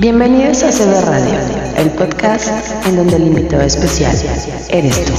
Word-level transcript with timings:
Bienvenidos 0.00 0.64
a 0.64 0.72
CB 0.72 1.06
Radio, 1.06 1.38
el 1.78 1.88
podcast 1.92 2.84
en 2.84 2.96
donde 2.96 3.14
el 3.14 3.28
invitado 3.28 3.62
especial 3.62 4.12
eres 4.68 5.04
tú. 5.04 5.12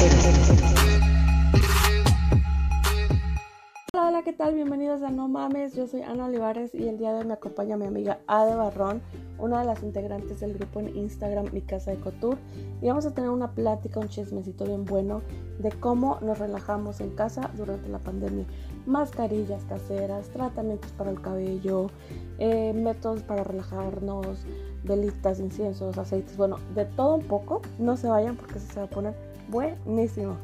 Hola, 3.93 4.07
hola, 4.09 4.23
¿qué 4.23 4.33
tal? 4.33 4.53
Bienvenidos 4.55 5.01
a 5.01 5.11
No 5.11 5.29
Mames, 5.29 5.75
yo 5.75 5.87
soy 5.87 6.01
Ana 6.01 6.25
Olivares 6.25 6.75
y 6.75 6.89
el 6.89 6.97
día 6.97 7.13
de 7.13 7.19
hoy 7.19 7.25
me 7.25 7.35
acompaña 7.35 7.77
mi 7.77 7.85
amiga 7.85 8.19
Ade 8.27 8.53
Barrón, 8.53 9.01
una 9.39 9.61
de 9.61 9.65
las 9.65 9.81
integrantes 9.81 10.41
del 10.41 10.55
grupo 10.55 10.81
en 10.81 10.93
Instagram 10.93 11.45
Mi 11.53 11.61
Casa 11.61 11.91
de 11.91 11.97
Couture 12.01 12.37
y 12.81 12.87
vamos 12.87 13.05
a 13.05 13.13
tener 13.13 13.29
una 13.29 13.51
plática, 13.51 14.01
un 14.01 14.09
chismecito 14.09 14.65
bien 14.65 14.83
bueno 14.83 15.21
de 15.57 15.71
cómo 15.71 16.19
nos 16.21 16.37
relajamos 16.37 16.99
en 16.99 17.11
casa 17.11 17.49
durante 17.55 17.87
la 17.87 17.99
pandemia. 17.99 18.45
Mascarillas 18.85 19.63
caseras, 19.65 20.29
tratamientos 20.29 20.91
para 20.91 21.11
el 21.11 21.19
cabello, 21.21 21.89
eh, 22.37 22.73
métodos 22.73 23.23
para 23.23 23.43
relajarnos, 23.43 24.45
velitas, 24.83 25.39
inciensos, 25.39 25.97
aceites, 25.97 26.37
bueno, 26.37 26.57
de 26.75 26.85
todo 26.85 27.15
un 27.15 27.23
poco. 27.23 27.61
No 27.79 27.97
se 27.97 28.07
vayan 28.07 28.35
porque 28.35 28.59
se 28.59 28.79
va 28.79 28.85
a 28.85 28.89
poner 28.89 29.15
buenísimo. 29.49 30.37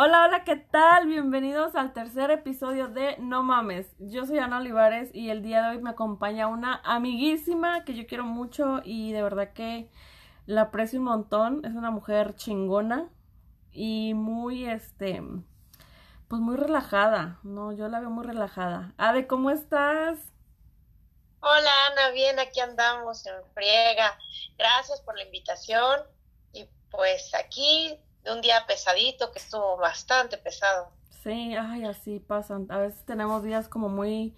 Hola, 0.00 0.26
hola, 0.26 0.44
¿qué 0.44 0.54
tal? 0.54 1.08
Bienvenidos 1.08 1.74
al 1.74 1.92
tercer 1.92 2.30
episodio 2.30 2.86
de 2.86 3.16
No 3.18 3.42
Mames. 3.42 3.96
Yo 3.98 4.26
soy 4.26 4.38
Ana 4.38 4.58
Olivares 4.58 5.10
y 5.12 5.30
el 5.30 5.42
día 5.42 5.62
de 5.62 5.76
hoy 5.76 5.82
me 5.82 5.90
acompaña 5.90 6.46
una 6.46 6.80
amiguísima 6.84 7.84
que 7.84 7.96
yo 7.96 8.06
quiero 8.06 8.22
mucho 8.22 8.80
y 8.84 9.10
de 9.10 9.22
verdad 9.22 9.52
que 9.54 9.90
la 10.48 10.62
aprecio 10.62 10.98
un 10.98 11.04
montón. 11.04 11.64
Es 11.64 11.72
una 11.72 11.90
mujer 11.90 12.34
chingona 12.34 13.10
y 13.70 14.14
muy, 14.14 14.66
este, 14.66 15.22
pues 16.26 16.40
muy 16.40 16.56
relajada, 16.56 17.38
¿no? 17.42 17.72
Yo 17.72 17.88
la 17.88 18.00
veo 18.00 18.08
muy 18.08 18.24
relajada. 18.26 18.94
Ade, 18.96 19.26
¿cómo 19.26 19.50
estás? 19.50 20.18
Hola 21.40 21.70
Ana, 21.90 22.10
bien, 22.12 22.38
aquí 22.38 22.60
andamos 22.60 23.26
en 23.26 23.34
friega. 23.52 24.18
Gracias 24.56 25.02
por 25.02 25.16
la 25.18 25.24
invitación 25.24 26.00
y 26.54 26.66
pues 26.90 27.34
aquí 27.34 28.00
de 28.24 28.32
un 28.32 28.40
día 28.40 28.64
pesadito 28.66 29.30
que 29.30 29.40
estuvo 29.40 29.76
bastante 29.76 30.38
pesado. 30.38 30.90
Sí, 31.22 31.54
ay, 31.56 31.84
así 31.84 32.20
pasan. 32.20 32.66
A 32.70 32.78
veces 32.78 33.04
tenemos 33.04 33.42
días 33.42 33.68
como 33.68 33.90
muy 33.90 34.34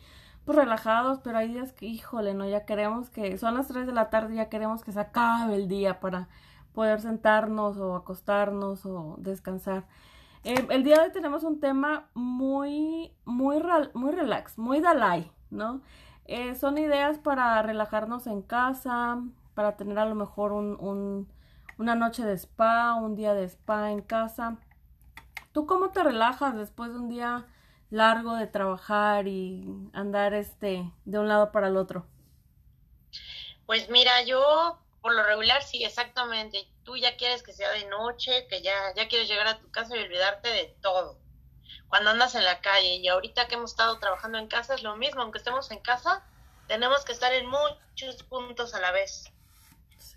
relajados, 0.55 1.21
pero 1.23 1.39
hay 1.39 1.49
días 1.49 1.73
que, 1.73 1.87
híjole, 1.87 2.35
no, 2.35 2.47
ya 2.49 2.65
queremos 2.65 3.11
que, 3.11 3.39
son 3.39 3.55
las 3.55 3.69
3 3.69 3.87
de 3.87 3.93
la 3.93 4.11
tarde, 4.11 4.35
ya 4.37 4.49
queremos 4.49 4.85
que 4.85 4.93
se 4.93 5.01
acabe 5.01 5.55
el 5.57 5.69
día 5.69 6.01
para 6.01 6.29
poder 6.75 7.01
sentarnos 7.01 7.77
o 7.79 7.95
acostarnos 7.97 8.87
o 8.87 9.17
descansar. 9.19 9.85
Eh, 10.45 10.67
el 10.71 10.85
día 10.85 10.97
de 10.97 11.03
hoy 11.07 11.13
tenemos 11.13 11.45
un 11.45 11.61
tema 11.61 12.09
muy, 12.15 13.13
muy, 13.25 13.63
muy 13.95 14.13
relax, 14.13 14.59
muy 14.59 14.81
Dalai, 14.81 15.31
¿no? 15.51 15.83
Eh, 16.25 16.55
son 16.55 16.79
ideas 16.79 17.19
para 17.19 17.61
relajarnos 17.63 18.27
en 18.27 18.43
casa, 18.43 19.21
para 19.55 19.77
tener 19.77 19.99
a 19.99 20.07
lo 20.07 20.15
mejor 20.15 20.53
un, 20.53 21.29
una 21.79 21.95
noche 21.95 22.25
de 22.25 22.35
spa, 22.35 22.95
un 22.95 23.17
día 23.17 23.35
de 23.35 23.45
spa 23.45 23.91
en 23.91 24.01
casa. 24.01 24.57
¿Tú 25.53 25.67
cómo 25.67 25.91
te 25.91 26.03
relajas 26.05 26.55
después 26.57 26.93
de 26.93 26.99
un 26.99 27.09
día 27.09 27.47
largo 27.91 28.37
de 28.37 28.47
trabajar 28.47 29.27
y 29.27 29.67
andar 29.93 30.35
este 30.35 30.91
de 31.05 31.19
un 31.19 31.29
lado 31.29 31.53
para 31.53 31.69
el 31.69 31.77
otro? 31.77 32.07
Pues 33.67 33.89
mira, 33.91 34.23
yo 34.23 34.79
por 35.01 35.15
lo 35.15 35.23
regular 35.25 35.63
sí, 35.63 35.85
exactamente 35.85 36.69
tú 36.85 36.97
ya 36.97 37.17
quieres 37.17 37.43
que 37.43 37.53
sea 37.53 37.71
de 37.71 37.87
noche, 37.87 38.47
que 38.49 38.63
ya, 38.63 38.75
ya 38.95 39.09
quieres 39.09 39.29
llegar 39.29 39.47
a 39.47 39.59
tu 39.59 39.71
casa 39.71 39.97
y 39.97 40.01
olvidarte 40.01 40.49
de 40.49 40.77
todo. 40.81 41.19
Cuando 41.89 42.11
andas 42.11 42.35
en 42.35 42.45
la 42.45 42.61
calle 42.61 42.97
y 42.97 43.09
ahorita 43.09 43.49
que 43.49 43.55
hemos 43.57 43.73
estado 43.73 43.99
trabajando 43.99 44.39
en 44.39 44.47
casa 44.47 44.75
es 44.75 44.83
lo 44.83 44.97
mismo, 44.97 45.23
aunque 45.23 45.39
estemos 45.39 45.71
en 45.71 45.81
casa, 45.81 46.25
tenemos 46.69 47.05
que 47.05 47.13
estar 47.13 47.33
en 47.33 47.47
muchos 47.47 48.23
puntos 48.29 48.75
a 48.75 48.81
la 48.81 48.93
vez. 48.93 49.25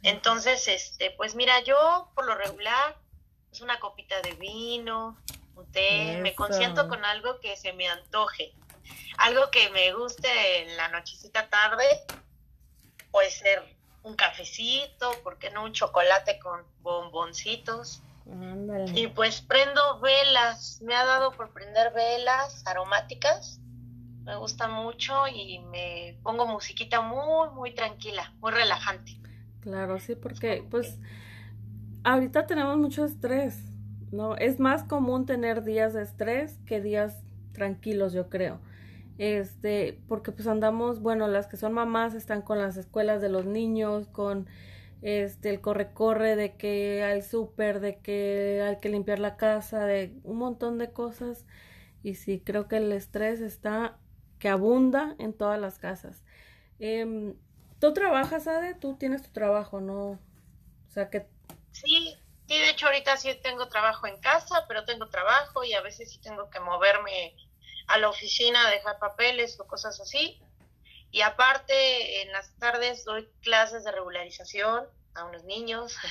Entonces, 0.04 0.68
este, 0.68 1.12
pues 1.12 1.36
mira, 1.36 1.62
yo 1.62 2.12
por 2.14 2.26
lo 2.26 2.36
regular 2.36 2.98
es 3.52 3.62
una 3.62 3.80
copita 3.80 4.22
de 4.22 4.34
vino, 4.34 5.18
un 5.56 5.72
té, 5.72 6.20
me 6.22 6.36
consiento 6.36 6.88
con 6.88 7.04
algo 7.06 7.40
que 7.40 7.56
se 7.58 7.74
me 7.74 7.88
antoje, 7.88 8.54
algo 9.18 9.50
que 9.52 9.70
me 9.70 9.94
guste 9.94 10.64
en 10.64 10.78
la 10.78 10.90
nochecita 10.90 11.50
tarde, 11.50 11.86
puede 13.12 13.32
ser 13.32 13.64
un 14.04 14.16
cafecito, 14.16 15.12
¿por 15.24 15.38
qué 15.38 15.50
no 15.50 15.64
un 15.64 15.74
chocolate 15.74 16.40
con 16.40 16.62
bomboncitos? 16.82 18.02
Y 18.96 19.08
pues 19.08 19.42
prendo 19.42 20.00
velas, 20.00 20.82
me 20.82 20.96
ha 20.96 21.06
dado 21.06 21.32
por 21.32 21.50
prender 21.52 21.94
velas 21.94 22.66
aromáticas, 22.66 23.60
me 24.24 24.38
gusta 24.38 24.68
mucho 24.68 25.28
y 25.28 25.60
me 25.60 26.18
pongo 26.24 26.48
musiquita 26.48 27.02
muy, 27.02 27.50
muy 27.50 27.76
tranquila, 27.76 28.34
muy 28.40 28.52
relajante. 28.52 29.18
Claro, 29.60 30.00
sí, 30.00 30.16
porque 30.16 30.66
pues 30.70 30.98
ahorita 32.04 32.48
tenemos 32.48 32.78
mucho 32.78 33.04
estrés, 33.06 33.58
¿no? 34.14 34.38
Es 34.38 34.60
más 34.60 34.84
común 34.84 35.26
tener 35.26 35.64
días 35.64 35.94
de 35.94 36.04
estrés 36.04 36.60
que 36.66 36.80
días 36.82 37.22
tranquilos, 37.52 38.14
yo 38.14 38.30
creo 38.30 38.60
este, 39.18 40.00
porque 40.08 40.32
pues 40.32 40.48
andamos, 40.48 41.02
bueno, 41.02 41.28
las 41.28 41.48
que 41.48 41.58
son 41.58 41.74
mamás 41.74 42.16
están 42.16 42.42
con 42.42 42.58
las 42.58 42.78
escuelas 42.78 43.22
de 43.22 43.30
los 43.30 43.46
niños, 43.46 44.08
con 44.08 44.48
este, 45.02 45.50
el 45.50 45.62
corre-corre 45.62 46.36
de 46.36 46.56
que 46.56 47.04
hay 47.04 47.22
súper, 47.22 47.80
de 47.80 47.98
que 48.00 48.64
hay 48.68 48.78
que 48.80 48.90
limpiar 48.90 49.20
la 49.20 49.38
casa, 49.38 49.86
de 49.86 50.16
un 50.24 50.38
montón 50.38 50.78
de 50.78 50.92
cosas. 50.92 51.46
Y 52.02 52.16
sí, 52.16 52.42
creo 52.44 52.68
que 52.68 52.78
el 52.78 52.92
estrés 52.92 53.42
está, 53.42 53.98
que 54.40 54.50
abunda 54.50 55.16
en 55.20 55.34
todas 55.34 55.60
las 55.60 55.78
casas. 55.78 56.24
Eh, 56.80 57.36
¿Tú 57.80 57.94
trabajas, 57.94 58.48
Ade? 58.48 58.74
Tú 58.76 58.96
tienes 58.96 59.22
tu 59.22 59.30
trabajo, 59.32 59.80
¿no? 59.80 60.12
O 60.12 60.20
sea 60.90 61.10
que... 61.10 61.28
Sí, 61.72 62.16
sí, 62.48 62.58
de 62.58 62.70
hecho 62.70 62.88
ahorita 62.88 63.18
sí 63.18 63.34
tengo 63.42 63.68
trabajo 63.68 64.08
en 64.08 64.20
casa, 64.20 64.66
pero 64.68 64.86
tengo 64.86 65.08
trabajo 65.10 65.64
y 65.64 65.74
a 65.74 65.82
veces 65.82 66.12
sí 66.12 66.20
tengo 66.20 66.50
que 66.50 66.60
moverme 66.60 67.36
a 67.88 67.98
la 67.98 68.10
oficina 68.10 68.68
a 68.68 68.72
dejar 68.72 69.00
papeles 69.00 69.60
o 69.60 69.68
cosas 69.68 70.00
así. 70.00 70.42
Y 71.12 71.22
aparte, 71.22 72.24
en 72.24 72.32
las 72.32 72.58
tardes 72.58 73.06
doy 73.06 73.30
clases 73.42 73.84
de 73.84 73.92
regularización 73.92 74.88
a 75.16 75.26
unos 75.26 75.44
niños. 75.44 75.96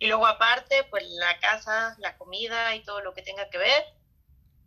Y 0.00 0.08
luego 0.08 0.26
aparte, 0.26 0.82
pues 0.90 1.04
la 1.08 1.38
casa, 1.38 1.94
la 1.98 2.16
comida 2.18 2.74
y 2.74 2.82
todo 2.82 3.00
lo 3.00 3.14
que 3.14 3.22
tenga 3.22 3.48
que 3.48 3.58
ver. 3.58 3.84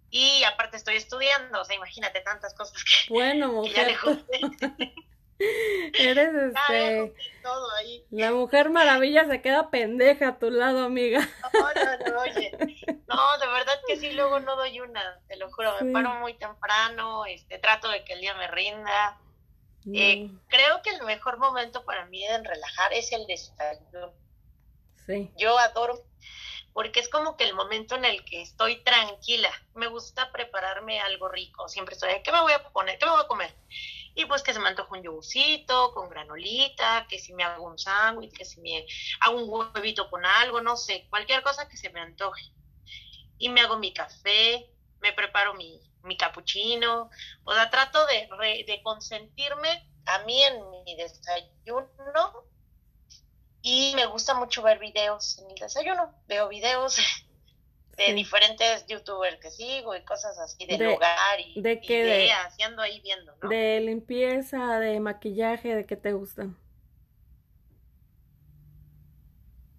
Y 0.09 0.41
aparte 0.45 0.77
estoy 0.77 0.95
estudiando, 0.95 1.59
o 1.59 1.65
sea, 1.65 1.75
imagínate 1.75 2.21
tantas 2.21 2.53
cosas 2.53 2.81
que, 2.83 3.13
bueno, 3.13 3.49
mujer. 3.49 3.97
Eres 5.39 6.35
este. 6.35 7.13
Todo 7.41 7.71
ahí. 7.75 8.05
La 8.11 8.31
mujer 8.31 8.69
maravilla 8.69 9.25
se 9.25 9.41
queda 9.41 9.69
pendeja 9.69 10.29
a 10.29 10.39
tu 10.39 10.49
lado, 10.49 10.83
amiga. 10.83 11.27
No, 11.53 11.61
no, 11.61 12.11
no, 12.11 12.21
oye. 12.21 12.51
No, 13.07 13.37
de 13.39 13.47
verdad 13.47 13.79
que 13.87 13.97
sí, 13.97 14.11
luego 14.11 14.39
no 14.39 14.55
doy 14.55 14.79
una, 14.81 15.19
te 15.27 15.37
lo 15.37 15.49
juro. 15.51 15.73
Me 15.81 15.93
paro 15.93 16.15
muy 16.15 16.33
temprano, 16.35 17.25
este, 17.25 17.57
trato 17.57 17.89
de 17.89 18.03
que 18.03 18.13
el 18.13 18.21
día 18.21 18.33
me 18.35 18.47
rinda. 18.47 19.17
Eh, 19.93 20.29
creo 20.49 20.81
que 20.83 20.91
el 20.91 21.03
mejor 21.03 21.37
momento 21.37 21.85
para 21.85 22.05
mí 22.05 22.25
de 22.27 22.43
relajar 22.43 22.93
es 22.93 23.11
el 23.11 23.25
desayuno. 23.25 24.13
Sí. 25.05 25.31
Yo 25.37 25.57
adoro 25.57 26.03
porque 26.73 26.99
es 26.99 27.09
como 27.09 27.35
que 27.35 27.43
el 27.43 27.55
momento 27.55 27.95
en 27.95 28.05
el 28.05 28.23
que 28.25 28.41
estoy 28.41 28.83
tranquila. 28.83 29.49
Me 29.75 29.87
gusta 29.87 30.31
prepararme 30.31 30.99
algo 30.99 31.27
rico. 31.27 31.67
Siempre 31.67 31.95
estoy, 31.95 32.09
¿qué 32.23 32.31
me 32.31 32.41
voy 32.41 32.53
a 32.53 32.63
poner? 32.69 32.97
¿Qué 32.97 33.05
me 33.05 33.11
voy 33.11 33.23
a 33.23 33.27
comer? 33.27 33.53
Y 34.19 34.25
pues 34.25 34.43
que 34.43 34.53
se 34.53 34.59
me 34.59 34.67
antoja 34.67 34.97
un 34.97 35.01
yogurcito 35.01 35.93
con 35.93 36.09
granolita, 36.09 37.07
que 37.09 37.19
si 37.19 37.31
me 37.31 37.45
hago 37.45 37.65
un 37.65 37.79
sándwich, 37.79 38.37
que 38.37 38.43
si 38.43 38.59
me 38.59 38.85
hago 39.21 39.41
un 39.41 39.49
huevito 39.49 40.09
con 40.09 40.25
algo, 40.25 40.59
no 40.59 40.75
sé, 40.75 41.07
cualquier 41.09 41.41
cosa 41.41 41.69
que 41.69 41.77
se 41.77 41.89
me 41.89 42.01
antoje. 42.01 42.51
Y 43.37 43.47
me 43.47 43.61
hago 43.61 43.77
mi 43.77 43.93
café, 43.93 44.69
me 44.99 45.13
preparo 45.13 45.53
mi, 45.53 45.79
mi 46.03 46.17
capuchino, 46.17 47.09
o 47.45 47.53
sea, 47.53 47.69
trato 47.69 48.05
de, 48.07 48.27
de 48.67 48.81
consentirme 48.83 49.89
a 50.05 50.19
mí 50.25 50.43
en 50.43 50.69
mi 50.83 50.97
desayuno 50.97 52.43
y 53.61 53.93
me 53.95 54.05
gusta 54.05 54.33
mucho 54.33 54.61
ver 54.61 54.79
videos 54.79 55.39
en 55.39 55.49
el 55.49 55.55
desayuno. 55.55 56.13
Veo 56.27 56.49
videos 56.49 56.97
de 57.99 58.13
diferentes 58.13 58.85
youtubers 58.87 59.37
que 59.39 59.51
sigo 59.51 59.95
y 59.95 60.01
cosas 60.03 60.37
así 60.39 60.65
del 60.65 60.79
de, 60.79 60.87
hogar 60.87 61.39
y 61.39 61.61
de 61.61 61.81
qué 61.81 61.99
ideas, 61.99 62.55
ahí 62.79 63.01
viendo, 63.01 63.35
¿no? 63.41 63.49
De 63.49 63.79
limpieza, 63.81 64.79
de 64.79 64.99
maquillaje, 64.99 65.75
¿de 65.75 65.85
qué 65.85 65.97
te 65.97 66.13
gustan? 66.13 66.57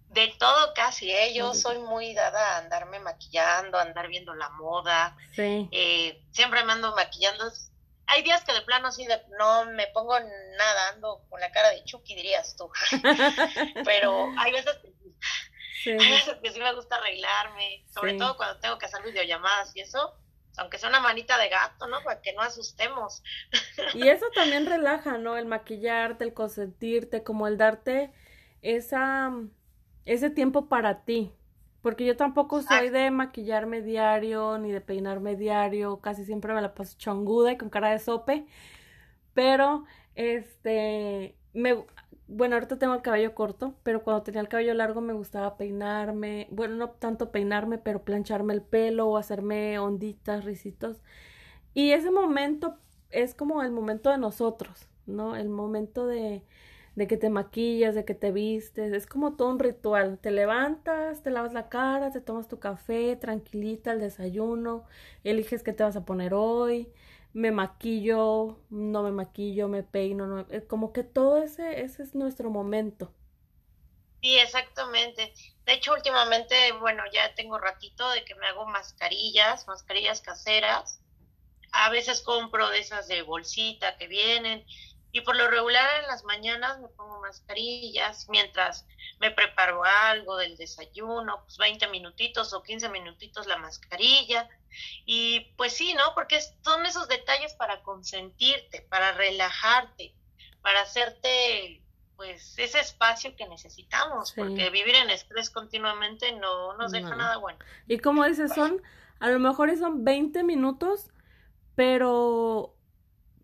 De 0.09 0.33
todo 0.37 0.73
casi, 0.75 1.09
¿eh? 1.09 1.33
Yo 1.33 1.53
soy 1.53 1.79
muy 1.79 2.13
dada 2.13 2.55
a 2.55 2.57
andarme 2.59 2.99
maquillando, 2.99 3.77
a 3.77 3.83
andar 3.83 4.07
viendo 4.07 4.35
la 4.35 4.49
moda. 4.49 5.17
Sí. 5.35 5.67
Eh, 5.71 6.21
siempre 6.31 6.63
me 6.63 6.73
ando 6.73 6.93
maquillando. 6.95 7.45
Hay 8.07 8.21
días 8.21 8.43
que 8.43 8.51
de 8.53 8.61
plano 8.61 8.89
así 8.89 9.05
de, 9.05 9.19
no 9.39 9.65
me 9.65 9.87
pongo 9.87 10.19
nada, 10.19 10.89
ando 10.89 11.21
con 11.29 11.39
la 11.39 11.49
cara 11.51 11.69
de 11.69 11.83
Chucky, 11.85 12.13
dirías 12.13 12.55
tú. 12.57 12.69
Pero 13.85 14.29
hay 14.37 14.51
veces 14.51 14.75
que 14.81 14.91
Sí. 15.83 15.97
que 16.43 16.51
sí 16.51 16.59
me 16.59 16.73
gusta 16.75 16.97
arreglarme, 16.97 17.83
sobre 17.93 18.13
todo 18.13 18.37
cuando 18.37 18.59
tengo 18.59 18.77
que 18.77 18.85
hacer 18.85 19.03
videollamadas 19.03 19.75
y 19.75 19.81
eso. 19.81 20.15
aunque 20.57 20.77
sea 20.77 20.89
una 20.89 20.99
manita 20.99 21.37
de 21.37 21.49
gato, 21.49 21.87
¿no? 21.87 22.03
Para 22.03 22.21
que 22.21 22.33
no 22.33 22.41
asustemos. 22.41 23.23
Y 23.95 24.07
eso 24.09 24.25
también 24.35 24.65
relaja, 24.65 25.17
¿no? 25.17 25.37
El 25.37 25.45
maquillarte, 25.45 26.23
el 26.25 26.33
consentirte, 26.33 27.23
como 27.23 27.47
el 27.47 27.57
darte 27.57 28.11
esa, 28.61 29.31
ese 30.05 30.29
tiempo 30.29 30.67
para 30.67 31.03
ti. 31.05 31.31
Porque 31.81 32.05
yo 32.05 32.15
tampoco 32.15 32.61
soy 32.61 32.89
de 32.89 33.09
maquillarme 33.11 33.81
diario, 33.81 34.57
ni 34.59 34.71
de 34.71 34.81
peinarme 34.81 35.35
diario, 35.35 35.99
casi 35.99 36.25
siempre 36.25 36.53
me 36.53 36.61
la 36.61 36.75
paso 36.75 36.95
chonguda 36.97 37.53
y 37.53 37.57
con 37.57 37.69
cara 37.71 37.89
de 37.89 37.99
sope. 37.99 38.45
Pero, 39.33 39.85
este, 40.15 41.35
me, 41.53 41.85
bueno, 42.31 42.55
ahorita 42.55 42.77
tengo 42.79 42.93
el 42.93 43.01
cabello 43.01 43.35
corto, 43.35 43.75
pero 43.83 44.03
cuando 44.03 44.23
tenía 44.23 44.41
el 44.41 44.47
cabello 44.47 44.73
largo 44.73 45.01
me 45.01 45.13
gustaba 45.13 45.57
peinarme, 45.57 46.47
bueno, 46.51 46.75
no 46.75 46.89
tanto 46.91 47.31
peinarme, 47.31 47.77
pero 47.77 48.03
plancharme 48.03 48.53
el 48.53 48.61
pelo 48.61 49.07
o 49.09 49.17
hacerme 49.17 49.79
onditas, 49.79 50.45
risitos. 50.45 51.01
Y 51.73 51.91
ese 51.91 52.11
momento 52.11 52.77
es 53.11 53.33
como 53.35 53.63
el 53.63 53.71
momento 53.71 54.09
de 54.11 54.17
nosotros, 54.17 54.87
¿no? 55.05 55.35
El 55.35 55.49
momento 55.49 56.07
de, 56.07 56.43
de 56.95 57.07
que 57.07 57.17
te 57.17 57.29
maquillas, 57.29 57.95
de 57.95 58.05
que 58.05 58.15
te 58.15 58.31
vistes, 58.31 58.93
es 58.93 59.05
como 59.07 59.35
todo 59.35 59.49
un 59.49 59.59
ritual. 59.59 60.19
Te 60.19 60.31
levantas, 60.31 61.23
te 61.23 61.31
lavas 61.31 61.53
la 61.53 61.69
cara, 61.69 62.11
te 62.11 62.21
tomas 62.21 62.47
tu 62.47 62.59
café, 62.59 63.15
tranquilita, 63.15 63.93
el 63.93 63.99
desayuno, 63.99 64.85
eliges 65.23 65.63
qué 65.63 65.73
te 65.73 65.83
vas 65.83 65.95
a 65.95 66.05
poner 66.05 66.33
hoy, 66.33 66.89
me 67.33 67.51
maquillo, 67.51 68.59
no 68.69 69.03
me 69.03 69.11
maquillo, 69.11 69.67
me 69.67 69.83
peino, 69.83 70.27
no, 70.27 70.45
como 70.67 70.93
que 70.93 71.03
todo 71.03 71.37
ese, 71.43 71.81
ese 71.81 72.03
es 72.03 72.15
nuestro 72.15 72.49
momento. 72.49 73.13
Sí, 74.21 74.37
exactamente. 74.37 75.33
De 75.65 75.73
hecho, 75.73 75.93
últimamente, 75.93 76.55
bueno, 76.73 77.03
ya 77.11 77.33
tengo 77.33 77.57
ratito 77.57 78.07
de 78.11 78.23
que 78.23 78.35
me 78.35 78.45
hago 78.47 78.67
mascarillas, 78.67 79.67
mascarillas 79.67 80.21
caseras. 80.21 81.01
A 81.71 81.89
veces 81.89 82.21
compro 82.21 82.69
de 82.69 82.79
esas 82.79 83.07
de 83.07 83.21
bolsita 83.23 83.97
que 83.97 84.07
vienen 84.07 84.65
y 85.11 85.21
por 85.21 85.35
lo 85.35 85.49
regular 85.49 85.85
en 86.01 86.07
las 86.07 86.23
mañanas 86.23 86.79
me 86.79 86.87
pongo 86.87 87.19
mascarillas 87.19 88.27
mientras 88.29 88.85
me 89.19 89.31
preparo 89.31 89.83
algo 89.83 90.37
del 90.37 90.55
desayuno, 90.55 91.41
pues 91.43 91.57
20 91.57 91.87
minutitos 91.89 92.53
o 92.53 92.63
15 92.63 92.89
minutitos 92.89 93.45
la 93.45 93.57
mascarilla. 93.57 94.49
Y 95.05 95.53
pues 95.57 95.73
sí, 95.73 95.93
¿no? 95.93 96.15
Porque 96.15 96.39
son 96.63 96.85
esos 96.85 97.09
detalles 97.09 97.53
para 97.55 97.83
consentirte, 97.83 98.81
para 98.89 99.11
relajarte, 99.11 100.15
para 100.61 100.81
hacerte 100.81 101.81
pues 102.15 102.53
ese 102.57 102.79
espacio 102.79 103.35
que 103.35 103.47
necesitamos, 103.47 104.31
porque 104.33 104.69
vivir 104.69 104.93
en 104.93 105.09
estrés 105.09 105.49
continuamente 105.49 106.31
no 106.33 106.77
nos 106.77 106.91
deja 106.91 107.15
nada 107.15 107.37
bueno. 107.37 107.57
Y 107.87 107.97
como 107.97 108.23
dices, 108.25 108.53
son, 108.53 108.81
a 109.19 109.29
lo 109.29 109.39
mejor 109.39 109.75
son 109.75 110.03
20 110.03 110.43
minutos, 110.43 111.09
pero, 111.75 112.75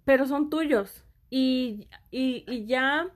pero 0.05 0.27
son 0.27 0.51
tuyos 0.51 1.03
y, 1.29 1.87
y, 2.11 2.43
y 2.47 2.65
ya 2.65 3.11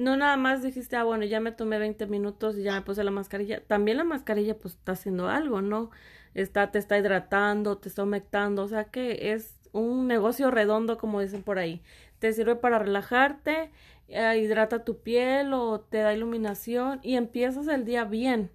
no 0.00 0.16
nada 0.16 0.36
más 0.36 0.62
dijiste, 0.62 0.96
ah, 0.96 1.04
bueno, 1.04 1.24
ya 1.24 1.40
me 1.40 1.52
tomé 1.52 1.78
20 1.78 2.06
minutos 2.06 2.56
y 2.56 2.62
ya 2.62 2.72
me 2.72 2.82
puse 2.82 3.04
la 3.04 3.10
mascarilla. 3.10 3.62
También 3.66 3.98
la 3.98 4.04
mascarilla 4.04 4.56
pues 4.58 4.74
está 4.74 4.92
haciendo 4.92 5.28
algo, 5.28 5.60
¿no? 5.60 5.90
Está, 6.34 6.70
te 6.70 6.78
está 6.78 6.98
hidratando, 6.98 7.78
te 7.78 7.88
está 7.88 8.04
humectando, 8.04 8.62
o 8.62 8.68
sea 8.68 8.84
que 8.84 9.32
es 9.32 9.58
un 9.72 10.06
negocio 10.06 10.50
redondo, 10.50 10.96
como 10.96 11.20
dicen 11.20 11.42
por 11.42 11.58
ahí. 11.58 11.82
Te 12.18 12.32
sirve 12.32 12.56
para 12.56 12.78
relajarte, 12.78 13.70
eh, 14.08 14.38
hidrata 14.38 14.84
tu 14.84 14.98
piel 15.02 15.52
o 15.52 15.80
te 15.80 15.98
da 15.98 16.14
iluminación 16.14 17.00
y 17.02 17.16
empiezas 17.16 17.68
el 17.68 17.84
día 17.84 18.04
bien. 18.04 18.50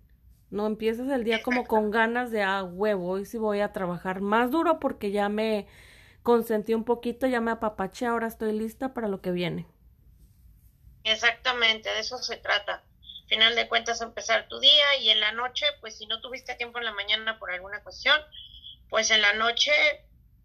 No 0.49 0.67
empiezas 0.67 1.09
el 1.09 1.23
día 1.23 1.43
como 1.43 1.65
con 1.65 1.91
ganas 1.91 2.31
de, 2.31 2.41
ah, 2.43 2.63
huevo, 2.63 3.07
hoy 3.09 3.25
sí 3.25 3.37
voy 3.37 3.59
a 3.59 3.71
trabajar 3.71 4.21
más 4.21 4.51
duro 4.51 4.79
porque 4.79 5.11
ya 5.11 5.29
me 5.29 5.67
consentí 6.25 6.73
un 6.73 6.83
poquito, 6.85 7.27
ya 7.27 7.39
me 7.39 7.51
apapaché, 7.51 8.07
ahora 8.07 8.25
estoy 8.25 8.51
lista 8.51 8.95
para 8.95 9.07
lo 9.07 9.21
que 9.21 9.29
viene. 9.29 9.67
Exactamente, 11.03 11.87
de 11.87 11.99
eso 11.99 12.17
se 12.17 12.37
trata. 12.37 12.83
Final 13.27 13.53
de 13.55 13.67
cuentas, 13.67 14.01
empezar 14.01 14.47
tu 14.47 14.59
día 14.59 14.97
y 15.01 15.11
en 15.11 15.19
la 15.19 15.31
noche, 15.33 15.67
pues 15.81 15.99
si 15.99 16.07
no 16.07 16.21
tuviste 16.21 16.55
tiempo 16.55 16.79
en 16.79 16.85
la 16.85 16.93
mañana 16.93 17.37
por 17.37 17.51
alguna 17.51 17.83
cuestión, 17.83 18.19
pues 18.89 19.11
en 19.11 19.21
la 19.21 19.33
noche, 19.33 19.71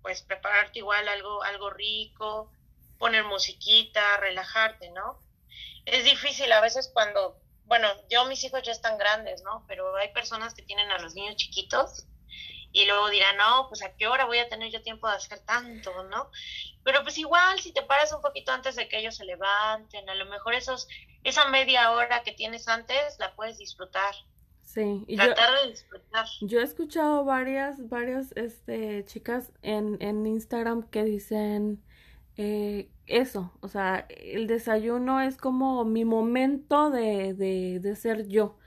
pues 0.02 0.20
prepararte 0.20 0.80
igual 0.80 1.08
algo, 1.08 1.42
algo 1.44 1.70
rico, 1.70 2.52
poner 2.98 3.24
musiquita, 3.24 4.18
relajarte, 4.18 4.90
¿no? 4.90 5.18
Es 5.86 6.04
difícil 6.04 6.52
a 6.52 6.60
veces 6.60 6.90
cuando, 6.92 7.40
bueno, 7.64 7.88
yo 8.10 8.26
mis 8.26 8.44
hijos 8.44 8.62
ya 8.62 8.72
están 8.72 8.98
grandes, 8.98 9.42
¿no? 9.44 9.64
Pero 9.66 9.96
hay 9.96 10.12
personas 10.12 10.52
que 10.52 10.62
tienen 10.62 10.90
a 10.90 10.98
los 10.98 11.14
niños 11.14 11.36
chiquitos 11.36 12.04
y 12.72 12.86
luego 12.86 13.10
dirán, 13.10 13.36
no, 13.36 13.66
pues 13.68 13.82
a 13.82 13.94
qué 13.96 14.06
hora 14.06 14.26
voy 14.26 14.38
a 14.38 14.48
tener 14.48 14.70
yo 14.70 14.82
tiempo 14.82 15.08
de 15.08 15.16
hacer 15.16 15.40
tanto, 15.40 16.04
¿no? 16.04 16.30
Pero 16.84 17.02
pues 17.02 17.18
igual 17.18 17.58
si 17.60 17.72
te 17.72 17.82
paras 17.82 18.12
un 18.12 18.22
poquito 18.22 18.52
antes 18.52 18.76
de 18.76 18.88
que 18.88 18.98
ellos 18.98 19.16
se 19.16 19.24
levanten, 19.24 20.08
a 20.08 20.14
lo 20.14 20.26
mejor 20.26 20.54
esos, 20.54 20.88
esa 21.24 21.48
media 21.48 21.90
hora 21.92 22.22
que 22.22 22.32
tienes 22.32 22.68
antes 22.68 23.18
la 23.18 23.34
puedes 23.34 23.58
disfrutar. 23.58 24.14
Sí, 24.62 25.04
y 25.08 25.16
tratar 25.16 25.62
de 25.62 25.70
disfrutar. 25.70 26.26
Yo 26.42 26.60
he 26.60 26.62
escuchado 26.62 27.24
varias, 27.24 27.88
varias 27.88 28.30
este, 28.36 29.04
chicas 29.04 29.50
en, 29.62 29.96
en 30.00 30.24
Instagram 30.24 30.88
que 30.90 31.02
dicen 31.02 31.82
eh, 32.36 32.88
eso, 33.06 33.52
o 33.60 33.66
sea, 33.66 34.06
el 34.08 34.46
desayuno 34.46 35.20
es 35.20 35.36
como 35.36 35.84
mi 35.84 36.04
momento 36.04 36.90
de, 36.90 37.34
de, 37.34 37.80
de 37.80 37.96
ser 37.96 38.28
yo 38.28 38.59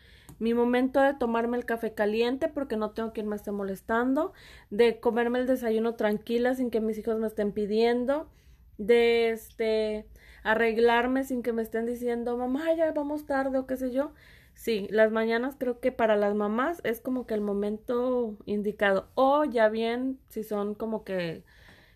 mi 0.44 0.54
momento 0.54 1.00
de 1.00 1.13
tomarme 1.13 1.56
el 1.56 1.63
café 1.63 1.94
caliente 1.94 2.50
porque 2.50 2.75
no 2.75 2.92
tengo 2.92 3.13
quien 3.13 3.30
me 3.30 3.38
esté 3.38 3.51
molestando, 3.51 4.34
de 4.69 5.00
comerme 5.00 5.40
el 5.40 5.48
desayuno 5.48 5.95
tranquila 5.95 6.54
sin 6.54 6.69
que 6.69 6.81
mis 6.81 6.98
hijos 6.98 7.18
me 7.18 7.28
estén 7.28 7.54
pidiendo, 7.54 8.30
de 8.78 9.30
este 9.30 10.06
arreglarme 10.44 11.24
sin 11.24 11.44
que 11.44 11.54
me 11.54 11.62
estén 11.62 11.86
diciendo, 11.86 12.36
mamá, 12.38 12.74
ya 12.74 12.92
vamos 12.92 13.25
tarde 13.25 13.57
o 13.57 13.66
qué 13.66 13.78
sé 13.78 13.92
yo. 13.92 14.12
Sí, 14.54 14.88
las 14.92 15.13
mañanas 15.13 15.56
creo 15.57 15.80
que 15.80 15.94
para 15.94 16.18
las 16.18 16.36
mamás 16.36 16.81
es 16.84 17.00
como 17.00 17.25
que 17.25 17.36
el 17.36 17.42
momento 17.42 18.36
indicado. 18.45 19.07
O 19.16 19.45
ya 19.45 19.69
bien, 19.69 20.19
si 20.28 20.44
son 20.44 20.75
como 20.75 21.06
que, 21.06 21.45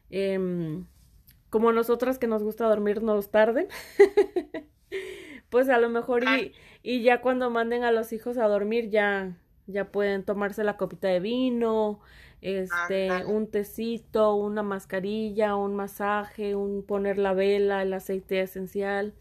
eh, 0.09 0.85
como 1.49 1.73
nosotras 1.73 2.17
que 2.17 2.27
nos 2.27 2.43
gusta 2.43 2.65
dormirnos 2.65 3.29
tarde, 3.29 3.67
pues 5.49 5.69
a 5.69 5.77
lo 5.79 5.89
mejor 5.89 6.23
y, 6.23 6.53
y 6.87 7.01
ya 7.01 7.19
cuando 7.19 7.49
manden 7.49 7.83
a 7.83 7.91
los 7.91 8.13
hijos 8.13 8.37
a 8.37 8.47
dormir 8.47 8.89
ya, 8.89 9.35
ya 9.65 9.91
pueden 9.91 10.23
tomarse 10.23 10.63
la 10.63 10.77
copita 10.77 11.09
de 11.09 11.19
vino, 11.19 11.99
este, 12.39 13.25
un 13.25 13.51
tecito, 13.51 14.35
una 14.35 14.63
mascarilla, 14.63 15.57
un 15.57 15.75
masaje, 15.75 16.55
un 16.55 16.85
poner 16.85 17.17
la 17.17 17.33
vela, 17.33 17.81
el 17.81 17.91
aceite 17.91 18.39
esencial, 18.39 19.13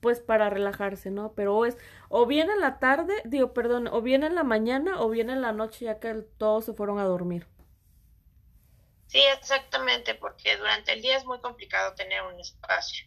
pues 0.00 0.18
para 0.18 0.50
relajarse, 0.50 1.12
¿no? 1.12 1.34
Pero 1.36 1.64
es 1.64 1.76
o 2.08 2.26
bien 2.26 2.50
en 2.50 2.58
la 2.58 2.80
tarde, 2.80 3.14
digo, 3.24 3.54
perdón, 3.54 3.86
o 3.86 4.02
bien 4.02 4.24
en 4.24 4.34
la 4.34 4.42
mañana 4.42 5.00
o 5.00 5.08
bien 5.08 5.30
en 5.30 5.40
la 5.40 5.52
noche 5.52 5.84
ya 5.84 6.00
que 6.00 6.14
todos 6.36 6.64
se 6.64 6.74
fueron 6.74 6.98
a 6.98 7.04
dormir. 7.04 7.46
Sí, 9.06 9.20
exactamente, 9.32 10.16
porque 10.16 10.56
durante 10.56 10.92
el 10.92 11.00
día 11.00 11.16
es 11.16 11.24
muy 11.24 11.38
complicado 11.38 11.94
tener 11.94 12.22
un 12.22 12.40
espacio. 12.40 13.06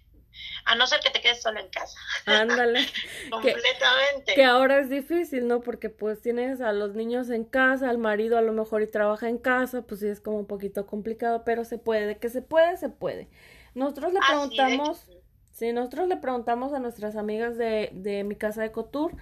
A 0.66 0.76
no 0.76 0.86
ser 0.88 1.00
que 1.00 1.10
te 1.10 1.22
quedes 1.22 1.42
solo 1.42 1.60
en 1.60 1.70
casa. 1.70 1.98
Ándale. 2.26 2.86
Completamente. 3.32 4.34
Que, 4.36 4.44
ahora 4.44 4.80
es 4.80 4.90
difícil, 4.90 5.48
¿no? 5.48 5.62
Porque 5.62 5.90
pues 5.90 6.22
tienes 6.22 6.62
a 6.62 6.74
los 6.74 6.94
niños 6.94 7.30
en 7.30 7.46
casa, 7.46 7.90
al 7.90 7.98
marido 7.98 8.38
a 8.38 8.42
lo 8.42 8.54
mejor 8.54 8.82
y 8.82 8.88
trabaja 8.88 9.30
en 9.30 9.38
casa, 9.38 9.84
pues 9.84 10.02
sí 10.02 10.08
es 10.08 10.20
como 10.20 10.40
un 10.40 10.48
poquito 10.48 10.86
complicado, 10.86 11.44
pero 11.46 11.64
se 11.64 11.78
puede, 11.78 12.18
que 12.18 12.30
se 12.30 12.42
puede, 12.42 12.78
se 12.78 12.90
puede. 12.90 13.30
Nosotros 13.76 14.14
le 14.14 14.20
preguntamos, 14.28 15.06
sí, 15.54 15.72
nosotros 15.72 16.08
le 16.08 16.18
preguntamos 16.18 16.74
a 16.74 16.80
nuestras 16.80 17.16
amigas 17.16 17.58
de, 17.58 17.90
de 17.94 18.24
mi 18.24 18.36
casa 18.36 18.62
de 18.62 18.72
Cotur 18.72 19.16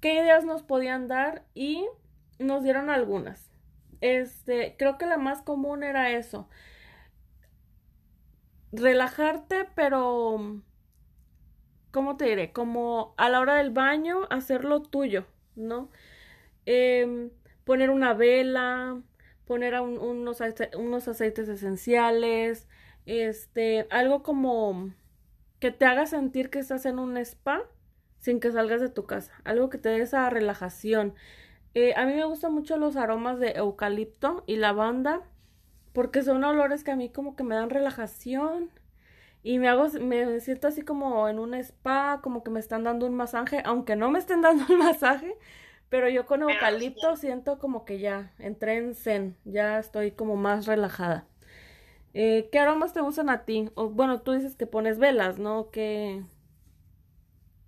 qué 0.00 0.14
ideas 0.14 0.44
nos 0.44 0.62
podían 0.62 1.08
dar 1.08 1.42
y 1.54 1.86
nos 2.38 2.62
dieron 2.62 2.90
algunas. 2.90 3.50
Este, 4.00 4.76
creo 4.78 4.96
que 4.96 5.06
la 5.06 5.18
más 5.18 5.42
común 5.42 5.82
era 5.82 6.12
eso 6.12 6.48
relajarte, 8.72 9.66
pero, 9.74 10.60
¿cómo 11.90 12.16
te 12.16 12.26
diré? 12.26 12.52
Como 12.52 13.14
a 13.16 13.28
la 13.28 13.40
hora 13.40 13.56
del 13.56 13.70
baño, 13.70 14.26
hacerlo 14.30 14.82
tuyo, 14.82 15.26
¿no? 15.56 15.90
Em, 16.66 17.30
poner 17.64 17.90
una 17.90 18.14
vela, 18.14 19.00
poner 19.46 19.80
unos, 19.80 20.40
unos 20.76 21.08
aceites 21.08 21.48
esenciales, 21.48 22.68
este, 23.06 23.86
algo 23.90 24.22
como 24.22 24.92
que 25.60 25.70
te 25.70 25.86
haga 25.86 26.06
sentir 26.06 26.50
que 26.50 26.58
estás 26.58 26.86
en 26.86 26.98
un 26.98 27.16
spa 27.16 27.62
sin 28.18 28.40
que 28.40 28.52
salgas 28.52 28.80
de 28.80 28.90
tu 28.90 29.06
casa, 29.06 29.32
algo 29.44 29.70
que 29.70 29.78
te 29.78 29.88
dé 29.88 30.02
esa 30.02 30.28
relajación. 30.30 31.14
Eh, 31.74 31.94
a 31.96 32.06
mí 32.06 32.14
me 32.14 32.24
gustan 32.24 32.52
mucho 32.52 32.76
los 32.76 32.96
aromas 32.96 33.38
de 33.38 33.52
eucalipto 33.52 34.44
y 34.46 34.56
lavanda 34.56 35.22
porque 35.98 36.22
son 36.22 36.44
olores 36.44 36.84
que 36.84 36.92
a 36.92 36.96
mí 36.96 37.08
como 37.08 37.34
que 37.34 37.42
me 37.42 37.56
dan 37.56 37.70
relajación 37.70 38.70
y 39.42 39.58
me 39.58 39.68
hago, 39.68 39.88
me 40.00 40.38
siento 40.38 40.68
así 40.68 40.82
como 40.82 41.28
en 41.28 41.40
un 41.40 41.54
spa, 41.54 42.20
como 42.22 42.44
que 42.44 42.52
me 42.52 42.60
están 42.60 42.84
dando 42.84 43.04
un 43.04 43.16
masaje, 43.16 43.62
aunque 43.64 43.96
no 43.96 44.08
me 44.08 44.20
estén 44.20 44.40
dando 44.42 44.64
un 44.72 44.78
masaje, 44.78 45.36
Pero 45.88 46.08
yo 46.08 46.24
con 46.24 46.42
eucalipto 46.42 47.16
siento 47.16 47.58
como 47.58 47.84
que 47.84 47.98
ya 47.98 48.32
entré 48.38 48.76
en 48.76 48.94
zen, 48.94 49.36
ya 49.44 49.80
estoy 49.80 50.12
como 50.12 50.36
más 50.36 50.66
relajada. 50.66 51.26
Eh, 52.14 52.48
¿Qué 52.52 52.60
aromas 52.60 52.92
te 52.92 53.00
gustan 53.00 53.28
a 53.28 53.44
ti? 53.44 53.68
O, 53.74 53.88
bueno, 53.88 54.20
tú 54.20 54.30
dices 54.30 54.54
que 54.54 54.68
pones 54.68 55.00
velas, 55.00 55.40
¿no? 55.40 55.72
Que 55.72 56.22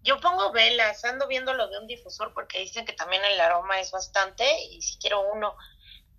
yo 0.05 0.21
pongo 0.21 0.53
velas, 0.53 1.05
ando 1.05 1.27
viendo 1.27 1.53
lo 1.53 1.67
de 1.67 1.79
un 1.79 1.89
difusor 1.89 2.33
porque 2.33 2.61
dicen 2.61 2.87
que 2.87 2.93
también 2.93 3.25
el 3.25 3.41
aroma 3.41 3.81
es 3.81 3.91
bastante 3.91 4.45
y 4.71 4.81
si 4.83 4.99
quiero 4.99 5.21
uno. 5.33 5.57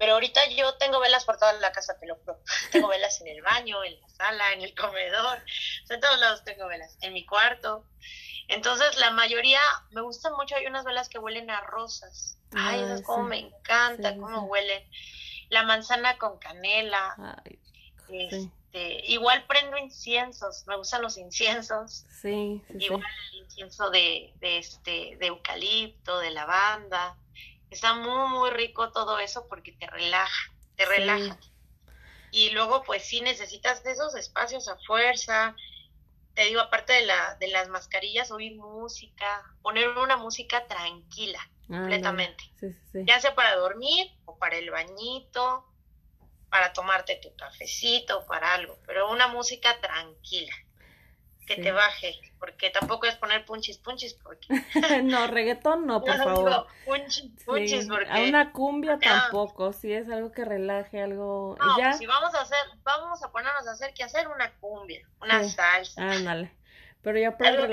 Pero 0.01 0.13
ahorita 0.13 0.49
yo 0.49 0.73
tengo 0.77 0.99
velas 0.99 1.25
por 1.25 1.37
toda 1.37 1.53
la 1.53 1.71
casa, 1.71 1.95
te 1.99 2.07
lo 2.07 2.15
juro. 2.15 2.39
Tengo 2.71 2.87
velas 2.87 3.21
en 3.21 3.27
el 3.27 3.43
baño, 3.43 3.83
en 3.83 4.01
la 4.01 4.09
sala, 4.09 4.51
en 4.53 4.63
el 4.63 4.73
comedor. 4.73 5.37
en 5.89 5.99
todos 5.99 6.19
lados 6.19 6.43
tengo 6.43 6.65
velas. 6.65 6.97
En 7.01 7.13
mi 7.13 7.23
cuarto. 7.23 7.85
Entonces, 8.47 8.97
la 8.97 9.11
mayoría 9.11 9.59
me 9.91 10.01
gustan 10.01 10.33
mucho. 10.33 10.55
Hay 10.55 10.65
unas 10.65 10.85
velas 10.85 11.07
que 11.07 11.19
huelen 11.19 11.51
a 11.51 11.61
rosas. 11.61 12.39
Ay, 12.51 12.81
esas 12.81 13.03
como 13.03 13.25
me 13.25 13.41
encanta, 13.41 14.15
cómo 14.15 14.45
huelen. 14.45 14.83
La 15.49 15.61
manzana 15.65 16.17
con 16.17 16.39
canela. 16.39 17.37
Ay, 17.45 17.59
este, 18.09 19.05
igual 19.05 19.45
prendo 19.45 19.77
inciensos, 19.77 20.63
me 20.65 20.77
gustan 20.77 21.03
los 21.03 21.15
inciensos. 21.19 22.07
Sí, 22.09 22.59
igual 22.79 23.03
el 23.33 23.37
incienso 23.43 23.91
de, 23.91 24.33
de, 24.39 24.57
este, 24.57 25.15
de 25.19 25.27
eucalipto, 25.27 26.17
de 26.17 26.31
lavanda. 26.31 27.17
Está 27.71 27.95
muy, 27.95 28.29
muy 28.29 28.51
rico 28.51 28.91
todo 28.91 29.17
eso 29.17 29.47
porque 29.47 29.71
te 29.71 29.87
relaja, 29.87 30.51
te 30.75 30.85
relaja. 30.85 31.39
Y 32.29 32.51
luego, 32.51 32.83
pues 32.83 33.03
sí 33.03 33.21
necesitas 33.21 33.83
esos 33.85 34.13
espacios 34.15 34.67
a 34.67 34.77
fuerza. 34.85 35.55
Te 36.35 36.43
digo, 36.43 36.61
aparte 36.61 36.93
de, 36.93 37.05
la, 37.07 37.35
de 37.39 37.47
las 37.47 37.67
mascarillas, 37.69 38.31
oír 38.31 38.55
música, 38.55 39.43
poner 39.63 39.89
una 39.89 40.17
música 40.17 40.67
tranquila, 40.67 41.39
completamente. 41.67 42.43
ya 42.93 43.19
sea 43.19 43.33
para 43.33 43.55
dormir 43.55 44.11
o 44.25 44.37
para 44.37 44.57
el 44.57 44.69
bañito 44.69 45.65
para 46.51 46.73
tomarte 46.73 47.15
tu 47.15 47.33
cafecito, 47.37 48.25
para 48.27 48.53
algo, 48.53 48.77
pero 48.85 49.09
una 49.09 49.27
música 49.29 49.79
tranquila, 49.79 50.53
que 51.55 51.61
te 51.61 51.71
baje, 51.71 52.19
porque 52.39 52.69
tampoco 52.69 53.07
es 53.07 53.15
poner 53.15 53.45
punchis 53.45 53.77
punchis, 53.77 54.13
porque... 54.13 54.47
no, 55.03 55.27
reggaetón 55.27 55.85
no, 55.85 56.01
por 56.01 56.17
favor. 56.17 56.67
punchis, 56.85 57.31
punchis, 57.45 57.87
porque... 57.87 58.09
A 58.09 58.21
una 58.21 58.51
cumbia 58.51 58.99
tampoco, 58.99 59.73
si 59.73 59.93
es 59.93 60.09
algo 60.09 60.31
que 60.31 60.45
relaje, 60.45 61.01
algo... 61.01 61.57
No, 61.59 61.77
¿Ya? 61.77 61.89
Pues 61.89 61.97
si 61.97 62.05
vamos 62.05 62.33
a 62.35 62.41
hacer, 62.41 62.59
vamos 62.83 63.23
a 63.23 63.31
ponernos 63.31 63.67
a 63.67 63.71
hacer, 63.71 63.93
que 63.93 64.03
hacer 64.03 64.27
una 64.27 64.51
cumbia, 64.59 65.07
una 65.21 65.43
salsa. 65.43 66.01
Ándale. 66.01 66.51
Pero 67.01 67.17
ya 67.17 67.35
para, 67.35 67.67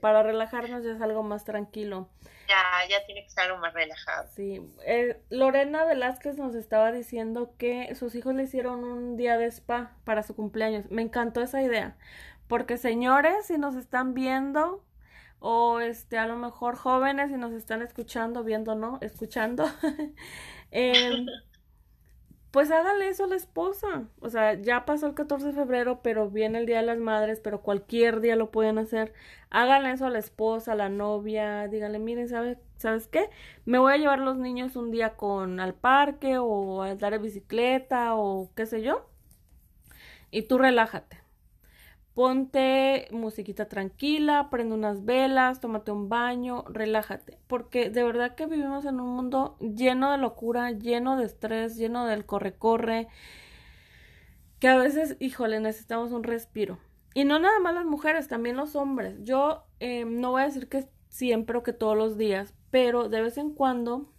para 0.00 0.22
relajarnos 0.22 0.84
ya 0.84 0.92
es 0.92 1.00
algo 1.00 1.22
más 1.22 1.44
tranquilo 1.44 2.08
ya, 2.52 2.88
ya 2.88 3.06
tiene 3.06 3.22
que 3.22 3.28
estar 3.28 3.56
más 3.58 3.72
relajado. 3.72 4.28
Sí, 4.34 4.60
eh, 4.84 5.20
Lorena 5.30 5.84
Velázquez 5.84 6.36
nos 6.36 6.54
estaba 6.54 6.92
diciendo 6.92 7.54
que 7.58 7.94
sus 7.94 8.14
hijos 8.14 8.34
le 8.34 8.44
hicieron 8.44 8.84
un 8.84 9.16
día 9.16 9.38
de 9.38 9.46
spa 9.46 9.96
para 10.04 10.22
su 10.22 10.34
cumpleaños. 10.34 10.90
Me 10.90 11.02
encantó 11.02 11.40
esa 11.40 11.62
idea, 11.62 11.96
porque 12.52 12.76
señores, 12.76 13.46
si 13.46 13.56
nos 13.56 13.76
están 13.76 14.12
viendo, 14.12 14.84
o 15.38 15.80
este, 15.80 16.18
a 16.18 16.26
lo 16.26 16.36
mejor 16.36 16.76
jóvenes, 16.76 17.30
si 17.30 17.38
nos 17.38 17.52
están 17.52 17.80
escuchando, 17.80 18.44
viendo, 18.44 18.74
¿no? 18.74 18.98
Escuchando. 19.00 19.64
eh, 20.70 21.24
pues 22.50 22.70
hágale 22.70 23.08
eso 23.08 23.24
a 23.24 23.28
la 23.28 23.36
esposa. 23.36 24.04
O 24.20 24.28
sea, 24.28 24.52
ya 24.52 24.84
pasó 24.84 25.06
el 25.06 25.14
14 25.14 25.46
de 25.46 25.52
febrero, 25.54 26.02
pero 26.02 26.28
viene 26.28 26.58
el 26.58 26.66
Día 26.66 26.80
de 26.80 26.86
las 26.86 26.98
Madres, 26.98 27.40
pero 27.40 27.62
cualquier 27.62 28.20
día 28.20 28.36
lo 28.36 28.50
pueden 28.50 28.76
hacer. 28.76 29.14
Háganle 29.48 29.92
eso 29.92 30.04
a 30.04 30.10
la 30.10 30.18
esposa, 30.18 30.72
a 30.72 30.74
la 30.76 30.90
novia, 30.90 31.68
díganle, 31.68 32.00
miren, 32.00 32.28
¿sabes, 32.28 32.58
¿sabes 32.76 33.08
qué? 33.08 33.30
Me 33.64 33.78
voy 33.78 33.94
a 33.94 33.96
llevar 33.96 34.18
los 34.18 34.36
niños 34.36 34.76
un 34.76 34.90
día 34.90 35.16
con 35.16 35.58
al 35.58 35.72
parque 35.72 36.36
o 36.36 36.82
a 36.82 36.96
dar 36.96 37.18
bicicleta 37.18 38.14
o 38.14 38.50
qué 38.54 38.66
sé 38.66 38.82
yo. 38.82 39.08
Y 40.30 40.42
tú 40.42 40.58
relájate 40.58 41.21
ponte 42.14 43.08
musiquita 43.10 43.68
tranquila, 43.68 44.48
prende 44.50 44.74
unas 44.74 45.04
velas, 45.04 45.60
tómate 45.60 45.90
un 45.90 46.08
baño, 46.08 46.64
relájate, 46.68 47.38
porque 47.46 47.90
de 47.90 48.02
verdad 48.04 48.34
que 48.34 48.46
vivimos 48.46 48.84
en 48.84 49.00
un 49.00 49.14
mundo 49.14 49.56
lleno 49.60 50.12
de 50.12 50.18
locura, 50.18 50.70
lleno 50.72 51.16
de 51.16 51.24
estrés, 51.24 51.76
lleno 51.76 52.06
del 52.06 52.26
corre-corre, 52.26 53.08
que 54.58 54.68
a 54.68 54.76
veces, 54.76 55.16
híjole, 55.20 55.58
necesitamos 55.60 56.12
un 56.12 56.22
respiro. 56.22 56.78
Y 57.14 57.24
no 57.24 57.38
nada 57.38 57.58
más 57.60 57.74
las 57.74 57.84
mujeres, 57.84 58.28
también 58.28 58.56
los 58.56 58.76
hombres. 58.76 59.16
Yo 59.22 59.64
eh, 59.80 60.04
no 60.04 60.30
voy 60.30 60.42
a 60.42 60.46
decir 60.46 60.68
que 60.68 60.88
siempre 61.08 61.58
o 61.58 61.62
que 61.62 61.72
todos 61.72 61.96
los 61.96 62.16
días, 62.16 62.54
pero 62.70 63.08
de 63.08 63.20
vez 63.20 63.38
en 63.38 63.50
cuando 63.50 64.11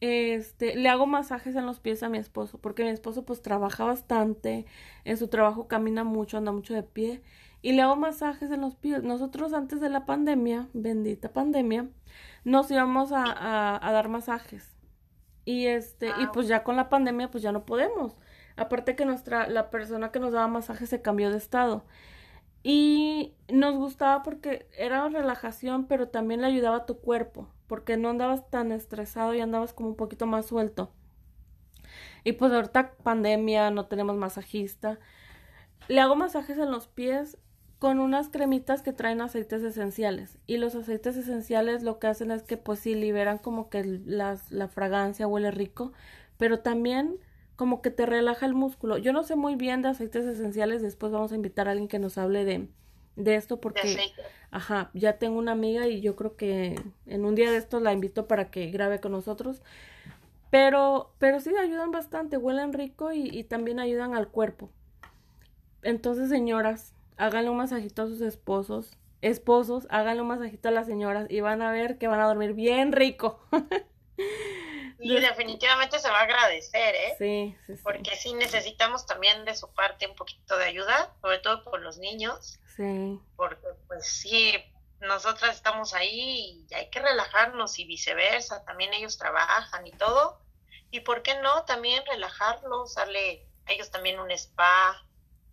este, 0.00 0.76
le 0.76 0.88
hago 0.88 1.06
masajes 1.06 1.56
en 1.56 1.66
los 1.66 1.80
pies 1.80 2.02
a 2.02 2.08
mi 2.08 2.18
esposo, 2.18 2.58
porque 2.58 2.84
mi 2.84 2.90
esposo 2.90 3.24
pues 3.24 3.42
trabaja 3.42 3.84
bastante, 3.84 4.66
en 5.04 5.16
su 5.16 5.28
trabajo 5.28 5.68
camina 5.68 6.04
mucho, 6.04 6.38
anda 6.38 6.52
mucho 6.52 6.74
de 6.74 6.82
pie, 6.82 7.22
y 7.62 7.72
le 7.72 7.82
hago 7.82 7.96
masajes 7.96 8.50
en 8.50 8.60
los 8.60 8.76
pies. 8.76 9.02
Nosotros 9.02 9.52
antes 9.52 9.80
de 9.80 9.90
la 9.90 10.06
pandemia, 10.06 10.68
bendita 10.72 11.32
pandemia, 11.32 11.88
nos 12.44 12.70
íbamos 12.70 13.12
a, 13.12 13.86
a, 13.86 13.92
dar 13.92 14.08
masajes. 14.08 14.76
Y 15.44 15.66
este, 15.66 16.08
y 16.20 16.26
pues 16.28 16.46
ya 16.46 16.62
con 16.62 16.76
la 16.76 16.88
pandemia 16.88 17.30
pues 17.30 17.42
ya 17.42 17.52
no 17.52 17.64
podemos. 17.66 18.16
Aparte 18.56 18.96
que 18.96 19.04
nuestra, 19.04 19.48
la 19.48 19.70
persona 19.70 20.12
que 20.12 20.20
nos 20.20 20.32
daba 20.32 20.46
masajes 20.48 20.90
se 20.90 21.02
cambió 21.02 21.30
de 21.30 21.38
estado. 21.38 21.84
Y 22.62 23.34
nos 23.48 23.76
gustaba 23.76 24.22
porque 24.22 24.68
era 24.76 25.08
relajación, 25.08 25.86
pero 25.86 26.08
también 26.08 26.42
le 26.42 26.48
ayudaba 26.48 26.78
a 26.78 26.86
tu 26.86 27.00
cuerpo 27.00 27.48
porque 27.68 27.96
no 27.96 28.08
andabas 28.08 28.50
tan 28.50 28.72
estresado 28.72 29.34
y 29.34 29.40
andabas 29.40 29.72
como 29.72 29.90
un 29.90 29.96
poquito 29.96 30.26
más 30.26 30.46
suelto. 30.46 30.90
Y 32.24 32.32
pues 32.32 32.52
ahorita 32.52 32.94
pandemia, 33.02 33.70
no 33.70 33.86
tenemos 33.86 34.16
masajista. 34.16 34.98
Le 35.86 36.00
hago 36.00 36.16
masajes 36.16 36.58
en 36.58 36.70
los 36.70 36.88
pies 36.88 37.38
con 37.78 38.00
unas 38.00 38.28
cremitas 38.28 38.82
que 38.82 38.92
traen 38.92 39.20
aceites 39.20 39.62
esenciales. 39.62 40.38
Y 40.46 40.56
los 40.56 40.74
aceites 40.74 41.16
esenciales 41.16 41.82
lo 41.82 41.98
que 41.98 42.08
hacen 42.08 42.30
es 42.32 42.42
que 42.42 42.56
pues 42.56 42.80
sí 42.80 42.94
liberan 42.94 43.38
como 43.38 43.70
que 43.70 43.84
la 43.84 44.36
fragancia 44.68 45.28
huele 45.28 45.52
rico, 45.52 45.92
pero 46.36 46.60
también 46.60 47.18
como 47.58 47.82
que 47.82 47.90
te 47.90 48.06
relaja 48.06 48.46
el 48.46 48.54
músculo. 48.54 48.98
Yo 48.98 49.12
no 49.12 49.24
sé 49.24 49.34
muy 49.34 49.56
bien 49.56 49.82
de 49.82 49.88
aceites 49.88 50.24
esenciales, 50.24 50.80
después 50.80 51.10
vamos 51.12 51.32
a 51.32 51.34
invitar 51.34 51.66
a 51.66 51.72
alguien 51.72 51.88
que 51.88 51.98
nos 51.98 52.16
hable 52.16 52.44
de, 52.44 52.68
de 53.18 53.34
esto 53.34 53.60
porque, 53.60 53.98
ajá, 54.50 54.90
ya 54.94 55.18
tengo 55.18 55.38
una 55.38 55.52
amiga 55.52 55.86
y 55.86 56.00
yo 56.00 56.16
creo 56.16 56.36
que 56.36 56.80
en 57.06 57.24
un 57.24 57.34
día 57.34 57.50
de 57.50 57.58
estos 57.58 57.82
la 57.82 57.92
invito 57.92 58.26
para 58.26 58.50
que 58.50 58.70
grabe 58.70 59.00
con 59.00 59.12
nosotros. 59.12 59.60
Pero, 60.50 61.12
pero 61.18 61.40
sí 61.40 61.50
ayudan 61.56 61.90
bastante, 61.90 62.38
huelen 62.38 62.72
rico 62.72 63.12
y, 63.12 63.28
y 63.28 63.44
también 63.44 63.80
ayudan 63.80 64.14
al 64.14 64.28
cuerpo. 64.28 64.70
Entonces, 65.82 66.30
señoras, 66.30 66.94
háganle 67.18 67.50
un 67.50 67.58
masajito 67.58 68.02
a 68.02 68.06
sus 68.06 68.20
esposos. 68.22 68.96
Esposos, 69.20 69.86
háganle 69.90 70.22
un 70.22 70.28
masajito 70.28 70.68
a 70.68 70.72
las 70.72 70.86
señoras 70.86 71.26
y 71.28 71.40
van 71.40 71.60
a 71.60 71.72
ver 71.72 71.98
que 71.98 72.06
van 72.06 72.20
a 72.20 72.26
dormir 72.26 72.54
bien 72.54 72.92
rico. 72.92 73.40
Y 75.00 75.20
definitivamente 75.20 75.98
se 75.98 76.10
va 76.10 76.18
a 76.18 76.22
agradecer, 76.22 76.94
¿eh? 76.94 77.14
Sí, 77.18 77.56
sí, 77.66 77.76
sí. 77.76 77.82
Porque 77.82 78.16
sí 78.16 78.34
necesitamos 78.34 79.06
también 79.06 79.44
de 79.44 79.54
su 79.54 79.72
parte 79.72 80.08
un 80.08 80.16
poquito 80.16 80.56
de 80.56 80.64
ayuda, 80.64 81.14
sobre 81.20 81.38
todo 81.38 81.62
por 81.62 81.80
los 81.80 81.98
niños. 81.98 82.58
Sí. 82.76 83.20
Porque 83.36 83.68
pues 83.86 84.06
sí, 84.06 84.54
nosotras 85.00 85.54
estamos 85.54 85.94
ahí 85.94 86.66
y 86.68 86.74
hay 86.74 86.90
que 86.90 87.00
relajarnos 87.00 87.78
y 87.78 87.84
viceversa, 87.84 88.64
también 88.64 88.92
ellos 88.92 89.18
trabajan 89.18 89.86
y 89.86 89.92
todo. 89.92 90.40
Y 90.90 91.00
por 91.00 91.22
qué 91.22 91.40
no 91.40 91.64
también 91.64 92.02
relajarlos, 92.06 92.94
darle 92.94 93.46
a 93.66 93.72
ellos 93.72 93.90
también 93.90 94.18
un 94.18 94.30
spa, 94.32 95.04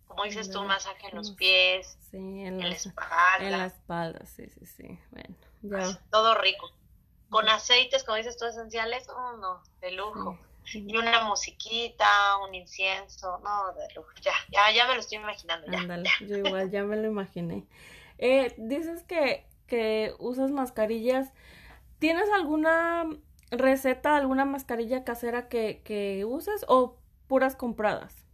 como 0.08 0.24
dices 0.24 0.50
tú, 0.50 0.60
un 0.60 0.66
masaje 0.66 1.08
en 1.08 1.16
los 1.16 1.32
pies, 1.32 1.98
sí, 2.10 2.16
en, 2.16 2.58
la, 2.58 2.68
espalda. 2.74 3.36
En 3.38 3.52
la 3.52 3.66
espalda, 3.66 4.26
sí, 4.26 4.48
sí, 4.48 4.66
sí. 4.66 4.98
Bueno, 5.10 5.36
ya. 5.62 6.00
Todo 6.10 6.34
rico 6.34 6.72
con 7.30 7.48
aceites, 7.48 8.04
como 8.04 8.16
dices 8.16 8.36
tú, 8.36 8.46
esenciales, 8.46 9.08
oh, 9.08 9.36
no, 9.36 9.62
de 9.80 9.92
lujo. 9.92 10.38
Y 10.72 10.96
una 10.96 11.24
musiquita, 11.24 12.08
un 12.46 12.54
incienso, 12.54 13.38
no, 13.38 13.72
de 13.74 13.94
lujo. 13.94 14.10
Ya, 14.20 14.32
ya, 14.50 14.70
ya 14.72 14.86
me 14.88 14.94
lo 14.94 15.00
estoy 15.00 15.18
imaginando. 15.18 15.70
Ya, 15.70 15.78
Ándale, 15.78 16.10
yo 16.20 16.36
igual 16.38 16.70
ya 16.70 16.82
me 16.82 16.96
lo 16.96 17.06
imaginé. 17.06 17.66
Eh, 18.18 18.54
dices 18.58 19.04
que, 19.04 19.46
que 19.66 20.14
usas 20.18 20.50
mascarillas. 20.50 21.32
¿Tienes 21.98 22.28
alguna 22.30 23.06
receta, 23.50 24.16
alguna 24.16 24.44
mascarilla 24.44 25.04
casera 25.04 25.48
que, 25.48 25.82
que 25.84 26.24
uses 26.24 26.64
o 26.68 26.98
puras 27.28 27.54
compradas? 27.54 28.26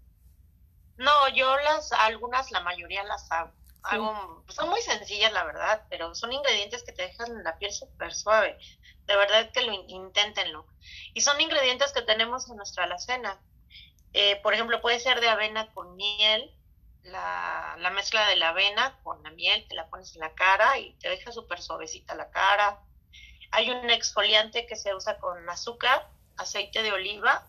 No, 0.97 1.29
yo 1.35 1.55
las, 1.57 1.93
algunas, 1.93 2.51
la 2.51 2.61
mayoría 2.61 3.03
las 3.05 3.31
hago. 3.31 3.53
Son 3.91 4.69
muy 4.69 4.81
sencillas, 4.83 5.33
la 5.33 5.45
verdad, 5.45 5.85
pero 5.91 6.15
son 6.15 6.33
ingredientes 6.33 6.83
que 6.83 6.93
te 6.93 7.03
dejan 7.03 7.43
la 7.43 7.59
piel 7.59 7.73
súper 7.73 8.15
suave. 8.15 8.59
De 9.07 9.17
verdad 9.17 9.51
que 9.51 9.63
lo 9.63 9.73
inténtenlo. 9.73 10.67
Y 11.15 11.21
son 11.23 11.41
ingredientes 11.41 11.93
que 11.93 12.03
tenemos 12.03 12.49
en 12.49 12.57
nuestra 12.57 12.85
alacena. 12.85 13.41
Eh, 14.13 14.37
por 14.43 14.55
ejemplo, 14.55 14.81
puede 14.81 15.01
ser 15.01 15.21
de 15.21 15.29
avena 15.29 15.73
con 15.73 15.97
miel, 15.97 16.55
la, 17.03 17.77
la, 17.79 17.91
mezcla 17.91 18.27
de 18.29 18.37
la 18.37 18.51
avena 18.51 19.01
con 19.03 19.23
la 19.23 19.31
miel, 19.31 19.67
te 19.69 19.75
la 19.75 19.89
pones 19.89 20.15
en 20.15 20.21
la 20.21 20.35
cara 20.35 20.79
y 20.79 20.95
te 20.95 21.09
deja 21.09 21.33
súper 21.33 21.61
suavecita 21.61 22.15
la 22.15 22.31
cara. 22.31 22.81
Hay 23.51 23.71
un 23.71 23.91
exfoliante 23.91 24.67
que 24.67 24.77
se 24.77 24.95
usa 24.95 25.19
con 25.19 25.49
azúcar, 25.51 26.09
aceite 26.37 26.83
de 26.83 26.93
oliva 26.93 27.47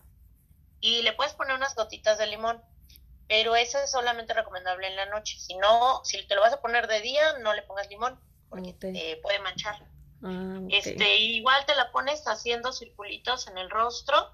y 0.80 1.02
le 1.02 1.12
puedes 1.12 1.34
poner 1.34 1.56
unas 1.56 1.74
gotitas 1.74 2.18
de 2.18 2.26
limón. 2.26 2.62
Pero 3.28 3.56
eso 3.56 3.78
es 3.78 3.90
solamente 3.90 4.34
recomendable 4.34 4.86
en 4.86 4.96
la 4.96 5.06
noche. 5.06 5.38
Si 5.38 5.56
no, 5.56 6.04
si 6.04 6.26
te 6.26 6.34
lo 6.34 6.42
vas 6.42 6.52
a 6.52 6.60
poner 6.60 6.86
de 6.86 7.00
día, 7.00 7.38
no 7.38 7.54
le 7.54 7.62
pongas 7.62 7.88
limón 7.88 8.20
porque 8.48 8.72
te 8.74 9.16
puede 9.22 9.38
manchar. 9.40 9.76
Ah, 10.22 10.60
este, 10.70 11.16
igual 11.18 11.66
te 11.66 11.74
la 11.74 11.90
pones 11.90 12.24
haciendo 12.26 12.72
circulitos 12.72 13.48
en 13.48 13.58
el 13.58 13.68
rostro 13.70 14.30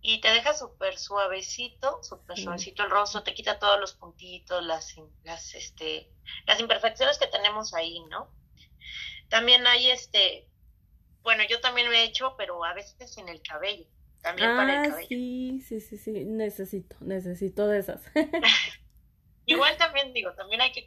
y 0.00 0.20
te 0.20 0.28
deja 0.28 0.52
súper 0.52 0.98
suavecito, 0.98 2.02
súper 2.02 2.38
suavecito 2.38 2.82
el 2.82 2.90
rostro, 2.90 3.22
te 3.22 3.32
quita 3.32 3.58
todos 3.58 3.80
los 3.80 3.94
puntitos, 3.94 4.62
las, 4.62 4.94
las, 5.22 5.54
este, 5.54 6.10
las 6.46 6.60
imperfecciones 6.60 7.18
que 7.18 7.26
tenemos 7.26 7.72
ahí, 7.72 8.00
¿no? 8.10 8.30
También 9.30 9.66
hay 9.66 9.90
este, 9.90 10.46
bueno, 11.22 11.42
yo 11.48 11.58
también 11.60 11.88
lo 11.88 11.94
he 11.94 12.04
hecho, 12.04 12.34
pero 12.36 12.62
a 12.64 12.74
veces 12.74 13.16
en 13.16 13.30
el 13.30 13.40
cabello, 13.40 13.86
también 14.24 14.56
para 14.56 14.72
el 14.72 14.78
ah, 14.78 14.88
cabello. 14.88 15.08
Sí, 15.08 15.60
sí, 15.60 15.80
sí, 15.80 15.98
sí, 15.98 16.24
necesito, 16.24 16.96
necesito 17.00 17.68
de 17.68 17.78
esas. 17.78 18.02
Igual 19.46 19.76
también 19.76 20.14
digo, 20.14 20.32
también 20.32 20.62
hay 20.62 20.72
que, 20.72 20.86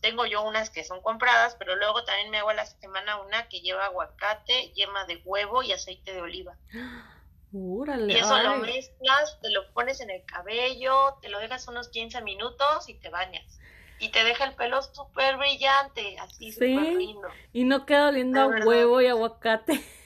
tengo 0.00 0.24
yo 0.24 0.42
unas 0.44 0.70
que 0.70 0.84
son 0.84 1.02
compradas, 1.02 1.56
pero 1.58 1.74
luego 1.74 2.04
también 2.04 2.30
me 2.30 2.38
hago 2.38 2.50
a 2.50 2.54
la 2.54 2.64
semana 2.64 3.20
una 3.20 3.48
que 3.48 3.60
lleva 3.60 3.86
aguacate, 3.86 4.72
yema 4.72 5.04
de 5.06 5.20
huevo 5.24 5.64
y 5.64 5.72
aceite 5.72 6.14
de 6.14 6.20
oliva. 6.20 6.56
y 7.52 8.12
eso 8.12 8.38
lo 8.38 8.58
mezclas, 8.58 9.40
te 9.42 9.50
lo 9.50 9.72
pones 9.72 10.00
en 10.00 10.10
el 10.10 10.24
cabello, 10.24 11.18
te 11.20 11.28
lo 11.28 11.40
dejas 11.40 11.66
unos 11.66 11.88
15 11.88 12.22
minutos 12.22 12.88
y 12.88 12.94
te 12.94 13.08
bañas. 13.08 13.58
Y 13.98 14.10
te 14.10 14.22
deja 14.22 14.44
el 14.44 14.54
pelo 14.54 14.80
súper 14.80 15.36
brillante, 15.36 16.16
así 16.20 16.52
súper 16.52 16.94
lindo. 16.94 17.26
Y 17.52 17.64
no 17.64 17.84
queda 17.84 18.10
oliendo 18.10 18.40
a 18.40 18.46
huevo 18.46 19.00
y 19.00 19.08
aguacate. 19.08 19.82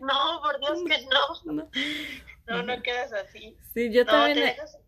No, 0.00 0.40
por 0.42 0.58
Dios 0.60 0.78
que 0.86 1.06
no. 1.06 1.68
No, 2.50 2.64
no 2.64 2.82
quedas 2.82 3.12
así. 3.12 3.56
Sí, 3.74 3.92
yo 3.92 4.04
también 4.04 4.38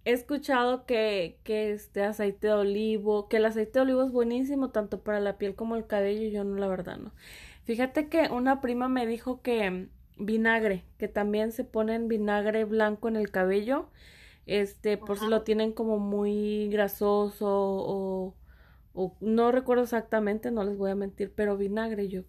he, 0.05 0.13
escuchado 0.13 0.85
que, 0.85 1.39
que 1.45 1.71
este 1.71 2.03
aceite 2.03 2.49
de 2.49 2.55
olivo, 2.55 3.29
que 3.29 3.37
el 3.37 3.45
aceite 3.45 3.79
de 3.79 3.83
olivo 3.83 4.03
es 4.03 4.11
buenísimo 4.11 4.71
tanto 4.71 5.01
para 5.03 5.21
la 5.21 5.39
piel 5.39 5.55
como 5.55 5.77
el 5.77 5.87
cabello, 5.87 6.29
yo 6.29 6.43
no, 6.43 6.57
la 6.57 6.67
verdad 6.67 6.97
no. 6.97 7.13
Fíjate 7.65 8.09
que 8.09 8.29
una 8.31 8.61
prima 8.61 8.89
me 8.89 9.07
dijo 9.07 9.43
que 9.43 9.87
vinagre, 10.17 10.85
que 10.99 11.07
también 11.07 11.53
se 11.53 11.63
ponen 11.63 12.09
vinagre 12.09 12.65
blanco 12.65 13.07
en 13.07 13.15
el 13.15 13.31
cabello, 13.31 13.91
este, 14.47 14.97
por 14.99 15.19
si 15.19 15.29
lo 15.29 15.43
tienen 15.43 15.73
como 15.73 16.01
muy 16.01 16.69
grasoso 16.69 17.47
o, 17.49 18.35
o 18.93 19.17
no 19.21 19.53
recuerdo 19.53 19.85
exactamente, 19.85 20.51
no 20.51 20.65
les 20.65 20.77
voy 20.77 20.91
a 20.91 20.97
mentir, 20.97 21.33
pero 21.33 21.57
vinagre 21.57 22.09
yo 22.09 22.23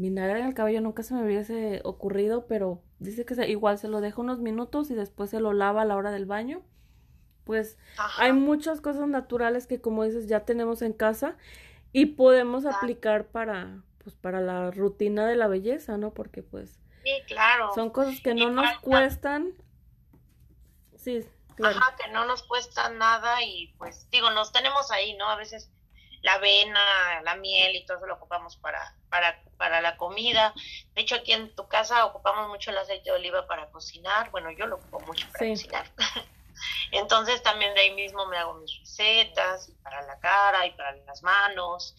vinagre 0.00 0.40
en 0.40 0.46
el 0.46 0.54
cabello 0.54 0.80
nunca 0.80 1.02
se 1.02 1.14
me 1.14 1.22
hubiese 1.22 1.82
ocurrido, 1.84 2.46
pero 2.46 2.82
dice 2.98 3.26
que 3.26 3.48
igual 3.48 3.78
se 3.78 3.88
lo 3.88 4.00
deja 4.00 4.20
unos 4.20 4.40
minutos 4.40 4.90
y 4.90 4.94
después 4.94 5.28
se 5.28 5.40
lo 5.40 5.52
lava 5.52 5.82
a 5.82 5.84
la 5.84 5.96
hora 5.96 6.10
del 6.10 6.24
baño. 6.24 6.62
Pues 7.44 7.76
hay 8.16 8.32
muchas 8.32 8.80
cosas 8.80 9.08
naturales 9.08 9.66
que 9.66 9.80
como 9.80 10.04
dices 10.04 10.26
ya 10.26 10.40
tenemos 10.40 10.82
en 10.82 10.92
casa 10.92 11.36
y 11.92 12.06
podemos 12.06 12.64
aplicar 12.64 13.26
para 13.26 13.82
pues 14.02 14.14
para 14.14 14.40
la 14.40 14.70
rutina 14.70 15.26
de 15.26 15.36
la 15.36 15.48
belleza, 15.48 15.98
¿no? 15.98 16.14
Porque 16.14 16.42
pues 16.42 16.80
sí, 17.02 17.10
claro. 17.26 17.70
son 17.74 17.90
cosas 17.90 18.20
que 18.20 18.34
no 18.34 18.50
nos 18.50 18.78
cuestan. 18.78 19.52
Sí, 20.96 21.26
claro. 21.56 21.76
Ajá, 21.76 21.96
que 21.96 22.10
no 22.10 22.24
nos 22.24 22.42
cuestan 22.44 22.96
nada 22.96 23.42
y 23.44 23.74
pues 23.76 24.08
digo, 24.10 24.30
nos 24.30 24.52
tenemos 24.52 24.90
ahí, 24.90 25.14
¿no? 25.18 25.28
A 25.28 25.36
veces 25.36 25.70
la 26.22 26.34
avena, 26.34 27.22
la 27.22 27.34
miel 27.36 27.76
y 27.76 27.84
todo 27.84 27.98
eso 27.98 28.06
lo 28.06 28.14
ocupamos 28.14 28.56
para, 28.56 28.94
para, 29.08 29.42
para 29.56 29.80
la 29.80 29.96
comida. 29.96 30.52
De 30.94 31.02
hecho, 31.02 31.16
aquí 31.16 31.32
en 31.32 31.54
tu 31.54 31.66
casa 31.68 32.04
ocupamos 32.04 32.48
mucho 32.48 32.70
el 32.70 32.78
aceite 32.78 33.10
de 33.10 33.16
oliva 33.16 33.46
para 33.46 33.70
cocinar. 33.70 34.30
Bueno, 34.30 34.50
yo 34.50 34.66
lo 34.66 34.76
ocupo 34.76 35.00
mucho 35.00 35.26
para 35.32 35.48
cocinar. 35.48 35.86
Entonces 36.92 37.42
también 37.42 37.72
de 37.74 37.80
ahí 37.80 37.94
mismo 37.94 38.26
me 38.26 38.36
hago 38.36 38.54
mis 38.54 38.78
recetas 38.80 39.68
y 39.68 39.72
para 39.82 40.02
la 40.02 40.18
cara 40.18 40.66
y 40.66 40.72
para 40.72 40.94
las 40.96 41.22
manos 41.22 41.96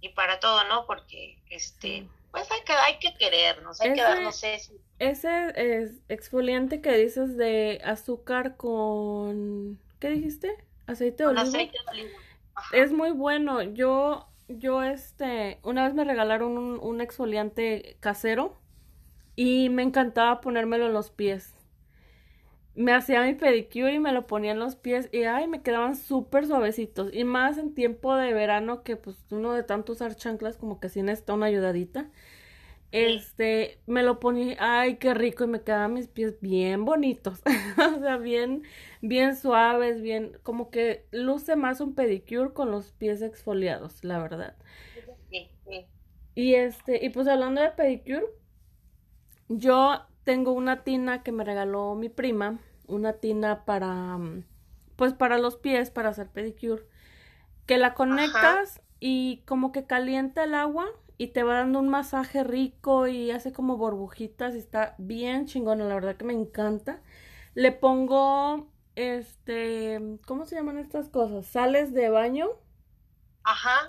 y 0.00 0.10
para 0.10 0.40
todo, 0.40 0.64
¿no? 0.64 0.86
Porque 0.86 1.38
este 1.50 2.06
pues 2.30 2.50
hay 2.50 2.62
que 2.62 2.72
hay 2.72 2.98
que 2.98 3.14
querernos, 3.14 3.80
hay 3.80 3.92
que 3.92 4.00
darnos 4.00 4.42
eso. 4.44 4.72
Ese 4.98 5.52
es 5.56 6.00
exfoliante 6.08 6.80
que 6.80 6.92
dices 6.92 7.36
de 7.36 7.82
azúcar 7.84 8.56
con 8.56 9.78
¿qué 10.00 10.08
dijiste? 10.08 10.56
Aceite 10.86 11.24
de 11.24 11.28
oliva. 11.28 11.42
Aceite 11.42 11.78
de 11.84 11.90
oliva 11.90 12.27
es 12.70 12.92
muy 12.92 13.10
bueno. 13.12 13.62
Yo, 13.62 14.28
yo, 14.48 14.82
este, 14.82 15.60
una 15.62 15.84
vez 15.84 15.94
me 15.94 16.04
regalaron 16.04 16.56
un, 16.58 16.78
un 16.80 17.00
exfoliante 17.00 17.96
casero 18.00 18.56
y 19.36 19.70
me 19.70 19.82
encantaba 19.84 20.40
ponérmelo 20.42 20.86
en 20.86 20.94
los 20.94 21.10
pies. 21.10 21.54
Me 22.74 22.92
hacía 22.94 23.22
mi 23.22 23.34
pedicure 23.34 23.94
y 23.94 23.98
me 23.98 24.12
lo 24.12 24.26
ponía 24.28 24.52
en 24.52 24.60
los 24.60 24.76
pies 24.76 25.08
y 25.12 25.24
ay, 25.24 25.48
me 25.48 25.62
quedaban 25.62 25.96
súper 25.96 26.46
suavecitos. 26.46 27.12
Y 27.12 27.24
más 27.24 27.58
en 27.58 27.74
tiempo 27.74 28.14
de 28.14 28.32
verano 28.32 28.84
que 28.84 28.96
pues 28.96 29.16
uno 29.30 29.52
de 29.52 29.64
tanto 29.64 29.92
usar 29.92 30.14
chanclas 30.14 30.56
como 30.56 30.78
que 30.80 30.88
sí 30.88 31.02
necesita 31.02 31.34
una 31.34 31.46
ayudadita. 31.46 32.08
Este, 32.90 33.80
me 33.86 34.02
lo 34.02 34.18
ponía, 34.18 34.56
ay, 34.58 34.96
qué 34.96 35.12
rico, 35.12 35.44
y 35.44 35.48
me 35.48 35.60
quedaban 35.60 35.92
mis 35.92 36.08
pies 36.08 36.40
bien 36.40 36.86
bonitos, 36.86 37.42
o 37.96 37.98
sea, 38.00 38.16
bien, 38.16 38.62
bien 39.02 39.36
suaves, 39.36 40.00
bien, 40.00 40.38
como 40.42 40.70
que 40.70 41.06
luce 41.10 41.54
más 41.54 41.82
un 41.82 41.94
pedicure 41.94 42.54
con 42.54 42.70
los 42.70 42.92
pies 42.92 43.20
exfoliados, 43.20 44.02
la 44.04 44.18
verdad. 44.18 44.56
Y 46.34 46.54
este, 46.54 47.04
y 47.04 47.10
pues 47.10 47.28
hablando 47.28 47.60
de 47.60 47.70
pedicure, 47.70 48.24
yo 49.48 50.06
tengo 50.24 50.52
una 50.52 50.82
tina 50.82 51.22
que 51.22 51.32
me 51.32 51.44
regaló 51.44 51.94
mi 51.94 52.08
prima, 52.08 52.58
una 52.86 53.14
tina 53.14 53.66
para, 53.66 54.18
pues 54.96 55.12
para 55.12 55.36
los 55.36 55.56
pies, 55.56 55.90
para 55.90 56.08
hacer 56.08 56.28
pedicure, 56.28 56.84
que 57.66 57.76
la 57.76 57.92
conectas 57.92 58.80
y 58.98 59.42
como 59.46 59.72
que 59.72 59.84
calienta 59.84 60.44
el 60.44 60.54
agua 60.54 60.86
y 61.18 61.28
te 61.28 61.42
va 61.42 61.54
dando 61.54 61.80
un 61.80 61.88
masaje 61.88 62.44
rico 62.44 63.08
y 63.08 63.32
hace 63.32 63.52
como 63.52 63.76
burbujitas 63.76 64.54
y 64.54 64.58
está 64.58 64.94
bien 64.98 65.46
chingona, 65.46 65.84
la 65.84 65.96
verdad 65.96 66.16
que 66.16 66.24
me 66.24 66.32
encanta. 66.32 67.02
Le 67.54 67.72
pongo, 67.72 68.68
este, 68.94 70.18
¿cómo 70.26 70.46
se 70.46 70.54
llaman 70.54 70.78
estas 70.78 71.08
cosas? 71.08 71.44
Sales 71.44 71.92
de 71.92 72.08
baño. 72.08 72.50
Ajá. 73.42 73.88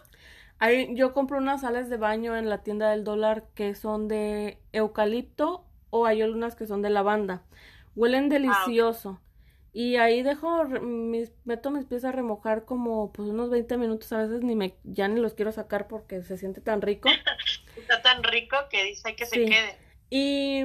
Ahí, 0.58 0.94
yo 0.96 1.14
compro 1.14 1.38
unas 1.38 1.62
sales 1.62 1.88
de 1.90 1.98
baño 1.98 2.36
en 2.36 2.50
la 2.50 2.64
tienda 2.64 2.90
del 2.90 3.04
dólar 3.04 3.48
que 3.54 3.76
son 3.76 4.08
de 4.08 4.60
eucalipto 4.74 5.66
o 5.92 6.08
hay 6.08 6.24
algunas 6.24 6.56
que 6.56 6.66
son 6.66 6.82
de 6.82 6.90
lavanda. 6.90 7.44
Huelen 7.96 8.26
ah, 8.26 8.30
delicioso. 8.30 9.22
Y 9.72 9.98
ahí 9.98 10.24
dejo, 10.24 10.66
mis, 10.66 11.32
meto 11.46 11.70
mis 11.70 11.86
pies 11.86 12.04
a 12.04 12.12
remojar 12.12 12.66
como 12.66 13.12
pues 13.12 13.30
unos 13.30 13.50
20 13.50 13.78
minutos, 13.78 14.12
a 14.12 14.18
veces 14.20 14.42
ni 14.42 14.56
me, 14.56 14.76
ya 14.84 15.08
ni 15.08 15.22
los 15.22 15.36
quiero 15.36 15.52
sacar 15.52 15.88
porque 15.88 16.24
se 16.24 16.38
siente 16.38 16.60
tan 16.60 16.82
rico. 16.82 17.10
Está 17.78 18.02
tan 18.02 18.24
rico 18.24 18.58
que 18.72 18.84
dice 18.84 19.16
que 19.16 19.26
se 19.26 19.46
quede. 19.46 19.78
Y, 20.10 20.64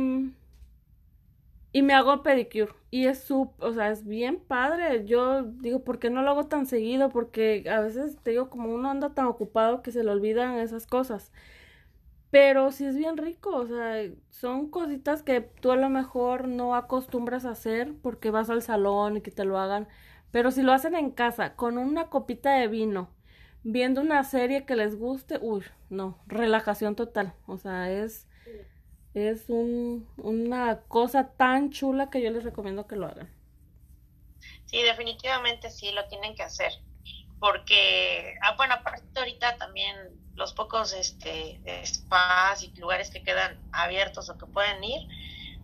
y 1.73 1.83
me 1.83 1.93
hago 1.93 2.23
pedicure. 2.23 2.73
Y 2.91 3.07
es 3.07 3.23
súper, 3.23 3.69
o 3.69 3.75
sea, 3.75 3.91
es 3.91 4.07
bien 4.07 4.39
padre. 4.39 5.05
Yo 5.05 5.43
digo, 5.43 5.85
¿por 5.85 5.99
qué 5.99 6.09
no 6.09 6.23
lo 6.23 6.31
hago 6.31 6.47
tan 6.47 6.67
seguido? 6.67 7.11
Porque 7.11 7.65
a 7.71 7.81
veces 7.81 8.17
te 8.23 8.31
digo, 8.31 8.49
como 8.49 8.73
uno 8.73 8.91
anda 8.91 9.15
tan 9.15 9.27
ocupado 9.27 9.83
que 9.83 9.93
se 9.93 10.03
le 10.03 10.11
olvidan 10.11 10.59
esas 10.59 10.87
cosas. 10.87 11.31
Pero 12.35 12.73
sí 12.73 12.85
es 12.85 12.97
bien 12.97 13.17
rico, 13.17 13.55
o 13.55 13.65
sea, 13.69 14.11
son 14.31 14.69
cositas 14.69 15.23
que 15.23 15.41
tú 15.41 15.71
a 15.71 15.77
lo 15.77 15.89
mejor 15.89 16.49
no 16.49 16.75
acostumbras 16.75 17.45
a 17.45 17.51
hacer 17.51 17.95
porque 18.03 18.31
vas 18.31 18.51
al 18.51 18.61
salón 18.61 19.17
y 19.17 19.21
que 19.21 19.31
te 19.31 19.45
lo 19.45 19.57
hagan. 19.57 19.87
Pero 20.33 20.51
si 20.51 20.63
lo 20.63 20.73
hacen 20.73 20.97
en 20.97 21.13
casa, 21.13 21.55
con 21.55 21.79
una 21.79 22.09
copita 22.11 22.53
de 22.55 22.67
vino, 22.67 23.09
viendo 23.63 24.01
una 24.01 24.25
serie 24.25 24.67
que 24.67 24.75
les 24.75 24.97
guste, 24.97 25.39
uy, 25.41 25.65
no, 25.91 26.19
relajación 26.27 26.97
total. 26.97 27.35
O 27.47 27.57
sea, 27.57 27.93
es, 27.93 28.27
es 29.15 29.49
un, 29.49 30.09
una 30.17 30.81
cosa 30.89 31.29
tan 31.37 31.71
chula 31.71 32.11
que 32.11 32.21
yo 32.21 32.31
les 32.33 32.43
recomiendo 32.43 32.89
que 32.89 32.97
lo 32.97 33.07
hagan. 33.07 33.31
Sí, 34.67 34.83
definitivamente 34.83 35.71
sí, 35.71 35.93
lo 35.93 36.09
tienen 36.09 36.35
que 36.35 36.43
hacer. 36.43 36.73
Porque, 37.39 38.35
ah, 38.43 38.57
bueno, 38.57 38.75
aparte 38.75 39.21
ahorita 39.21 39.57
también 39.57 40.24
los 40.37 40.53
pocos 40.53 40.93
este, 40.93 41.61
spas 41.85 42.63
y 42.63 42.73
lugares 42.79 43.11
que 43.11 43.23
quedan 43.23 43.59
abiertos 43.73 44.29
o 44.31 44.39
que 44.39 44.47
pueden 44.47 44.83
ir, 44.83 45.09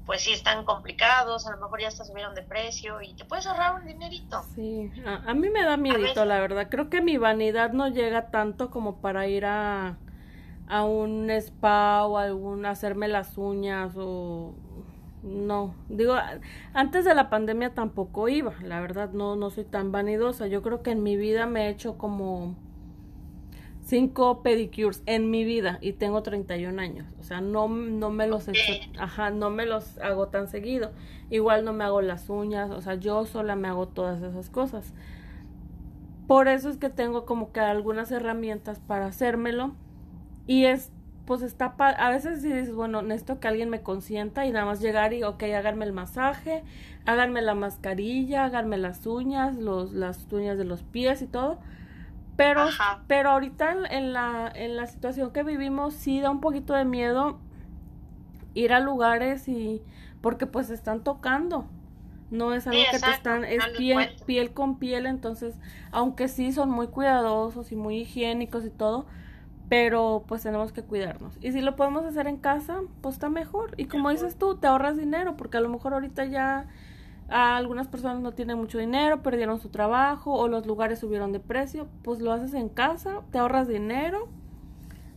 pues 0.07 0.23
sí 0.23 0.33
están 0.33 0.65
complicados, 0.65 1.47
a 1.47 1.53
lo 1.53 1.59
mejor 1.59 1.81
ya 1.81 1.89
hasta 1.89 2.05
subieron 2.05 2.35
de 2.35 2.43
precio 2.43 3.01
y 3.01 3.15
te 3.15 3.25
puedes 3.25 3.47
ahorrar 3.47 3.81
un 3.81 3.87
dinerito. 3.87 4.43
Sí, 4.55 4.91
a, 5.05 5.35
mí 5.35 5.51
me 5.51 5.63
da 5.63 5.77
miedito, 5.77 6.25
la 6.25 6.41
verdad. 6.41 6.69
Creo 6.71 6.91
que 6.91 7.01
mi 7.01 7.17
vanidad 7.17 7.73
no 7.73 7.89
llega 7.89 8.31
tanto 8.31 8.71
como 8.71 9.01
para 9.01 9.29
ir 9.29 9.45
a, 9.45 9.99
a 10.69 10.85
un 10.85 11.31
spa 11.31 12.07
o 12.07 12.19
algún 12.19 12.67
hacerme 12.67 13.09
las 13.09 13.39
uñas 13.39 13.95
o 13.97 14.55
no, 15.23 15.75
digo, 15.89 16.15
antes 16.73 17.05
de 17.05 17.15
la 17.15 17.29
pandemia 17.29 17.75
tampoco 17.75 18.29
iba, 18.29 18.55
la 18.63 18.81
verdad 18.81 19.11
no 19.11 19.37
no 19.37 19.51
soy 19.51 19.65
tan 19.65 19.93
vanidosa. 19.93 20.47
Yo 20.47 20.63
creo 20.63 20.83
que 20.83 20.93
en 20.93 21.03
mi 21.03 21.17
vida 21.17 21.47
me 21.47 21.67
he 21.67 21.71
hecho 21.71 21.99
como 21.99 22.57
cinco 23.91 24.43
pedicures 24.43 25.03
en 25.07 25.31
mi 25.31 25.45
vida 25.45 25.79
y 25.81 25.95
tengo 25.95 26.23
31 26.23 26.81
años. 26.81 27.07
O 27.19 27.25
sea, 27.25 27.41
no, 27.41 27.67
no 27.69 28.11
me 28.11 28.29
los 28.29 28.49
ajá, 28.99 29.31
no 29.31 29.51
me 29.51 29.67
los 29.67 29.99
hago 29.99 30.29
tan 30.29 30.47
seguido. 30.47 30.93
Igual 31.29 31.65
no 31.65 31.73
me 31.73 31.83
hago 31.83 32.01
las 32.01 32.31
uñas, 32.31 32.71
o 32.71 32.81
sea, 32.81 32.95
yo 32.95 33.27
sola 33.27 33.57
me 33.57 33.67
hago 33.67 33.89
todas 33.89 34.23
esas 34.23 34.49
cosas. 34.49 34.95
Por 36.29 36.47
eso 36.47 36.71
es 36.71 36.77
que 36.77 36.89
tengo 36.89 37.27
como 37.27 37.51
que 37.53 37.59
algunas 37.59 38.13
herramientas 38.13 38.79
para 38.79 39.07
hacérmelo. 39.07 39.73
Y 40.47 40.67
es, 40.67 40.93
pues 41.27 41.43
está, 41.43 41.75
a 41.77 42.11
veces 42.11 42.43
si 42.43 42.53
dices, 42.53 42.73
bueno, 42.73 43.03
necesito 43.03 43.41
que 43.41 43.49
alguien 43.49 43.71
me 43.71 43.83
consienta 43.83 44.47
y 44.47 44.53
nada 44.53 44.67
más 44.67 44.81
llegar 44.81 45.13
y, 45.15 45.25
ok, 45.25 45.43
háganme 45.43 45.85
el 45.85 45.93
masaje, 45.93 46.63
háganme 47.07 47.43
la 47.43 47.55
mascarilla, 47.55 48.45
háganme 48.45 48.79
las 48.79 49.05
uñas, 49.05 49.57
los, 49.57 49.93
las 49.93 50.33
uñas 50.33 50.57
de 50.59 50.65
los 50.65 50.85
pies 50.85 51.23
y 51.23 51.27
todo 51.27 51.59
pero, 52.41 52.65
pero 53.07 53.31
ahorita 53.33 53.75
en, 53.91 54.15
la, 54.15 54.51
en 54.55 54.75
la 54.75 54.87
situación 54.87 55.31
que 55.31 55.43
vivimos 55.43 55.93
sí 55.93 56.21
da 56.21 56.31
un 56.31 56.41
poquito 56.41 56.73
de 56.73 56.87
miedo 56.87 57.39
ir 58.55 58.73
a 58.73 58.81
lugares 58.81 59.47
y 59.47 59.83
porque 60.23 60.47
pues 60.47 60.71
están 60.71 61.05
tocando. 61.05 61.67
No 62.31 62.55
es 62.55 62.67
algo 62.67 62.81
que 62.91 62.99
te 62.99 63.11
están, 63.11 63.45
es 63.45 63.63
piel, 63.77 64.17
piel 64.25 64.55
con 64.55 64.79
piel, 64.79 65.05
entonces, 65.05 65.59
aunque 65.91 66.29
sí 66.29 66.51
son 66.53 66.71
muy 66.71 66.87
cuidadosos 66.87 67.73
y 67.73 67.77
muy 67.77 67.99
higiénicos 67.99 68.65
y 68.65 68.71
todo, 68.71 69.05
pero 69.69 70.25
pues 70.27 70.43
tenemos 70.43 70.73
que 70.73 70.83
cuidarnos. 70.83 71.37
Y 71.43 71.53
si 71.53 71.61
lo 71.61 71.77
podemos 71.77 72.07
hacer 72.07 72.27
en 72.27 72.39
casa, 72.39 72.81
pues 73.03 73.17
está 73.17 73.29
mejor. 73.29 73.75
Y 73.77 73.85
como 73.85 74.09
dices 74.09 74.39
tú, 74.39 74.57
te 74.57 74.67
ahorras 74.67 74.97
dinero, 74.97 75.37
porque 75.37 75.59
a 75.59 75.61
lo 75.61 75.69
mejor 75.69 75.93
ahorita 75.93 76.25
ya 76.25 76.69
algunas 77.31 77.87
personas 77.87 78.21
no 78.21 78.33
tienen 78.33 78.59
mucho 78.59 78.79
dinero, 78.79 79.23
perdieron 79.23 79.61
su 79.61 79.69
trabajo 79.69 80.35
o 80.35 80.49
los 80.49 80.67
lugares 80.67 80.99
subieron 80.99 81.33
de 81.33 81.39
precio, 81.41 81.89
pues 82.03 82.19
lo 82.19 82.33
haces 82.33 82.55
en 82.55 82.69
casa, 82.69 83.23
te 83.31 83.39
ahorras 83.39 83.69
dinero 83.69 84.29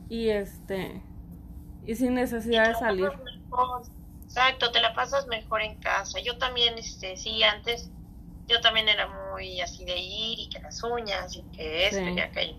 y 0.10 0.30
este 0.30 1.02
y 1.86 1.95
sin 1.95 2.13
necesidad 2.13 2.67
de 2.67 2.76
salir. 2.76 3.12
Exacto, 4.23 4.71
te 4.71 4.80
la 4.80 4.93
pasas 4.93 5.28
mejor 5.28 5.62
en 5.62 5.76
casa. 5.76 6.19
Yo 6.19 6.38
también, 6.38 6.78
este, 6.78 7.17
sí, 7.17 7.43
antes 7.43 7.89
yo 8.47 8.60
también 8.62 8.89
era 8.89 9.08
muy 9.32 9.62
así 9.62 9.86
de 9.86 9.97
ir 9.97 10.39
y 10.39 10.49
que 10.49 10.60
las 10.60 10.84
uñas 10.84 11.36
y 11.36 11.41
que 11.56 11.88
esto 11.88 12.02
y 12.02 12.19
aquello. 12.19 12.58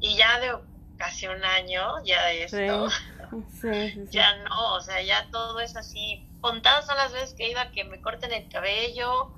Y 0.00 0.16
ya 0.16 0.38
de 0.40 0.52
casi 0.96 1.26
un 1.26 1.42
año, 1.44 2.02
ya 2.04 2.24
de 2.26 2.44
esto, 2.44 2.88
ya 4.10 4.36
no, 4.44 4.74
o 4.74 4.80
sea, 4.80 5.02
ya 5.02 5.28
todo 5.30 5.60
es 5.60 5.76
así 5.76 6.26
contadas 6.44 6.84
son 6.84 6.98
las 6.98 7.10
veces 7.10 7.32
que 7.32 7.46
he 7.46 7.50
ido 7.52 7.60
a 7.60 7.70
que 7.70 7.84
me 7.84 8.02
corten 8.02 8.30
el 8.30 8.46
cabello, 8.50 9.32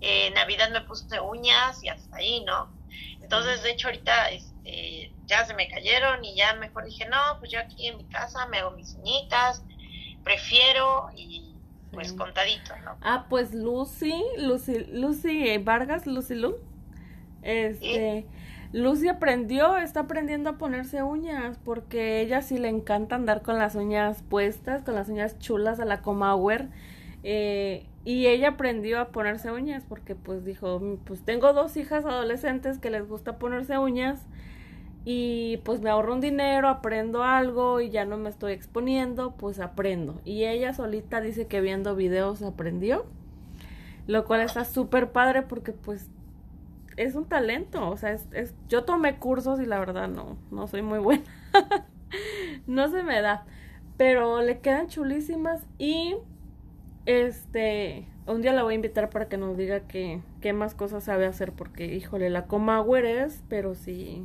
en 0.00 0.32
Navidad 0.32 0.70
me 0.70 0.80
puse 0.80 1.20
uñas 1.20 1.84
y 1.84 1.90
hasta 1.90 2.16
ahí, 2.16 2.42
¿no? 2.46 2.72
Entonces, 3.20 3.62
de 3.62 3.72
hecho, 3.72 3.88
ahorita 3.88 4.30
este, 4.30 5.12
ya 5.26 5.44
se 5.44 5.52
me 5.52 5.68
cayeron 5.68 6.24
y 6.24 6.34
ya 6.34 6.54
mejor 6.54 6.86
dije, 6.86 7.06
no, 7.10 7.18
pues 7.40 7.50
yo 7.50 7.60
aquí 7.60 7.88
en 7.88 7.98
mi 7.98 8.04
casa 8.04 8.46
me 8.46 8.56
hago 8.56 8.70
mis 8.70 8.94
uñitas, 8.94 9.62
prefiero 10.24 11.10
y 11.14 11.56
pues 11.92 12.14
contadito, 12.14 12.74
¿no? 12.86 12.96
Ah, 13.02 13.26
pues 13.28 13.52
Lucy, 13.52 14.24
Lucy, 14.38 14.78
Lucy 14.86 15.58
Vargas, 15.58 16.06
Lucy 16.06 16.36
Lu, 16.36 16.56
este... 17.42 18.26
Lucy 18.72 19.08
aprendió, 19.08 19.76
está 19.76 20.00
aprendiendo 20.00 20.50
a 20.50 20.58
ponerse 20.58 21.02
uñas 21.02 21.58
porque 21.64 22.20
ella 22.20 22.42
sí 22.42 22.58
le 22.58 22.68
encanta 22.68 23.14
andar 23.14 23.42
con 23.42 23.58
las 23.58 23.74
uñas 23.74 24.22
puestas, 24.22 24.82
con 24.82 24.94
las 24.94 25.08
uñas 25.08 25.38
chulas 25.38 25.80
a 25.80 25.84
la 25.84 26.02
Comauer. 26.02 26.68
Eh, 27.22 27.86
y 28.04 28.26
ella 28.26 28.50
aprendió 28.50 29.00
a 29.00 29.08
ponerse 29.08 29.50
uñas 29.50 29.84
porque 29.88 30.14
pues 30.14 30.44
dijo, 30.44 30.80
pues 31.04 31.22
tengo 31.22 31.52
dos 31.52 31.76
hijas 31.76 32.04
adolescentes 32.04 32.78
que 32.78 32.90
les 32.90 33.08
gusta 33.08 33.38
ponerse 33.38 33.78
uñas 33.78 34.20
y 35.04 35.58
pues 35.58 35.80
me 35.80 35.90
ahorro 35.90 36.14
un 36.14 36.20
dinero, 36.20 36.68
aprendo 36.68 37.22
algo 37.22 37.80
y 37.80 37.90
ya 37.90 38.04
no 38.04 38.16
me 38.16 38.28
estoy 38.28 38.52
exponiendo, 38.52 39.36
pues 39.36 39.60
aprendo. 39.60 40.20
Y 40.24 40.44
ella 40.44 40.74
solita 40.74 41.20
dice 41.20 41.46
que 41.46 41.60
viendo 41.60 41.94
videos 41.94 42.42
aprendió, 42.42 43.06
lo 44.08 44.24
cual 44.24 44.40
está 44.40 44.64
súper 44.64 45.12
padre 45.12 45.42
porque 45.42 45.72
pues 45.72 46.10
es 46.96 47.14
un 47.14 47.28
talento, 47.28 47.88
o 47.88 47.96
sea, 47.96 48.12
es, 48.12 48.26
es, 48.32 48.54
yo 48.68 48.84
tomé 48.84 49.18
cursos 49.18 49.60
y 49.60 49.66
la 49.66 49.78
verdad 49.78 50.08
no, 50.08 50.38
no 50.50 50.66
soy 50.66 50.82
muy 50.82 50.98
buena, 50.98 51.24
no 52.66 52.90
se 52.90 53.02
me 53.02 53.20
da, 53.20 53.46
pero 53.96 54.42
le 54.42 54.60
quedan 54.60 54.88
chulísimas 54.88 55.62
y 55.78 56.16
este, 57.06 58.06
un 58.26 58.42
día 58.42 58.52
la 58.52 58.62
voy 58.62 58.74
a 58.74 58.76
invitar 58.76 59.10
para 59.10 59.28
que 59.28 59.36
nos 59.36 59.56
diga 59.56 59.80
qué, 59.80 60.20
qué 60.40 60.52
más 60.52 60.74
cosas 60.74 61.04
sabe 61.04 61.26
hacer, 61.26 61.52
porque 61.52 61.86
híjole, 61.86 62.30
la 62.30 62.46
coma 62.46 62.84
es, 63.04 63.42
pero 63.48 63.74
sí, 63.74 64.24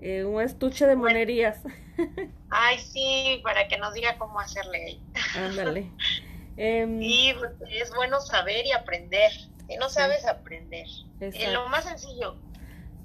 eh, 0.00 0.24
un 0.24 0.40
estuche 0.42 0.86
de 0.86 0.96
monerías. 0.96 1.60
Ay, 2.50 2.78
sí, 2.80 3.40
para 3.44 3.68
que 3.68 3.78
nos 3.78 3.94
diga 3.94 4.18
cómo 4.18 4.40
hacerle. 4.40 4.98
Ándale. 5.36 5.90
Eh, 6.56 6.86
sí, 7.00 7.34
es 7.70 7.94
bueno 7.94 8.20
saber 8.20 8.66
y 8.66 8.72
aprender 8.72 9.30
no 9.78 9.88
sabes 9.88 10.26
aprender. 10.26 10.86
En 11.20 11.52
lo 11.52 11.68
más 11.68 11.84
sencillo, 11.84 12.36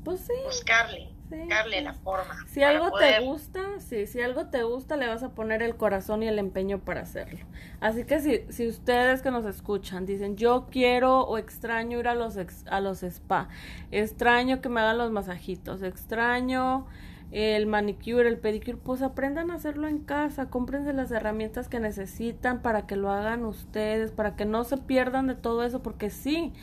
pues 0.03 0.21
sí. 0.21 0.33
buscarle, 0.45 1.09
buscarle 1.29 1.81
la 1.81 1.93
forma. 1.93 2.45
Si 2.47 2.63
algo 2.63 2.91
te 2.97 3.19
gusta, 3.19 3.79
sí, 3.79 4.07
si 4.07 4.21
algo 4.21 4.47
te 4.47 4.63
gusta, 4.63 4.97
le 4.97 5.07
vas 5.07 5.23
a 5.23 5.29
poner 5.29 5.61
el 5.61 5.75
corazón 5.75 6.23
y 6.23 6.27
el 6.27 6.39
empeño 6.39 6.79
para 6.79 7.01
hacerlo. 7.01 7.45
Así 7.79 8.05
que 8.05 8.19
si, 8.19 8.45
si 8.49 8.67
ustedes 8.67 9.21
que 9.21 9.31
nos 9.31 9.45
escuchan 9.45 10.05
dicen, 10.05 10.37
yo 10.37 10.67
quiero 10.71 11.21
o 11.21 11.37
extraño 11.37 11.99
ir 11.99 12.07
a 12.07 12.15
los, 12.15 12.37
a 12.65 12.79
los 12.79 13.03
spa, 13.03 13.49
extraño 13.91 14.61
que 14.61 14.69
me 14.69 14.81
hagan 14.81 14.97
los 14.97 15.11
masajitos, 15.11 15.83
extraño 15.83 16.87
el 17.31 17.67
manicure, 17.67 18.27
el 18.27 18.37
pedicure, 18.37 18.77
pues 18.77 19.01
aprendan 19.01 19.51
a 19.51 19.55
hacerlo 19.55 19.87
en 19.87 19.99
casa, 19.99 20.49
cómprense 20.49 20.93
las 20.93 21.11
herramientas 21.11 21.67
que 21.67 21.79
necesitan 21.79 22.61
para 22.61 22.87
que 22.87 22.95
lo 22.95 23.11
hagan 23.11 23.45
ustedes, 23.45 24.11
para 24.11 24.35
que 24.35 24.45
no 24.45 24.63
se 24.63 24.77
pierdan 24.77 25.27
de 25.27 25.35
todo 25.35 25.63
eso, 25.63 25.83
porque 25.83 26.09
sí, 26.09 26.53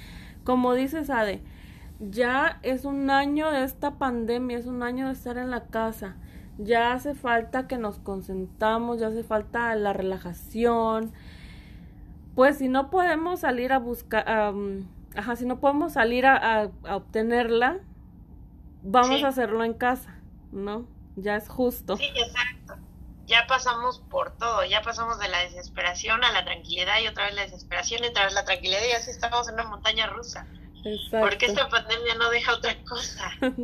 como 0.43 0.75
dices 0.75 1.11
Ade, 1.11 1.43
ya 2.01 2.59
es 2.63 2.85
un 2.85 3.11
año 3.11 3.51
de 3.51 3.65
esta 3.65 3.99
pandemia, 3.99 4.57
es 4.57 4.67
un 4.67 4.83
año 4.83 5.07
de 5.07 5.13
estar 5.13 5.37
en 5.37 5.51
la 5.51 5.67
casa, 5.67 6.17
ya 6.57 6.93
hace 6.93 7.15
falta 7.15 7.67
que 7.67 7.77
nos 7.77 7.99
concentramos, 7.99 9.01
ya 9.01 9.09
hace 9.09 9.23
falta 9.23 9.75
la 9.75 9.93
relajación, 9.93 11.13
pues 12.35 12.57
si 12.57 12.69
no 12.69 12.91
podemos 12.91 13.41
salir 13.41 13.73
a 13.73 13.79
buscar, 13.79 14.25
ajá, 15.15 15.37
si 15.37 15.45
no 15.45 15.61
podemos 15.61 15.93
salir 15.93 16.25
a, 16.25 16.71
obtenerla, 16.91 17.81
vamos 18.83 19.23
a 19.25 19.29
hacerlo 19.29 19.63
en 19.63 19.75
casa 19.75 20.14
¿no? 20.55 20.87
Ya 21.17 21.37
es 21.37 21.49
justo. 21.49 21.97
Sí, 21.97 22.11
exacto. 22.15 22.77
Ya 23.27 23.47
pasamos 23.47 24.01
por 24.11 24.37
todo, 24.37 24.65
ya 24.65 24.83
pasamos 24.83 25.19
de 25.19 25.29
la 25.29 25.41
desesperación 25.41 26.25
a 26.25 26.33
la 26.33 26.45
tranquilidad 26.45 27.01
y 27.01 27.09
otra 27.09 27.25
vez 27.25 27.35
la 27.35 27.43
desesperación 27.43 28.05
y 28.05 28.09
otra 28.09 28.25
vez 28.25 28.35
la 28.35 28.45
tranquilidad 28.45 28.81
y 28.89 28.93
así 28.93 29.11
estamos 29.11 29.49
en 29.49 29.55
una 29.55 29.65
montaña 29.65 30.07
rusa. 30.07 30.47
Porque 31.11 31.47
esta 31.47 31.69
pandemia 31.69 32.15
no 32.17 32.29
deja 32.31 32.55
otra 32.55 32.77
cosa. 32.85 33.31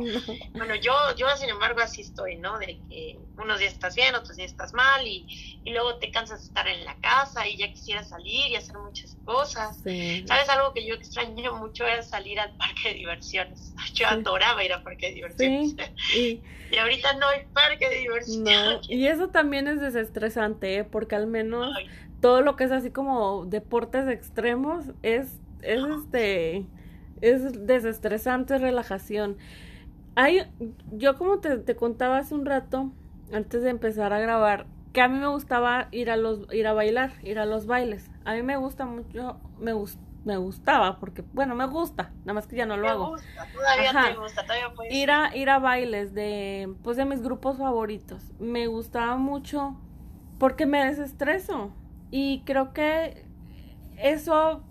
Bueno, 0.53 0.75
yo, 0.75 0.93
yo 1.17 1.27
sin 1.37 1.49
embargo 1.49 1.81
así 1.81 2.01
estoy, 2.01 2.35
¿no? 2.37 2.57
De 2.59 2.79
que 2.89 3.19
unos 3.37 3.59
días 3.59 3.73
estás 3.73 3.95
bien, 3.95 4.13
otros 4.15 4.37
días 4.37 4.51
estás 4.51 4.73
mal 4.73 5.05
y, 5.05 5.59
y 5.63 5.71
luego 5.71 5.95
te 5.95 6.11
cansas 6.11 6.39
de 6.41 6.47
estar 6.47 6.67
en 6.67 6.83
la 6.85 6.95
casa 6.97 7.47
y 7.47 7.57
ya 7.57 7.71
quisieras 7.71 8.09
salir 8.09 8.47
y 8.51 8.55
hacer 8.55 8.77
muchas 8.77 9.17
cosas. 9.25 9.77
¿Sabes? 9.77 10.49
Algo 10.49 10.73
que 10.73 10.85
yo 10.85 10.95
extraño 10.95 11.55
mucho 11.55 11.85
era 11.85 12.01
salir 12.03 12.39
al 12.39 12.55
parque 12.57 12.89
de 12.89 12.93
diversiones. 12.95 13.73
Yo 13.93 14.07
adoraba 14.07 14.63
ir 14.63 14.73
al 14.73 14.83
parque 14.83 15.07
de 15.07 15.13
diversiones. 15.15 15.75
Y, 16.15 16.41
y, 16.71 16.77
ahorita 16.77 17.13
no 17.13 17.27
hay 17.27 17.45
parque 17.53 17.89
de 17.89 17.97
diversiones. 17.99 18.89
y 18.89 19.07
eso 19.07 19.29
también 19.29 19.67
es 19.67 19.79
desestresante, 19.79 20.77
¿eh? 20.77 20.83
Porque 20.83 21.15
al 21.15 21.27
menos 21.27 21.75
todo 22.21 22.41
lo 22.41 22.55
que 22.55 22.63
es 22.63 22.71
así 22.71 22.91
como 22.91 23.45
deportes 23.45 24.07
extremos 24.07 24.85
es, 25.03 25.39
es 25.61 25.83
este 25.83 26.65
es 27.21 27.65
desestresante, 27.65 28.55
es 28.55 28.61
relajación. 28.61 29.37
Hay, 30.15 30.41
yo 30.91 31.17
como 31.17 31.39
te, 31.39 31.57
te, 31.57 31.75
contaba 31.75 32.17
hace 32.17 32.35
un 32.35 32.45
rato, 32.45 32.91
antes 33.31 33.63
de 33.63 33.69
empezar 33.69 34.11
a 34.13 34.19
grabar, 34.19 34.65
que 34.93 35.01
a 35.01 35.07
mí 35.07 35.17
me 35.17 35.27
gustaba 35.27 35.87
ir 35.91 36.11
a 36.11 36.17
los, 36.17 36.51
ir 36.53 36.67
a 36.67 36.73
bailar, 36.73 37.13
ir 37.23 37.39
a 37.39 37.45
los 37.45 37.65
bailes. 37.65 38.09
A 38.25 38.33
mí 38.33 38.43
me 38.43 38.57
gusta 38.57 38.85
mucho, 38.85 39.39
me 39.59 39.73
me 40.23 40.37
gustaba, 40.37 40.99
porque, 40.99 41.23
bueno, 41.33 41.55
me 41.55 41.65
gusta, 41.65 42.11
nada 42.19 42.33
más 42.33 42.45
que 42.45 42.55
ya 42.55 42.65
no 42.65 42.77
lo 42.77 42.87
hago. 42.87 43.09
Gusta, 43.09 43.47
todavía 43.51 43.91
te 43.91 44.19
gusta, 44.19 44.43
todavía 44.43 44.73
puedes 44.73 44.93
ir 44.93 45.09
a, 45.09 45.35
ir 45.35 45.49
a 45.49 45.57
bailes 45.57 46.13
de, 46.13 46.75
pues 46.83 46.97
de 46.97 47.05
mis 47.05 47.23
grupos 47.23 47.57
favoritos. 47.57 48.31
Me 48.39 48.67
gustaba 48.67 49.17
mucho 49.17 49.75
porque 50.37 50.65
me 50.65 50.85
desestreso. 50.85 51.71
Y 52.11 52.43
creo 52.45 52.73
que 52.73 53.25
eso 53.97 54.63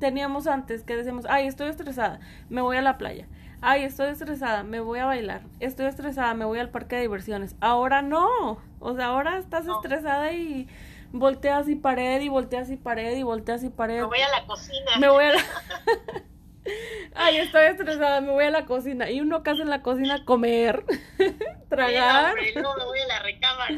teníamos 0.00 0.48
antes 0.48 0.82
que 0.82 0.96
decíamos, 0.96 1.26
ay, 1.28 1.46
estoy 1.46 1.68
estresada, 1.68 2.18
me 2.48 2.60
voy 2.62 2.76
a 2.76 2.82
la 2.82 2.98
playa. 2.98 3.28
Ay, 3.62 3.84
estoy 3.84 4.08
estresada, 4.08 4.62
me 4.62 4.80
voy 4.80 4.98
a 5.00 5.04
bailar. 5.04 5.42
Estoy 5.60 5.86
estresada, 5.86 6.32
me 6.34 6.46
voy 6.46 6.58
al 6.58 6.70
parque 6.70 6.96
de 6.96 7.02
diversiones. 7.02 7.54
Ahora 7.60 8.00
no. 8.00 8.58
O 8.80 8.94
sea, 8.94 9.06
ahora 9.06 9.36
estás 9.36 9.66
estresada 9.68 10.32
y 10.32 10.66
volteas 11.12 11.68
y 11.68 11.76
pared 11.76 12.22
y 12.22 12.30
volteas 12.30 12.70
y 12.70 12.76
pared 12.76 13.14
y 13.16 13.22
volteas 13.22 13.62
y 13.62 13.68
pared. 13.68 14.00
Me 14.00 14.06
voy 14.06 14.20
a 14.20 14.40
la 14.40 14.46
cocina. 14.46 14.90
Me 14.98 15.08
voy 15.10 15.24
a 15.26 15.32
la... 15.34 15.40
Ay, 17.14 17.38
estoy 17.38 17.66
estresada, 17.66 18.20
me 18.20 18.32
voy 18.32 18.44
a 18.44 18.50
la 18.50 18.64
cocina. 18.66 19.10
Y 19.10 19.20
uno 19.20 19.42
casa 19.42 19.62
en 19.62 19.70
la 19.70 19.82
cocina 19.82 20.24
comer. 20.24 20.84
tragar. 21.68 22.30
Hombre, 22.30 22.54
no 22.62 22.76
me 22.76 22.84
voy 22.84 22.98
a 23.00 23.06
la 23.06 23.18
recámara. 23.20 23.74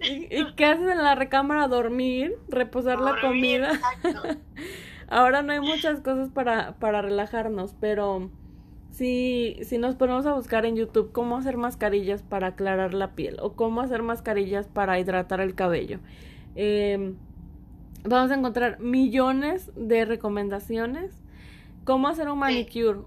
¿Y, 0.00 0.40
y 0.40 0.54
qué 0.56 0.64
haces 0.64 0.88
en 0.90 1.02
la 1.02 1.14
recámara? 1.14 1.68
Dormir, 1.68 2.36
reposar 2.48 3.00
la 3.00 3.12
Dormir, 3.12 3.62
comida. 3.62 3.72
exacto. 3.72 4.38
Ahora 5.12 5.42
no 5.42 5.52
hay 5.52 5.60
muchas 5.60 6.00
cosas 6.00 6.30
para, 6.30 6.76
para 6.78 7.02
relajarnos, 7.02 7.74
pero 7.78 8.30
si, 8.90 9.58
si 9.62 9.76
nos 9.76 9.94
ponemos 9.94 10.24
a 10.24 10.32
buscar 10.32 10.64
en 10.64 10.74
YouTube 10.74 11.12
cómo 11.12 11.36
hacer 11.36 11.58
mascarillas 11.58 12.22
para 12.22 12.46
aclarar 12.46 12.94
la 12.94 13.14
piel 13.14 13.36
o 13.42 13.52
cómo 13.52 13.82
hacer 13.82 14.02
mascarillas 14.02 14.68
para 14.68 14.98
hidratar 14.98 15.42
el 15.42 15.54
cabello, 15.54 15.98
eh, 16.56 17.12
vamos 18.04 18.30
a 18.30 18.36
encontrar 18.36 18.80
millones 18.80 19.70
de 19.76 20.06
recomendaciones. 20.06 21.12
Cómo 21.84 22.08
hacer 22.08 22.30
un 22.30 22.38
manicure, 22.38 23.00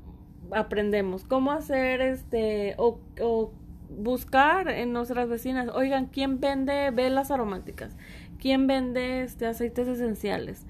aprendemos. 0.52 1.24
Cómo 1.24 1.54
hacer 1.54 2.02
este, 2.02 2.76
o, 2.78 3.00
o 3.20 3.52
buscar 3.90 4.68
en 4.68 4.94
nuestras 4.94 5.28
vecinas, 5.28 5.70
oigan, 5.74 6.06
¿quién 6.06 6.40
vende 6.40 6.92
velas 6.92 7.32
aromáticas? 7.32 7.98
¿Quién 8.38 8.68
vende 8.68 9.24
este 9.24 9.48
aceites 9.48 9.88
esenciales? 9.88 10.68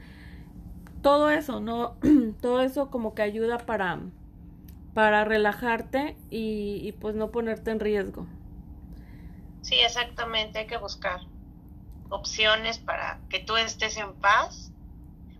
Todo 1.05 1.29
eso, 1.29 1.59
¿no? 1.59 1.97
todo 2.41 2.63
eso 2.63 2.89
como 2.89 3.13
que 3.13 3.21
ayuda 3.21 3.59
para, 3.59 3.99
para 4.95 5.23
relajarte 5.23 6.17
y, 6.31 6.79
y, 6.81 6.93
pues 6.93 7.13
no 7.13 7.29
ponerte 7.29 7.69
en 7.69 7.79
riesgo. 7.79 8.25
Sí, 9.61 9.75
exactamente, 9.75 10.57
hay 10.57 10.65
que 10.65 10.77
buscar 10.77 11.19
opciones 12.09 12.79
para 12.79 13.19
que 13.29 13.37
tú 13.37 13.55
estés 13.55 13.97
en 13.97 14.15
paz, 14.15 14.71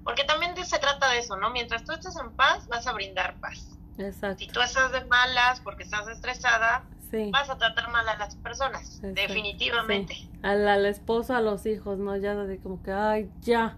porque 0.04 0.24
también 0.24 0.56
se 0.64 0.78
trata 0.78 1.10
de 1.10 1.18
eso, 1.18 1.36
¿no? 1.36 1.50
Mientras 1.50 1.84
tú 1.84 1.94
estés 1.94 2.16
en 2.16 2.30
paz, 2.34 2.68
vas 2.68 2.86
a 2.86 2.94
brindar 2.94 3.34
paz. 3.40 3.68
Exacto. 3.98 4.38
Si 4.38 4.48
tú 4.48 4.62
estás 4.62 4.92
de 4.92 5.04
malas 5.06 5.62
porque 5.62 5.82
estás 5.82 6.08
estresada, 6.08 6.84
Sí. 7.10 7.32
vas 7.32 7.50
a 7.50 7.58
tratar 7.58 7.90
mal 7.90 8.08
a 8.08 8.18
las 8.18 8.36
personas, 8.36 8.98
Exacto. 8.98 9.20
definitivamente. 9.20 10.14
Sí. 10.14 10.30
Al, 10.44 10.68
al 10.68 10.86
esposo, 10.86 11.34
a 11.36 11.42
los 11.42 11.66
hijos, 11.66 11.98
¿no? 11.98 12.16
Ya 12.18 12.36
de 12.36 12.60
como 12.60 12.84
que, 12.84 12.92
ay, 12.92 13.32
ya, 13.42 13.78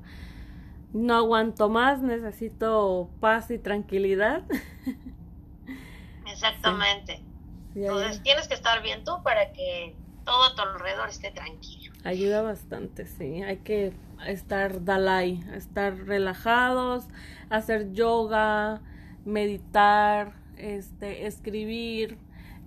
no 0.93 1.15
aguanto 1.15 1.69
más, 1.69 2.02
necesito 2.02 3.10
paz 3.19 3.52
y 3.52 3.60
tranquilidad. 3.60 4.43
Exactamente. 6.26 7.23
Sí, 7.73 7.86
Entonces 7.86 8.21
tienes 8.23 8.47
que 8.47 8.54
estar 8.56 8.82
bien 8.82 9.04
tú 9.04 9.21
para 9.23 9.52
que 9.54 9.95
todo 10.23 10.43
a 10.45 10.56
tu 10.56 10.62
alrededor 10.62 11.10
esté 11.10 11.32
tranquilo. 11.32 11.93
ayuda 12.04 12.41
bastante, 12.41 13.06
sí. 13.06 13.43
Hay 13.43 13.58
que 13.60 13.93
estar 14.26 14.84
Dalai, 14.84 15.43
estar 15.54 15.95
relajados, 16.06 17.08
hacer 17.50 17.91
yoga, 17.93 18.82
meditar, 19.26 20.34
este, 20.58 21.28
escribir. 21.28 22.19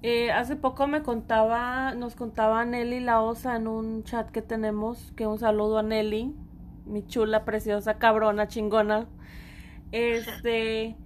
Eh, 0.02 0.30
hace 0.33 0.56
poco 0.56 0.87
me 0.87 1.02
contaba, 1.02 1.94
nos 1.94 2.16
contaba 2.16 2.64
Nelly 2.64 3.00
La 3.00 3.20
Osa 3.22 3.56
en 3.56 3.66
un 3.68 4.04
chat 4.04 4.30
que 4.30 4.42
tenemos, 4.42 5.12
que 5.16 5.26
un 5.26 5.38
saludo 5.38 5.78
a 5.78 5.83
Nelly, 5.83 6.35
mi 6.90 7.07
chula, 7.07 7.44
preciosa, 7.44 7.98
cabrona, 7.98 8.48
chingona. 8.48 9.07
Este, 9.92 10.96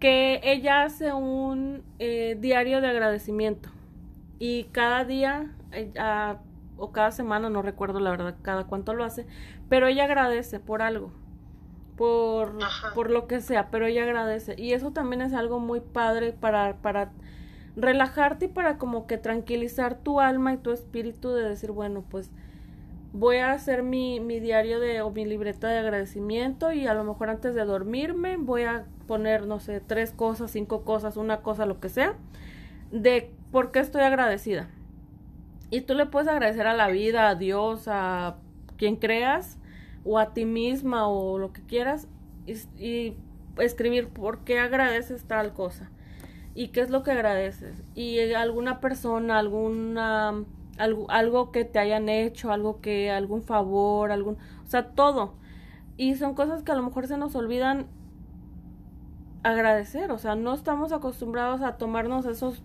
que 0.00 0.40
ella 0.42 0.82
hace 0.82 1.12
un 1.12 1.82
eh, 1.98 2.36
diario 2.38 2.80
de 2.80 2.88
agradecimiento. 2.88 3.70
Y 4.38 4.64
cada 4.64 5.04
día 5.04 5.54
eh, 5.72 5.92
o 6.76 6.92
cada 6.92 7.10
semana, 7.10 7.48
no 7.50 7.62
recuerdo 7.62 8.00
la 8.00 8.10
verdad 8.10 8.34
cada 8.42 8.64
cuánto 8.64 8.94
lo 8.94 9.04
hace, 9.04 9.26
pero 9.68 9.86
ella 9.86 10.04
agradece 10.04 10.60
por 10.60 10.82
algo, 10.82 11.12
por, 11.96 12.58
por 12.94 13.10
lo 13.10 13.26
que 13.26 13.40
sea, 13.40 13.70
pero 13.70 13.86
ella 13.86 14.02
agradece. 14.02 14.54
Y 14.58 14.72
eso 14.72 14.90
también 14.92 15.22
es 15.22 15.32
algo 15.32 15.60
muy 15.60 15.80
padre 15.80 16.32
para, 16.32 16.76
para 16.82 17.12
relajarte 17.76 18.46
y 18.46 18.48
para 18.48 18.78
como 18.78 19.06
que 19.06 19.18
tranquilizar 19.18 19.98
tu 19.98 20.20
alma 20.20 20.52
y 20.52 20.58
tu 20.58 20.70
espíritu 20.72 21.30
de 21.30 21.48
decir, 21.48 21.70
bueno, 21.70 22.04
pues 22.08 22.30
voy 23.14 23.36
a 23.36 23.52
hacer 23.52 23.84
mi, 23.84 24.18
mi 24.18 24.40
diario 24.40 24.80
de 24.80 25.00
o 25.00 25.10
mi 25.12 25.24
libreta 25.24 25.68
de 25.68 25.78
agradecimiento 25.78 26.72
y 26.72 26.88
a 26.88 26.94
lo 26.94 27.04
mejor 27.04 27.30
antes 27.30 27.54
de 27.54 27.64
dormirme 27.64 28.36
voy 28.36 28.64
a 28.64 28.86
poner, 29.06 29.46
no 29.46 29.60
sé, 29.60 29.80
tres 29.80 30.12
cosas, 30.12 30.50
cinco 30.50 30.82
cosas, 30.82 31.16
una 31.16 31.40
cosa, 31.40 31.64
lo 31.64 31.78
que 31.78 31.88
sea, 31.88 32.16
de 32.90 33.30
por 33.52 33.70
qué 33.70 33.78
estoy 33.78 34.02
agradecida. 34.02 34.68
Y 35.70 35.82
tú 35.82 35.94
le 35.94 36.06
puedes 36.06 36.28
agradecer 36.28 36.66
a 36.66 36.74
la 36.74 36.88
vida, 36.88 37.28
a 37.28 37.36
Dios, 37.36 37.84
a 37.86 38.36
quien 38.76 38.96
creas, 38.96 39.58
o 40.04 40.18
a 40.18 40.34
ti 40.34 40.44
misma, 40.44 41.06
o 41.06 41.38
lo 41.38 41.52
que 41.52 41.62
quieras, 41.62 42.08
y, 42.46 42.54
y 42.84 43.16
escribir 43.58 44.08
por 44.08 44.42
qué 44.42 44.58
agradeces 44.58 45.24
tal 45.24 45.52
cosa. 45.52 45.88
Y 46.56 46.68
qué 46.68 46.80
es 46.80 46.90
lo 46.90 47.04
que 47.04 47.12
agradeces. 47.12 47.84
Y 47.94 48.32
alguna 48.32 48.80
persona, 48.80 49.38
alguna 49.38 50.44
algo, 50.78 51.10
algo 51.10 51.52
que 51.52 51.64
te 51.64 51.78
hayan 51.78 52.08
hecho, 52.08 52.52
algo 52.52 52.80
que, 52.80 53.10
algún 53.10 53.42
favor, 53.42 54.12
algún, 54.12 54.36
o 54.64 54.68
sea, 54.68 54.90
todo. 54.90 55.34
Y 55.96 56.16
son 56.16 56.34
cosas 56.34 56.62
que 56.62 56.72
a 56.72 56.74
lo 56.74 56.82
mejor 56.82 57.06
se 57.06 57.16
nos 57.16 57.34
olvidan 57.34 57.86
agradecer, 59.42 60.10
o 60.10 60.18
sea, 60.18 60.34
no 60.34 60.54
estamos 60.54 60.92
acostumbrados 60.92 61.60
a 61.60 61.76
tomarnos 61.76 62.26
esos 62.26 62.62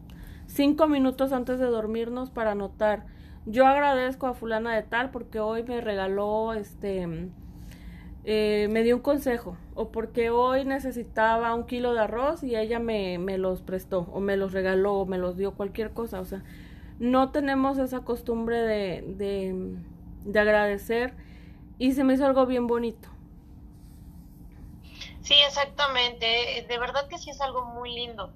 cinco 0.48 0.88
minutos 0.88 1.34
antes 1.34 1.60
de 1.60 1.65
dormirnos 1.65 2.32
para 2.32 2.52
anotar. 2.52 3.06
Yo 3.45 3.67
agradezco 3.67 4.28
a 4.28 4.34
fulana 4.34 4.74
de 4.76 4.84
tal 4.84 5.12
porque 5.12 5.39
hoy 5.39 5.63
me 5.63 5.82
regaló, 5.82 6.54
este, 6.54 7.30
eh, 8.24 8.67
me 8.72 8.84
dio 8.84 8.95
un 8.95 9.02
consejo, 9.02 9.58
o 9.76 9.91
porque 9.91 10.30
hoy 10.30 10.65
necesitaba 10.65 11.54
un 11.54 11.65
kilo 11.65 11.93
de 11.93 12.00
arroz 12.00 12.43
y 12.43 12.56
ella 12.56 12.80
me, 12.80 13.17
me 13.17 13.38
los 13.38 13.62
prestó, 13.62 14.08
o 14.13 14.19
me 14.19 14.38
los 14.38 14.54
regaló, 14.54 14.95
o 14.95 15.06
me 15.06 15.17
los 15.17 15.38
dio, 15.38 15.54
cualquier 15.54 15.91
cosa, 15.91 16.19
o 16.22 16.26
sea, 16.26 16.43
no 17.00 17.32
tenemos 17.32 17.78
esa 17.78 18.02
costumbre 18.02 18.58
de, 18.62 19.04
de, 19.18 19.76
de 20.26 20.40
agradecer 20.40 21.14
y 21.78 21.94
se 21.94 22.04
me 22.04 22.14
hizo 22.14 22.26
algo 22.26 22.46
bien 22.46 22.68
bonito. 22.68 23.10
Sí, 25.22 25.36
exactamente. 25.48 26.66
De 26.68 26.78
verdad 26.80 27.08
que 27.08 27.18
sí 27.18 27.30
es 27.30 27.42
algo 27.42 27.66
muy 27.66 27.94
lindo. 27.94 28.34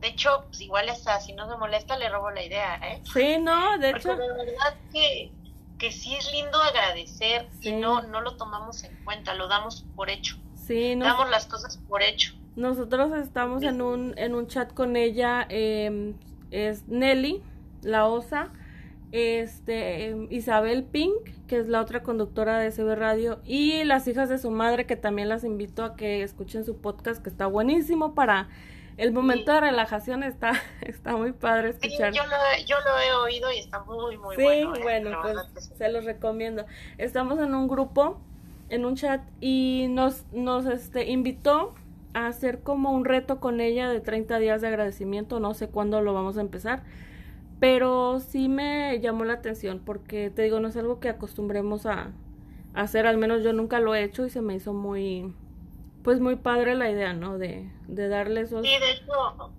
De 0.00 0.08
hecho, 0.08 0.44
pues 0.48 0.60
igual 0.60 0.88
hasta 0.88 1.20
si 1.20 1.32
no 1.32 1.48
se 1.50 1.56
molesta 1.56 1.96
le 1.96 2.08
robo 2.08 2.30
la 2.30 2.42
idea, 2.44 2.76
¿eh? 2.76 3.00
Sí, 3.04 3.38
no, 3.38 3.78
de 3.78 3.90
Porque 3.90 4.08
hecho, 4.08 4.16
de 4.16 4.28
verdad 4.28 4.74
que, 4.92 5.32
que 5.78 5.92
sí 5.92 6.14
es 6.14 6.30
lindo 6.32 6.58
agradecer 6.60 7.48
Sí. 7.60 7.70
y 7.70 7.72
no, 7.72 8.02
no 8.02 8.20
lo 8.20 8.36
tomamos 8.36 8.84
en 8.84 8.94
cuenta, 9.04 9.34
lo 9.34 9.48
damos 9.48 9.86
por 9.96 10.10
hecho. 10.10 10.36
sí, 10.54 10.94
nos- 10.96 11.08
Damos 11.08 11.30
las 11.30 11.46
cosas 11.46 11.78
por 11.88 12.02
hecho. 12.02 12.34
nosotros 12.56 13.12
estamos 13.12 13.62
en 13.62 13.80
un, 13.82 14.14
en 14.18 14.34
un 14.34 14.46
chat 14.46 14.72
con 14.74 14.96
ella, 14.96 15.46
eh, 15.48 16.14
es 16.50 16.86
Nelly, 16.88 17.42
la 17.84 18.06
osa, 18.06 18.50
este, 19.12 20.16
Isabel 20.30 20.84
Pink, 20.84 21.14
que 21.46 21.58
es 21.58 21.68
la 21.68 21.80
otra 21.80 22.02
conductora 22.02 22.58
de 22.58 22.70
CB 22.72 22.94
Radio, 22.96 23.40
y 23.44 23.84
las 23.84 24.08
hijas 24.08 24.28
de 24.28 24.38
su 24.38 24.50
madre, 24.50 24.86
que 24.86 24.96
también 24.96 25.28
las 25.28 25.44
invito 25.44 25.84
a 25.84 25.94
que 25.96 26.22
escuchen 26.22 26.64
su 26.64 26.76
podcast, 26.80 27.22
que 27.22 27.30
está 27.30 27.46
buenísimo 27.46 28.14
para 28.14 28.48
el 28.96 29.12
momento 29.12 29.52
de 29.52 29.60
relajación, 29.60 30.22
está, 30.22 30.52
está 30.80 31.16
muy 31.16 31.32
padre 31.32 31.72
Sí, 31.74 31.78
escuchar. 31.88 32.12
yo 32.12 32.22
lo, 32.26 32.32
he- 32.56 32.64
yo 32.64 32.76
lo 32.80 32.98
he 33.00 33.12
oído 33.24 33.52
y 33.52 33.58
está 33.58 33.80
muy, 33.84 34.16
muy 34.18 34.36
Sí, 34.36 34.42
bueno. 34.42 34.74
¿eh? 34.76 34.80
bueno, 34.82 35.18
pues 35.22 35.36
sí. 35.64 35.74
se 35.76 35.88
los 35.90 36.04
recomiendo. 36.04 36.64
Estamos 36.98 37.38
en 37.40 37.54
un 37.54 37.68
grupo, 37.68 38.20
en 38.68 38.84
un 38.84 38.96
chat, 38.96 39.20
y 39.40 39.86
nos, 39.90 40.24
nos 40.32 40.66
este, 40.66 41.10
invitó 41.10 41.74
a 42.14 42.26
hacer 42.28 42.60
como 42.62 42.92
un 42.92 43.04
reto 43.04 43.40
con 43.40 43.60
ella 43.60 43.88
de 43.88 44.00
30 44.00 44.38
días 44.38 44.60
de 44.60 44.68
agradecimiento. 44.68 45.40
No 45.40 45.54
sé 45.54 45.68
cuándo 45.68 46.00
lo 46.00 46.14
vamos 46.14 46.36
a 46.38 46.40
empezar, 46.40 46.84
pero 47.60 48.20
sí 48.20 48.48
me 48.48 49.00
llamó 49.00 49.24
la 49.24 49.34
atención 49.34 49.80
porque 49.84 50.30
te 50.30 50.42
digo, 50.42 50.60
no 50.60 50.68
es 50.68 50.76
algo 50.76 51.00
que 51.00 51.08
acostumbremos 51.08 51.86
a, 51.86 52.12
a 52.74 52.80
hacer, 52.80 53.06
al 53.06 53.18
menos 53.18 53.42
yo 53.42 53.52
nunca 53.52 53.80
lo 53.80 53.94
he 53.94 54.02
hecho 54.02 54.26
y 54.26 54.30
se 54.30 54.40
me 54.42 54.54
hizo 54.54 54.72
muy, 54.72 55.34
pues 56.02 56.20
muy 56.20 56.36
padre 56.36 56.74
la 56.74 56.90
idea, 56.90 57.12
¿no? 57.12 57.38
De, 57.38 57.70
de 57.88 58.08
darle 58.08 58.42
esos... 58.42 58.64
Sí, 58.66 58.72
de 58.78 58.90
hecho, 58.90 59.52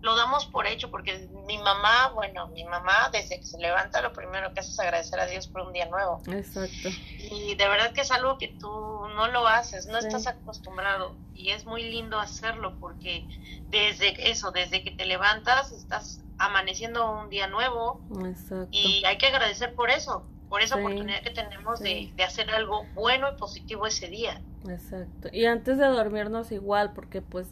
lo 0.00 0.16
damos 0.16 0.46
por 0.46 0.66
hecho 0.66 0.90
porque 0.90 1.28
mi 1.46 1.56
mamá, 1.58 2.10
bueno, 2.14 2.48
mi 2.48 2.64
mamá 2.64 3.08
desde 3.12 3.38
que 3.38 3.46
se 3.46 3.58
levanta 3.58 4.02
lo 4.02 4.12
primero 4.12 4.52
que 4.52 4.60
hace 4.60 4.70
es 4.70 4.80
agradecer 4.80 5.20
a 5.20 5.26
Dios 5.26 5.46
por 5.46 5.62
un 5.62 5.72
día 5.72 5.86
nuevo. 5.88 6.20
Exacto. 6.30 6.88
Y 7.30 7.54
de 7.54 7.68
verdad 7.68 7.92
que 7.92 8.00
es 8.02 8.10
algo 8.10 8.36
que 8.38 8.48
tú 8.48 8.68
no 8.68 9.28
lo 9.28 9.46
haces, 9.46 9.86
no 9.86 10.00
Sí. 10.00 10.08
estás 10.08 10.26
acostumbrado. 10.26 11.14
Y 11.34 11.50
es 11.50 11.64
muy 11.66 11.82
lindo 11.84 12.18
hacerlo 12.18 12.74
porque 12.80 13.26
desde 13.70 14.30
eso, 14.30 14.50
desde 14.50 14.82
que 14.82 14.90
te 14.90 15.06
levantas, 15.06 15.72
estás 15.72 16.20
amaneciendo 16.38 17.10
un 17.20 17.28
día 17.30 17.46
nuevo 17.46 18.00
Exacto. 18.24 18.68
y 18.72 19.04
hay 19.04 19.18
que 19.18 19.26
agradecer 19.26 19.74
por 19.74 19.90
eso, 19.90 20.24
por 20.48 20.60
esa 20.62 20.76
Sí. 20.76 20.80
oportunidad 20.82 21.22
que 21.22 21.30
tenemos 21.30 21.78
Sí. 21.78 21.84
de, 21.84 22.12
de 22.16 22.24
hacer 22.24 22.50
algo 22.50 22.84
bueno 22.94 23.28
y 23.32 23.38
positivo 23.38 23.86
ese 23.86 24.08
día. 24.08 24.40
Exacto. 24.68 25.28
Y 25.32 25.44
antes 25.46 25.78
de 25.78 25.86
dormirnos 25.86 26.50
igual, 26.52 26.92
porque 26.94 27.22
pues 27.22 27.48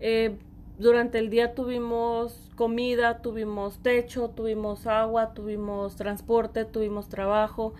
eh, 0.00 0.36
durante 0.78 1.18
el 1.18 1.30
día 1.30 1.54
tuvimos 1.54 2.50
comida, 2.56 3.22
tuvimos 3.22 3.78
techo, 3.78 4.28
tuvimos 4.30 4.86
agua, 4.86 5.32
tuvimos 5.34 5.96
transporte, 5.96 6.64
tuvimos 6.64 7.08
trabajo, 7.08 7.74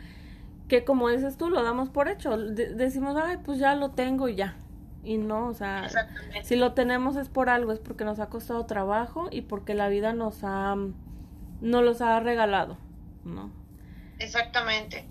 que 0.68 0.85
como 0.85 1.09
dices 1.11 1.37
tú, 1.37 1.50
lo 1.50 1.62
damos 1.62 1.90
por 1.90 2.09
hecho. 2.09 2.37
De- 2.37 2.74
decimos, 2.74 3.16
ay, 3.22 3.37
pues 3.44 3.59
ya 3.59 3.74
lo 3.74 3.90
tengo 3.90 4.28
y 4.28 4.35
ya. 4.37 4.56
Y 5.07 5.19
no, 5.19 5.47
o 5.47 5.55
sea, 5.55 5.88
si 6.42 6.57
lo 6.57 6.73
tenemos 6.73 7.14
es 7.14 7.29
por 7.29 7.49
algo, 7.49 7.71
es 7.71 7.79
porque 7.79 8.05
nos 8.05 8.19
ha 8.19 8.27
costado 8.27 8.66
trabajo 8.66 9.29
y 9.31 9.42
porque 9.42 9.75
la 9.75 9.88
vida 9.88 10.12
nos 10.12 10.40
ha 10.42 10.75
nos 11.61 11.85
los 11.85 12.01
ha 12.01 12.19
regalado, 12.19 12.77
¿no? 13.25 13.53
Exactamente. 14.19 15.07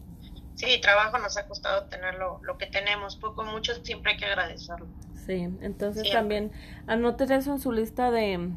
Sí, 0.55 0.81
trabajo 0.81 1.17
nos 1.17 1.37
ha 1.37 1.47
costado 1.47 1.85
tener 1.85 2.15
lo, 2.15 2.57
que 2.57 2.65
tenemos, 2.65 3.15
poco 3.15 3.45
mucho 3.45 3.73
siempre 3.85 4.11
hay 4.11 4.17
que 4.17 4.25
agradecerlo. 4.25 4.85
Sí, 5.25 5.47
entonces 5.61 6.11
también 6.11 6.51
anoten 6.87 7.31
eso 7.31 7.53
en 7.53 7.59
su 7.59 7.71
lista 7.71 8.11
de, 8.11 8.51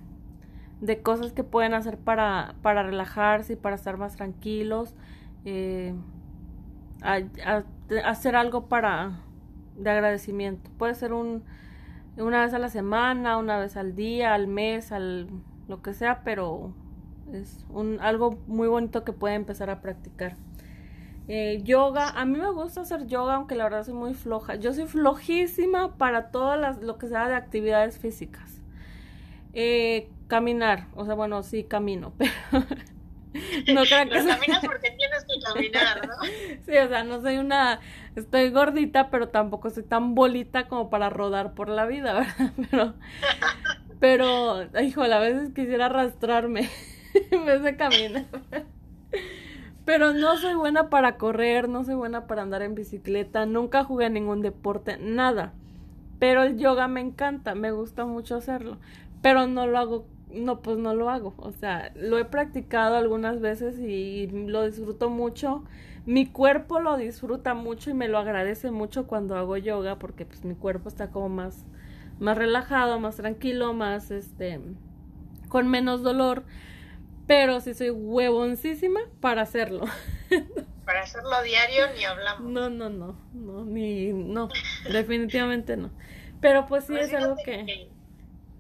de 0.81 1.03
cosas 1.03 1.33
que 1.33 1.45
pueden 1.45 1.73
hacer 1.73 1.99
para, 1.99 2.57
para 2.63 2.83
relajarse 2.83 3.53
y 3.53 3.57
para 3.57 3.77
estar 3.77 3.97
más 3.97 4.17
tranquilos. 4.17 4.97
Eh, 5.45 5.95
hacer 8.05 8.35
algo 8.35 8.69
para 8.69 9.21
de 9.79 9.91
agradecimiento. 9.91 10.71
Puede 10.79 10.95
ser 10.95 11.13
un 11.13 11.45
una 12.17 12.43
vez 12.43 12.53
a 12.55 12.59
la 12.59 12.69
semana, 12.69 13.39
una 13.39 13.59
vez 13.59 13.77
al 13.77 13.95
día, 13.95 14.35
al 14.35 14.49
mes, 14.49 14.93
al 14.93 15.29
lo 15.69 15.83
que 15.83 15.95
sea, 15.95 16.23
pero 16.25 16.73
es 17.33 17.65
un 17.71 17.99
algo 18.01 18.39
muy 18.47 18.69
bonito 18.69 19.05
que 19.05 19.13
puede 19.13 19.35
empezar 19.35 19.71
a 19.71 19.81
practicar. 19.81 20.37
Eh, 21.29 21.61
yoga, 21.63 22.09
a 22.09 22.25
mí 22.25 22.39
me 22.39 22.51
gusta 22.51 22.81
hacer 22.81 23.07
yoga, 23.07 23.35
aunque 23.35 23.55
la 23.55 23.65
verdad 23.65 23.85
soy 23.85 23.95
muy 23.95 24.15
floja. 24.15 24.55
Yo 24.57 24.73
soy 24.73 24.87
flojísima 24.87 25.97
para 25.97 26.31
todas 26.31 26.59
las, 26.59 26.83
lo 26.83 26.97
que 26.97 27.09
sea 27.09 27.29
de 27.29 27.35
actividades 27.35 27.99
físicas. 27.99 28.63
Eh, 29.53 30.09
caminar, 30.27 30.87
o 30.95 31.05
sea, 31.05 31.15
bueno, 31.15 31.43
sí 31.43 31.65
camino, 31.65 32.13
pero 32.19 32.33
no 33.75 33.83
creo 33.83 34.05
que 34.05 34.11
caminas 34.11 34.65
porque 34.65 34.91
tienes 34.91 35.25
que 35.25 35.41
caminar, 35.41 36.07
¿no? 36.07 36.15
sí, 36.67 36.77
o 36.77 36.89
sea, 36.89 37.05
no 37.05 37.21
soy 37.21 37.39
una, 37.39 37.81
estoy 38.17 38.51
gordita, 38.51 39.11
pero 39.11 39.29
tampoco 39.29 39.71
soy 39.71 39.85
tan 39.85 40.15
bolita 40.15 40.69
como 40.69 40.91
para 40.91 41.11
rodar 41.11 41.55
por 41.55 41.69
la 41.69 41.87
vida, 41.87 42.15
¿verdad? 42.57 42.95
Pero, 44.01 44.67
pero, 44.69 44.83
híjole, 44.83 45.15
a 45.15 45.21
veces 45.21 45.51
quisiera 45.55 45.87
arrastrarme 45.87 46.69
en 47.31 47.47
vez 47.47 47.63
de 47.63 47.77
caminar. 47.77 48.27
Pero 49.85 50.13
no 50.13 50.37
soy 50.37 50.55
buena 50.55 50.91
para 50.91 51.17
correr, 51.17 51.69
no 51.69 51.83
soy 51.83 51.95
buena 51.95 52.27
para 52.27 52.43
andar 52.43 52.61
en 52.61 52.75
bicicleta, 52.75 53.47
nunca 53.47 53.85
jugué 53.85 54.05
a 54.05 54.11
ningún 54.11 54.43
deporte, 54.43 54.99
nada. 54.99 55.55
Pero 56.19 56.43
el 56.43 56.59
yoga 56.59 56.89
me 56.89 57.01
encanta, 57.01 57.55
me 57.55 57.71
gusta 57.71 58.05
mucho 58.05 58.37
hacerlo, 58.37 58.79
pero 59.23 59.47
no 59.47 59.67
lo 59.67 59.79
hago, 59.79 60.07
no, 60.33 60.61
pues 60.61 60.79
no 60.79 60.95
lo 60.95 61.11
hago. 61.11 61.35
O 61.39 61.53
sea, 61.53 61.93
lo 61.95 62.19
he 62.19 62.25
practicado 62.25 62.97
algunas 62.97 63.41
veces 63.41 63.79
y 63.79 64.27
lo 64.29 64.67
disfruto 64.67 65.11
mucho. 65.11 65.65
Mi 66.07 66.27
cuerpo 66.27 66.81
lo 66.81 66.97
disfruta 66.97 67.55
mucho 67.55 67.91
y 67.91 67.95
me 67.95 68.09
lo 68.09 68.19
agradece 68.19 68.71
mucho 68.71 69.07
cuando 69.07 69.37
hago 69.37 69.57
yoga 69.57 69.99
porque 69.99 70.25
pues 70.25 70.45
mi 70.45 70.55
cuerpo 70.55 70.89
está 70.89 71.11
como 71.11 71.29
más, 71.29 71.67
más 72.19 72.39
relajado, 72.39 72.99
más 72.99 73.17
tranquilo, 73.17 73.75
más 73.75 74.11
este, 74.11 74.61
con 75.49 75.69
menos 75.69 76.03
dolor 76.03 76.45
pero 77.29 77.61
sí 77.61 77.75
soy 77.75 77.91
huevoncísima 77.91 79.01
para 79.21 79.43
hacerlo. 79.43 79.85
Para 80.85 81.03
hacerlo 81.03 81.43
diario 81.43 81.85
ni 81.95 82.05
hablamos. 82.05 82.51
No, 82.51 82.71
no, 82.71 82.89
no, 82.89 83.15
no, 83.35 83.65
ni, 83.67 84.11
no, 84.11 84.49
definitivamente 84.91 85.77
no. 85.77 85.91
Pero 86.41 86.65
pues 86.65 86.85
sí 86.85 86.95
pues 86.95 87.09
es 87.09 87.15
algo 87.15 87.37
que... 87.45 87.91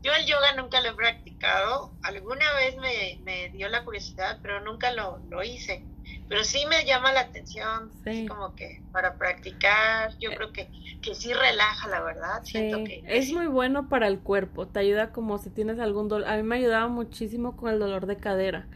Yo 0.09 0.14
el 0.14 0.25
yoga 0.25 0.55
nunca 0.57 0.81
lo 0.81 0.88
he 0.88 0.94
practicado, 0.94 1.90
alguna 2.03 2.47
vez 2.55 2.79
me, 2.79 3.21
me 3.25 3.51
dio 3.51 3.68
la 3.68 3.85
curiosidad, 3.85 4.38
pero 4.40 4.59
nunca 4.62 4.90
lo, 4.92 5.18
lo 5.29 5.42
hice. 5.42 5.85
Pero 6.31 6.44
sí 6.44 6.64
me 6.66 6.87
llama 6.87 7.12
la 7.12 7.21
atención, 7.21 7.90
sí. 8.05 8.25
como 8.27 8.55
que 8.55 8.81
para 8.90 9.18
practicar, 9.18 10.16
yo 10.18 10.31
creo 10.31 10.51
que, 10.51 10.71
que 11.03 11.14
sí 11.14 11.35
relaja, 11.35 11.88
la 11.88 12.01
verdad, 12.01 12.40
siento 12.42 12.85
que... 12.85 13.05
Es 13.07 13.31
muy 13.35 13.49
bueno 13.49 13.90
para 13.90 14.07
el 14.07 14.18
cuerpo, 14.18 14.66
te 14.66 14.81
ayuda 14.81 15.12
como 15.12 15.37
si 15.37 15.51
tienes 15.51 15.79
algún 15.79 16.09
dolor, 16.09 16.27
a 16.27 16.38
mí 16.38 16.42
me 16.42 16.57
ayudaba 16.57 16.88
muchísimo 16.88 17.55
con 17.55 17.71
el 17.71 17.79
dolor 17.79 18.07
de 18.07 18.16
cadera, 18.16 18.66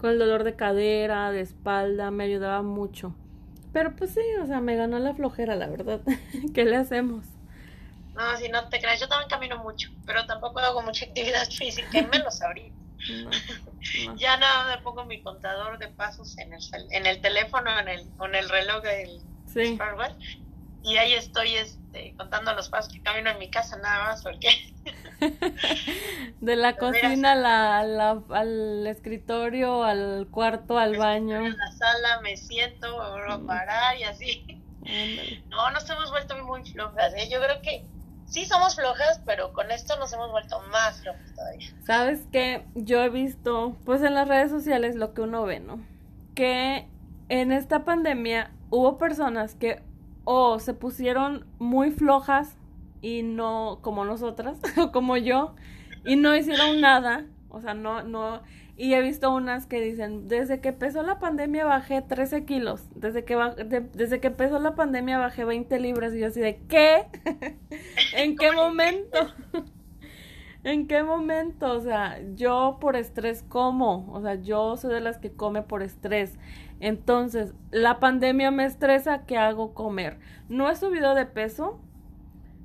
con 0.00 0.08
el 0.08 0.18
dolor 0.18 0.42
de 0.42 0.56
cadera, 0.56 1.30
de 1.32 1.42
espalda, 1.42 2.10
me 2.10 2.24
ayudaba 2.24 2.62
mucho, 2.62 3.14
pero 3.74 3.94
pues 3.94 4.12
sí, 4.12 4.22
o 4.42 4.46
sea, 4.46 4.62
me 4.62 4.74
ganó 4.74 4.98
la 4.98 5.12
flojera, 5.12 5.54
la 5.54 5.66
verdad, 5.66 6.00
¿qué 6.54 6.64
le 6.64 6.76
hacemos? 6.76 7.26
No, 8.18 8.36
si 8.36 8.48
no 8.48 8.68
te 8.68 8.80
creas, 8.80 8.98
yo 8.98 9.06
también 9.06 9.30
camino 9.30 9.58
mucho, 9.58 9.90
pero 10.04 10.26
tampoco 10.26 10.58
hago 10.58 10.82
mucha 10.82 11.04
actividad 11.06 11.48
física, 11.48 11.98
y 11.98 12.06
menos 12.06 12.42
ahorita. 12.42 12.76
Ya 14.16 14.36
nada, 14.36 14.76
me 14.76 14.82
pongo 14.82 15.04
mi 15.04 15.22
contador 15.22 15.78
de 15.78 15.86
pasos 15.86 16.36
en 16.38 16.52
el, 16.52 16.60
en 16.90 17.06
el 17.06 17.20
teléfono, 17.20 17.78
en 17.78 17.86
el, 17.86 18.10
con 18.16 18.34
el 18.34 18.48
reloj 18.48 18.82
del 18.82 19.20
smartwatch. 19.46 20.38
Y 20.82 20.96
ahí 20.96 21.12
estoy 21.12 21.54
este, 21.54 22.14
contando 22.16 22.52
los 22.54 22.68
pasos 22.68 22.92
que 22.92 23.00
camino 23.02 23.30
en 23.30 23.38
mi 23.38 23.50
casa, 23.50 23.76
nada 23.76 24.08
más, 24.08 24.22
porque. 24.24 24.48
de 26.40 26.56
la 26.56 26.76
cocina 26.76 27.36
la, 27.36 28.20
al 28.30 28.86
escritorio, 28.88 29.84
al 29.84 30.26
cuarto, 30.32 30.76
al 30.76 30.96
baño. 30.96 31.46
En 31.46 31.56
la 31.56 31.70
sala 31.70 32.20
me 32.22 32.36
siento, 32.36 32.98
me 32.98 33.10
vuelvo 33.10 33.32
a 33.32 33.46
parar 33.46 33.96
y 33.96 34.02
así. 34.02 34.60
No, 35.50 35.70
nos 35.70 35.88
hemos 35.88 36.10
vuelto 36.10 36.36
muy 36.44 36.64
flojas. 36.64 37.12
¿eh? 37.14 37.28
Yo 37.30 37.40
creo 37.40 37.60
que 37.62 37.84
sí 38.28 38.44
somos 38.44 38.76
flojas, 38.76 39.20
pero 39.24 39.52
con 39.52 39.70
esto 39.70 39.96
nos 39.98 40.12
hemos 40.12 40.30
vuelto 40.30 40.60
más 40.70 41.00
flojas 41.00 41.34
todavía. 41.34 41.68
Sabes 41.86 42.20
que 42.30 42.64
yo 42.74 43.02
he 43.02 43.08
visto, 43.08 43.76
pues 43.84 44.02
en 44.02 44.14
las 44.14 44.28
redes 44.28 44.50
sociales 44.50 44.96
lo 44.96 45.14
que 45.14 45.22
uno 45.22 45.44
ve, 45.44 45.60
¿no? 45.60 45.80
Que 46.34 46.86
en 47.28 47.52
esta 47.52 47.84
pandemia 47.84 48.50
hubo 48.70 48.98
personas 48.98 49.54
que 49.54 49.82
o 50.24 50.58
se 50.58 50.74
pusieron 50.74 51.46
muy 51.58 51.90
flojas 51.90 52.56
y 53.00 53.22
no 53.22 53.78
como 53.80 54.04
nosotras 54.04 54.58
o 54.76 54.92
como 54.92 55.16
yo 55.16 55.54
y 56.04 56.16
no 56.16 56.36
hicieron 56.36 56.80
nada, 56.80 57.24
o 57.58 57.60
sea, 57.60 57.74
no 57.74 58.02
no 58.02 58.42
y 58.78 58.94
he 58.94 59.00
visto 59.02 59.34
unas 59.34 59.66
que 59.66 59.80
dicen, 59.80 60.28
desde 60.28 60.60
que 60.60 60.68
empezó 60.68 61.02
la 61.02 61.18
pandemia 61.18 61.64
bajé 61.64 62.00
13 62.00 62.44
kilos, 62.44 62.84
desde 62.94 63.24
que, 63.24 63.36
desde 63.92 64.20
que 64.20 64.28
empezó 64.28 64.60
la 64.60 64.76
pandemia 64.76 65.18
bajé 65.18 65.44
20 65.44 65.80
libras 65.80 66.14
y 66.14 66.20
yo 66.20 66.28
así 66.28 66.40
de, 66.40 66.62
¿qué? 66.68 67.06
¿En 68.16 68.36
qué 68.36 68.52
momento? 68.52 69.18
¿En 70.62 70.86
qué 70.86 71.02
momento? 71.02 71.72
O 71.72 71.80
sea, 71.80 72.20
yo 72.36 72.78
por 72.80 72.94
estrés 72.94 73.42
como, 73.42 74.08
o 74.12 74.20
sea, 74.22 74.36
yo 74.36 74.76
soy 74.76 74.94
de 74.94 75.00
las 75.00 75.18
que 75.18 75.32
come 75.32 75.62
por 75.62 75.82
estrés. 75.82 76.38
Entonces, 76.78 77.54
la 77.72 77.98
pandemia 77.98 78.52
me 78.52 78.64
estresa, 78.64 79.26
¿qué 79.26 79.38
hago 79.38 79.74
comer? 79.74 80.20
No 80.48 80.70
he 80.70 80.76
subido 80.76 81.16
de 81.16 81.26
peso, 81.26 81.80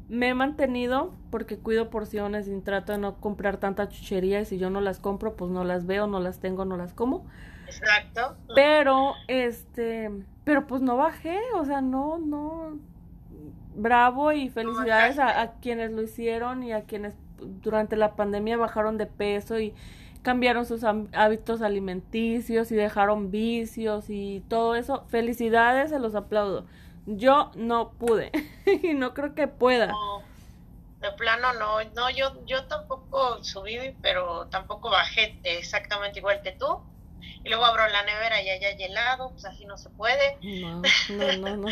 me 0.09 0.29
he 0.29 0.33
mantenido 0.33 1.13
porque 1.31 1.57
cuido 1.57 1.89
porciones 1.89 2.47
y 2.47 2.59
trato 2.61 2.91
de 2.91 2.97
no 2.97 3.15
comprar 3.17 3.57
tanta 3.57 3.89
chuchería 3.89 4.41
y 4.41 4.45
si 4.45 4.57
yo 4.57 4.69
no 4.69 4.81
las 4.81 4.99
compro, 4.99 5.35
pues 5.35 5.51
no 5.51 5.63
las 5.63 5.85
veo, 5.85 6.07
no 6.07 6.19
las 6.19 6.39
tengo, 6.39 6.65
no 6.65 6.77
las 6.77 6.93
como. 6.93 7.25
Exacto. 7.67 8.35
Pero, 8.53 9.13
este, 9.27 10.11
pero 10.43 10.67
pues 10.67 10.81
no 10.81 10.97
bajé, 10.97 11.39
o 11.55 11.65
sea, 11.65 11.81
no, 11.81 12.17
no. 12.17 12.77
Bravo 13.75 14.31
y 14.31 14.49
felicidades 14.49 15.17
a, 15.17 15.41
a 15.41 15.53
quienes 15.53 15.91
lo 15.91 16.03
hicieron 16.03 16.61
y 16.61 16.73
a 16.73 16.83
quienes 16.83 17.15
durante 17.61 17.95
la 17.95 18.15
pandemia 18.15 18.55
bajaron 18.57 18.97
de 18.97 19.07
peso 19.07 19.59
y 19.59 19.73
cambiaron 20.21 20.65
sus 20.65 20.83
hábitos 20.83 21.61
alimenticios 21.61 22.71
y 22.71 22.75
dejaron 22.75 23.29
vicios 23.29 24.09
y 24.09 24.43
todo 24.47 24.75
eso. 24.75 25.05
Felicidades, 25.07 25.89
se 25.89 25.99
los 25.99 26.15
aplaudo. 26.15 26.65
Yo 27.05 27.51
no 27.55 27.91
pude 27.93 28.31
y 28.83 28.93
no 28.93 29.13
creo 29.13 29.35
que 29.35 29.47
pueda. 29.47 29.93
de 31.01 31.11
plano 31.11 31.53
no, 31.53 31.83
no, 31.95 32.09
yo, 32.09 32.45
yo 32.45 32.65
tampoco 32.65 33.43
subí, 33.43 33.95
pero 34.01 34.47
tampoco 34.47 34.89
bajé 34.89 35.39
exactamente 35.43 36.19
igual 36.19 36.41
que 36.41 36.53
tú. 36.53 36.81
Y 37.43 37.49
luego 37.49 37.65
abro 37.65 37.87
la 37.87 38.03
nevera 38.03 38.41
y 38.41 38.49
allá 38.49 38.69
hay 38.69 38.83
helado, 38.83 39.31
pues 39.31 39.45
así 39.45 39.65
no 39.65 39.77
se 39.77 39.89
puede. 39.89 40.37
No, 41.09 41.37
no, 41.37 41.57
no, 41.57 41.69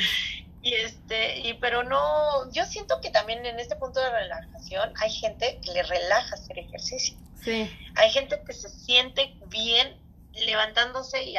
y 0.64 0.76
este, 0.76 1.40
y 1.40 1.54
pero 1.56 1.84
no, 1.84 2.52
yo 2.52 2.66
siento 2.66 3.02
que 3.02 3.10
también 3.10 3.46
en 3.46 3.60
este 3.60 3.76
punto 3.76 4.00
de 4.00 4.12
relajación 4.12 4.94
hay 5.02 5.10
gente 5.10 5.60
que 5.64 5.72
le 5.72 5.84
relaja 5.84 6.36
hacer 6.36 6.60
ejercicio. 6.60 7.18
Sí. 7.44 7.70
Hay 7.96 8.12
gente 8.12 8.40
que 8.46 8.54
se 8.54 8.70
siente 8.70 9.34
bien 9.48 9.98
levantándose 10.34 11.24
y 11.24 11.38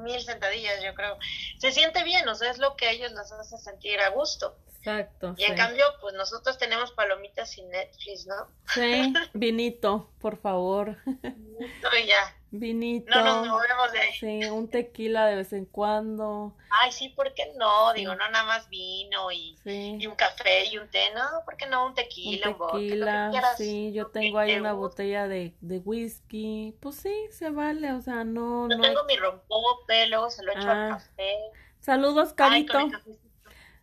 mil 0.00 0.20
sentadillas, 0.20 0.82
yo 0.82 0.94
creo. 0.94 1.18
Se 1.58 1.72
siente 1.72 2.04
bien, 2.04 2.28
o 2.28 2.34
sea, 2.34 2.50
es 2.50 2.58
lo 2.58 2.76
que 2.76 2.86
a 2.86 2.90
ellos 2.92 3.12
los 3.12 3.30
hace 3.32 3.58
sentir 3.58 4.00
a 4.00 4.10
gusto. 4.10 4.56
Exacto. 4.78 5.34
Y 5.36 5.44
en 5.44 5.56
cambio, 5.56 5.84
pues 6.00 6.14
nosotros 6.14 6.56
tenemos 6.56 6.92
palomitas 6.92 7.50
sin 7.50 7.68
Netflix, 7.68 8.26
¿no? 8.26 8.48
Sí, 8.72 9.12
vinito, 9.34 10.10
por 10.20 10.40
favor. 10.40 10.96
Vinito 11.04 11.96
y 12.00 12.06
ya. 12.06 12.37
Vinito. 12.50 13.10
No 13.10 13.24
nos 13.24 13.48
movemos 13.48 13.92
de 13.92 13.98
ahí. 13.98 14.12
Sí, 14.14 14.44
un 14.46 14.68
tequila 14.68 15.26
de 15.26 15.36
vez 15.36 15.52
en 15.52 15.66
cuando. 15.66 16.56
Ay, 16.70 16.90
sí, 16.92 17.10
¿por 17.10 17.34
qué 17.34 17.52
no? 17.58 17.92
Digo, 17.92 18.14
no 18.14 18.30
nada 18.30 18.44
más 18.44 18.70
vino 18.70 19.30
y, 19.30 19.56
y 19.64 20.06
un 20.06 20.14
café 20.14 20.64
y 20.66 20.78
un 20.78 20.88
té, 20.88 21.12
no, 21.14 21.44
¿por 21.44 21.56
qué 21.56 21.66
no? 21.66 21.86
Un 21.86 21.94
tequila, 21.94 22.50
un, 22.50 22.72
tequila, 22.72 23.30
sí, 23.56 23.92
yo 23.92 24.06
tengo 24.06 24.38
ahí 24.38 24.56
una 24.56 24.72
botella 24.72 25.28
de, 25.28 25.54
de 25.60 25.78
whisky. 25.78 26.74
Pues 26.80 26.96
sí, 26.96 27.14
se 27.30 27.50
vale, 27.50 27.92
o 27.92 28.00
sea, 28.00 28.24
no. 28.24 28.68
Yo 28.70 28.76
no 28.76 28.82
tengo 28.82 29.04
mi 29.04 29.16
rompope, 29.16 30.06
luego 30.08 30.30
se 30.30 30.42
lo 30.42 30.52
echo 30.52 30.70
al 30.70 30.92
ah. 30.92 30.98
café. 30.98 31.34
Saludos, 31.80 32.32
Carito. 32.32 32.78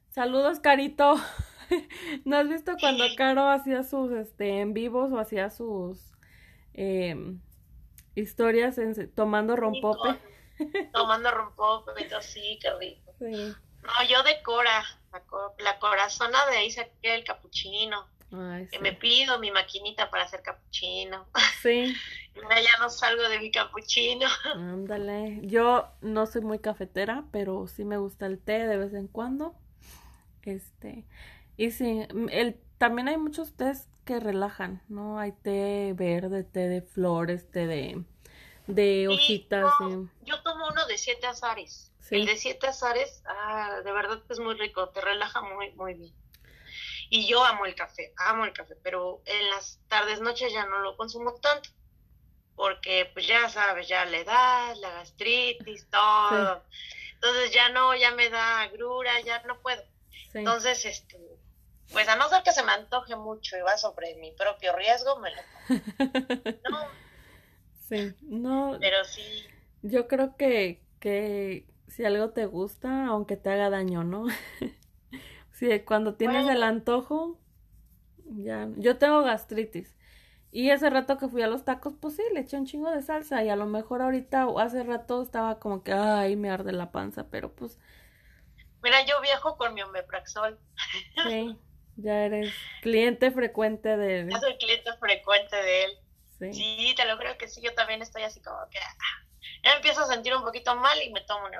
Saludos, 0.10 0.60
Carito. 0.60 1.16
¿No 2.26 2.38
has 2.38 2.50
visto 2.50 2.74
cuando 2.80 3.04
Caro 3.16 3.48
hacía 3.48 3.84
sus 3.84 4.12
este 4.12 4.62
en 4.62 4.74
vivos 4.74 5.12
o 5.12 5.20
hacía 5.20 5.50
sus 5.50 6.16
eh, 6.74 7.16
historias 8.16 8.80
tomando 9.16 9.56
rompope. 9.56 10.20
tomando 10.94 11.32
rompope 11.32 11.92
y 12.02 12.08
todo, 12.08 12.22
sí, 12.22 12.60
qué 12.62 12.74
rico. 12.80 13.14
No, 13.20 14.08
yo 14.10 14.24
de 14.24 14.42
Cora, 14.42 14.84
la, 15.60 15.80
corazona 15.80 16.46
de 16.50 16.58
ahí 16.58 16.72
saqué 16.72 17.16
el 17.16 17.24
capuchino. 17.24 18.08
que 18.72 18.80
me 18.80 18.94
pido 18.94 19.40
mi 19.40 19.52
maquinita 19.52 20.10
para 20.10 20.24
hacer 20.24 20.42
capuchino. 20.42 21.28
Sí. 21.62 21.96
ya 22.36 22.80
no 22.80 22.90
salgo 22.90 23.24
de 23.30 23.40
mi 23.40 23.52
capuchino. 23.52 24.28
Ándale. 24.54 25.40
Yo 25.44 25.88
no 26.02 26.26
soy 26.26 26.42
muy 26.42 26.60
cafetera, 26.60 27.26
pero 27.32 27.68
sí 27.68 27.86
me 27.86 27.98
gusta 27.98 28.26
el 28.26 28.40
té 28.40 28.68
de 28.68 28.78
vez 28.78 28.94
en 28.94 29.08
cuando. 29.08 29.56
Este. 30.42 31.06
Y 31.58 31.72
sí, 31.72 32.06
el, 32.32 32.60
también 32.78 33.08
hay 33.08 33.18
muchos 33.18 33.54
tés 33.56 33.88
que 34.06 34.20
relajan, 34.20 34.82
¿no? 34.88 35.20
Hay 35.20 35.32
té 35.32 35.94
verde, 35.94 36.44
té 36.44 36.70
de 36.70 36.82
flores, 36.82 37.50
té 37.52 37.68
de, 37.68 38.04
de 38.68 39.08
hojitas. 39.08 39.66
Yo 40.22 40.42
tomo 40.44 40.68
uno 40.70 40.86
de 40.88 40.98
siete 40.98 41.28
azares. 41.28 41.92
El 42.12 42.28
de 42.28 42.38
siete 42.38 42.68
azares, 42.68 43.24
ah, 43.26 43.82
de 43.84 43.92
verdad 43.92 44.22
que 44.26 44.34
es 44.34 44.40
muy 44.40 44.56
rico, 44.56 44.90
te 44.90 45.02
relaja 45.02 45.42
muy, 45.42 45.72
muy 45.72 45.96
bien. 45.96 46.14
Y 47.10 47.28
yo 47.28 47.44
amo 47.44 47.66
el 47.66 47.76
café, 47.76 48.14
amo 48.18 48.46
el 48.46 48.54
café, 48.54 48.76
pero 48.84 49.22
en 49.26 49.50
las 49.50 49.80
tardes, 49.88 50.22
noches 50.22 50.54
ya 50.54 50.66
no 50.66 50.80
lo 50.80 50.98
consumo 50.98 51.34
tanto, 51.36 51.70
porque 52.56 53.10
pues 53.14 53.28
ya 53.28 53.50
sabes, 53.50 53.88
ya 53.88 54.06
la 54.06 54.18
edad, 54.18 54.76
la 54.78 54.92
gastritis, 54.92 55.88
todo. 55.90 56.64
Entonces 57.16 57.52
ya 57.52 57.70
no, 57.70 57.96
ya 57.96 58.12
me 58.12 58.30
da 58.30 58.62
agrura, 58.62 59.20
ya 59.22 59.42
no 59.44 59.60
puedo. 59.62 59.84
Entonces, 60.34 60.86
este, 60.86 61.35
pues 61.92 62.08
a 62.08 62.16
no 62.16 62.28
ser 62.30 62.44
que 62.44 62.52
se 62.52 62.64
me 62.64 62.72
antoje 62.72 63.16
mucho 63.16 63.58
y 63.58 63.62
va 63.62 63.78
sobre 63.78 64.16
mi 64.16 64.32
propio 64.32 64.76
riesgo, 64.76 65.20
me 65.20 65.32
lo 65.32 65.42
No. 66.70 66.80
Sí, 67.88 68.16
no. 68.22 68.78
Pero 68.80 69.04
sí. 69.04 69.46
Yo 69.84 70.08
creo 70.08 70.36
que, 70.36 70.82
que 71.00 71.68
si 71.88 72.04
algo 72.04 72.32
te 72.32 72.46
gusta, 72.46 73.06
aunque 73.08 73.38
te 73.38 73.52
haga 73.52 73.70
daño, 73.70 74.04
¿no? 74.04 74.26
sí, 75.52 75.80
cuando 75.82 76.16
tienes 76.16 76.48
el 76.50 76.64
antojo, 76.64 77.40
ya. 78.26 78.68
Yo 78.78 78.98
tengo 78.98 79.22
gastritis. 79.22 79.96
Y 80.52 80.70
ese 80.72 80.90
rato 80.90 81.18
que 81.18 81.28
fui 81.28 81.42
a 81.42 81.48
los 81.48 81.66
tacos, 81.66 81.96
pues 82.00 82.16
sí, 82.16 82.24
le 82.34 82.40
eché 82.40 82.58
un 82.58 82.66
chingo 82.66 82.90
de 82.90 83.02
salsa. 83.02 83.44
Y 83.44 83.50
a 83.50 83.56
lo 83.56 83.66
mejor 83.66 84.02
ahorita, 84.02 84.48
hace 84.58 84.84
rato 84.84 85.22
estaba 85.22 85.60
como 85.60 85.84
que, 85.84 85.92
ay, 85.92 86.36
me 86.38 86.50
arde 86.50 86.72
la 86.72 86.92
panza, 86.92 87.28
pero 87.30 87.54
pues. 87.54 87.78
Mira, 88.82 89.06
yo 89.06 89.20
viajo 89.22 89.58
con 89.58 89.74
mi 89.74 89.82
omeprazol. 89.82 90.58
Sí. 91.28 91.60
Ya 91.98 92.26
eres 92.26 92.54
cliente 92.82 93.32
frecuente 93.32 93.98
de 93.98 94.22
él. 94.22 94.30
Ya 94.30 94.40
soy 94.40 94.58
cliente 94.58 94.92
frecuente 94.98 95.56
de 95.56 95.84
él. 95.86 95.92
Sí. 96.40 96.54
sí, 96.54 96.94
te 96.98 97.06
lo 97.06 97.18
creo 97.18 97.38
que 97.38 97.48
sí, 97.48 97.62
yo 97.62 97.74
también 97.74 98.02
estoy 98.02 98.24
así 98.24 98.42
como 98.42 98.58
que 98.70 98.78
ah, 98.78 99.26
ya 99.64 99.74
empiezo 99.76 100.02
a 100.02 100.08
sentir 100.08 100.36
un 100.36 100.44
poquito 100.44 100.76
mal 100.76 101.02
y 101.02 101.12
me 101.14 101.22
tomo 101.22 101.46
un 101.46 101.52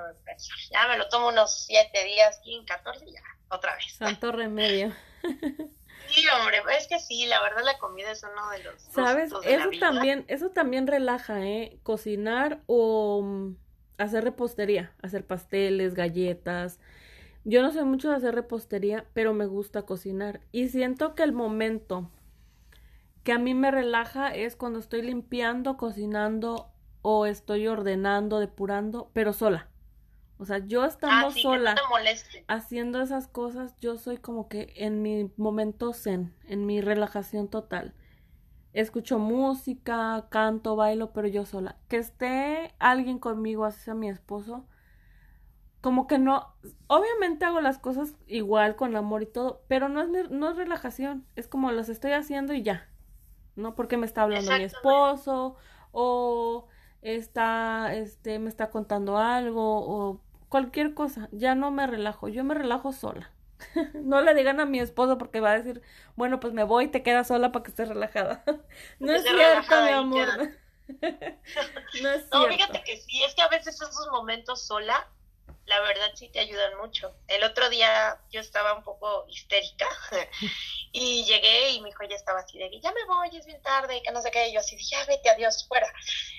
Ya 0.70 0.86
me 0.88 0.98
lo 0.98 1.08
tomo 1.08 1.28
unos 1.28 1.64
7 1.64 2.04
días, 2.04 2.38
15, 2.44 2.66
14 2.66 3.06
y 3.06 3.12
ya, 3.12 3.22
otra 3.48 3.74
vez. 3.74 3.94
Santo 3.94 4.32
remedio. 4.32 4.92
Sí, 6.08 6.24
hombre, 6.28 6.62
es 6.78 6.86
que 6.86 7.00
sí, 7.00 7.26
la 7.26 7.42
verdad 7.42 7.64
la 7.64 7.78
comida 7.78 8.12
es 8.12 8.22
uno 8.22 8.50
de 8.50 8.62
los 8.62 8.80
¿Sabes? 8.80 9.32
eso 9.44 9.70
también, 9.80 10.24
eso 10.28 10.50
también 10.50 10.86
relaja, 10.86 11.44
¿eh? 11.44 11.78
Cocinar 11.82 12.60
o 12.66 13.22
mm, 13.22 13.56
hacer 13.98 14.24
repostería, 14.24 14.92
hacer 15.02 15.26
pasteles, 15.26 15.94
galletas, 15.94 16.78
yo 17.48 17.62
no 17.62 17.70
sé 17.70 17.84
mucho 17.84 18.10
de 18.10 18.16
hacer 18.16 18.34
repostería, 18.34 19.06
pero 19.12 19.32
me 19.32 19.46
gusta 19.46 19.82
cocinar. 19.82 20.40
Y 20.50 20.68
siento 20.68 21.14
que 21.14 21.22
el 21.22 21.32
momento 21.32 22.10
que 23.22 23.30
a 23.30 23.38
mí 23.38 23.54
me 23.54 23.70
relaja 23.70 24.34
es 24.34 24.56
cuando 24.56 24.80
estoy 24.80 25.02
limpiando, 25.02 25.76
cocinando 25.76 26.72
o 27.02 27.24
estoy 27.24 27.68
ordenando, 27.68 28.40
depurando, 28.40 29.10
pero 29.12 29.32
sola. 29.32 29.68
O 30.38 30.44
sea, 30.44 30.58
yo 30.58 30.84
estando 30.84 31.28
ah, 31.28 31.30
sola 31.30 31.76
haciendo 32.48 33.00
esas 33.00 33.28
cosas, 33.28 33.76
yo 33.80 33.96
soy 33.96 34.18
como 34.18 34.48
que 34.48 34.72
en 34.74 35.00
mi 35.00 35.30
momento 35.36 35.92
zen, 35.92 36.34
en 36.48 36.66
mi 36.66 36.80
relajación 36.80 37.46
total. 37.46 37.94
Escucho 38.72 39.20
música, 39.20 40.26
canto, 40.30 40.74
bailo, 40.74 41.12
pero 41.12 41.28
yo 41.28 41.46
sola. 41.46 41.76
Que 41.86 41.98
esté 41.98 42.74
alguien 42.80 43.20
conmigo, 43.20 43.64
así 43.64 43.82
sea 43.82 43.94
mi 43.94 44.08
esposo, 44.08 44.66
como 45.86 46.08
que 46.08 46.18
no, 46.18 46.52
obviamente 46.88 47.44
hago 47.44 47.60
las 47.60 47.78
cosas 47.78 48.16
igual 48.26 48.74
con 48.74 48.96
amor 48.96 49.22
y 49.22 49.26
todo, 49.26 49.62
pero 49.68 49.88
no 49.88 50.00
es, 50.00 50.30
no 50.30 50.50
es 50.50 50.56
relajación, 50.56 51.24
es 51.36 51.46
como 51.46 51.70
las 51.70 51.88
estoy 51.88 52.10
haciendo 52.10 52.54
y 52.54 52.64
ya, 52.64 52.88
¿no? 53.54 53.76
Porque 53.76 53.96
me 53.96 54.04
está 54.04 54.22
hablando 54.22 54.50
mi 54.50 54.64
esposo 54.64 55.54
o 55.92 56.66
está, 57.02 57.94
este, 57.94 58.40
me 58.40 58.48
está 58.48 58.68
contando 58.70 59.16
algo 59.16 59.62
o 59.78 60.20
cualquier 60.48 60.92
cosa, 60.92 61.28
ya 61.30 61.54
no 61.54 61.70
me 61.70 61.86
relajo, 61.86 62.26
yo 62.26 62.42
me 62.42 62.54
relajo 62.54 62.92
sola. 62.92 63.30
no 63.94 64.22
le 64.22 64.34
digan 64.34 64.58
a 64.58 64.64
mi 64.64 64.80
esposo 64.80 65.18
porque 65.18 65.38
va 65.38 65.52
a 65.52 65.58
decir, 65.58 65.82
bueno, 66.16 66.40
pues 66.40 66.52
me 66.52 66.64
voy 66.64 66.86
y 66.86 66.88
te 66.88 67.04
quedas 67.04 67.28
sola 67.28 67.52
para 67.52 67.62
que 67.62 67.70
estés 67.70 67.88
relajada. 67.88 68.42
no 68.98 69.12
es 69.12 69.22
cierto, 69.22 69.82
mi 69.84 69.90
amor. 69.92 70.28
no 70.88 71.08
es 72.10 72.28
cierto. 72.28 72.40
No, 72.40 72.48
fíjate 72.48 72.82
que 72.82 72.96
sí, 72.96 73.22
es 73.22 73.36
que 73.36 73.42
a 73.42 73.48
veces 73.48 73.80
esos 73.80 74.08
momentos 74.10 74.66
sola 74.66 75.06
la 75.66 75.80
verdad 75.80 76.12
sí 76.14 76.28
te 76.28 76.38
ayudan 76.38 76.76
mucho. 76.78 77.16
El 77.26 77.42
otro 77.42 77.68
día 77.68 78.20
yo 78.30 78.40
estaba 78.40 78.72
un 78.72 78.84
poco 78.84 79.26
histérica 79.28 79.88
y 80.92 81.24
llegué 81.24 81.70
y 81.70 81.80
mi 81.80 81.90
hijo 81.90 82.04
ya 82.04 82.14
estaba 82.14 82.40
así 82.40 82.58
de 82.58 82.70
que 82.70 82.80
ya 82.80 82.92
me 82.92 83.04
voy, 83.04 83.36
es 83.36 83.46
bien 83.46 83.60
tarde, 83.62 84.00
que 84.02 84.12
no 84.12 84.22
sé 84.22 84.30
qué. 84.30 84.48
Y 84.48 84.54
yo 84.54 84.60
así 84.60 84.76
dije, 84.76 84.96
ya 84.96 85.04
vete, 85.06 85.28
adiós, 85.28 85.66
fuera. 85.66 85.92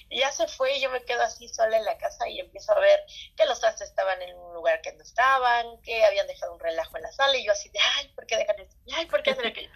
Y 0.10 0.20
ya 0.20 0.32
se 0.32 0.48
fue 0.48 0.78
y 0.78 0.82
yo 0.82 0.90
me 0.90 1.04
quedo 1.04 1.22
así 1.22 1.50
sola 1.50 1.78
en 1.78 1.84
la 1.84 1.98
casa 1.98 2.28
y 2.30 2.40
empiezo 2.40 2.72
a 2.72 2.80
ver 2.80 3.06
que 3.36 3.46
los 3.46 3.60
trastes 3.60 3.90
estaban 3.90 4.22
en 4.22 4.36
un 4.38 4.54
lugar 4.54 4.82
que 4.82 4.94
no 4.94 5.04
estaban, 5.04 5.82
que 5.82 6.06
habían 6.06 6.28
dejado 6.28 6.54
un 6.54 6.60
relajo 6.60 6.96
en 6.96 7.04
la 7.04 7.12
sala 7.12 7.36
y 7.38 7.46
yo 7.46 7.52
así 7.52 7.70
de, 7.70 7.80
ay, 7.96 8.08
¿por 8.16 8.26
qué 8.26 8.38
dejan 8.38 8.60
esto? 8.60 8.76
Ay, 8.94 9.06
¿por 9.08 9.22
qué 9.24 9.32
hacen 9.32 9.48
aquello? 9.48 9.72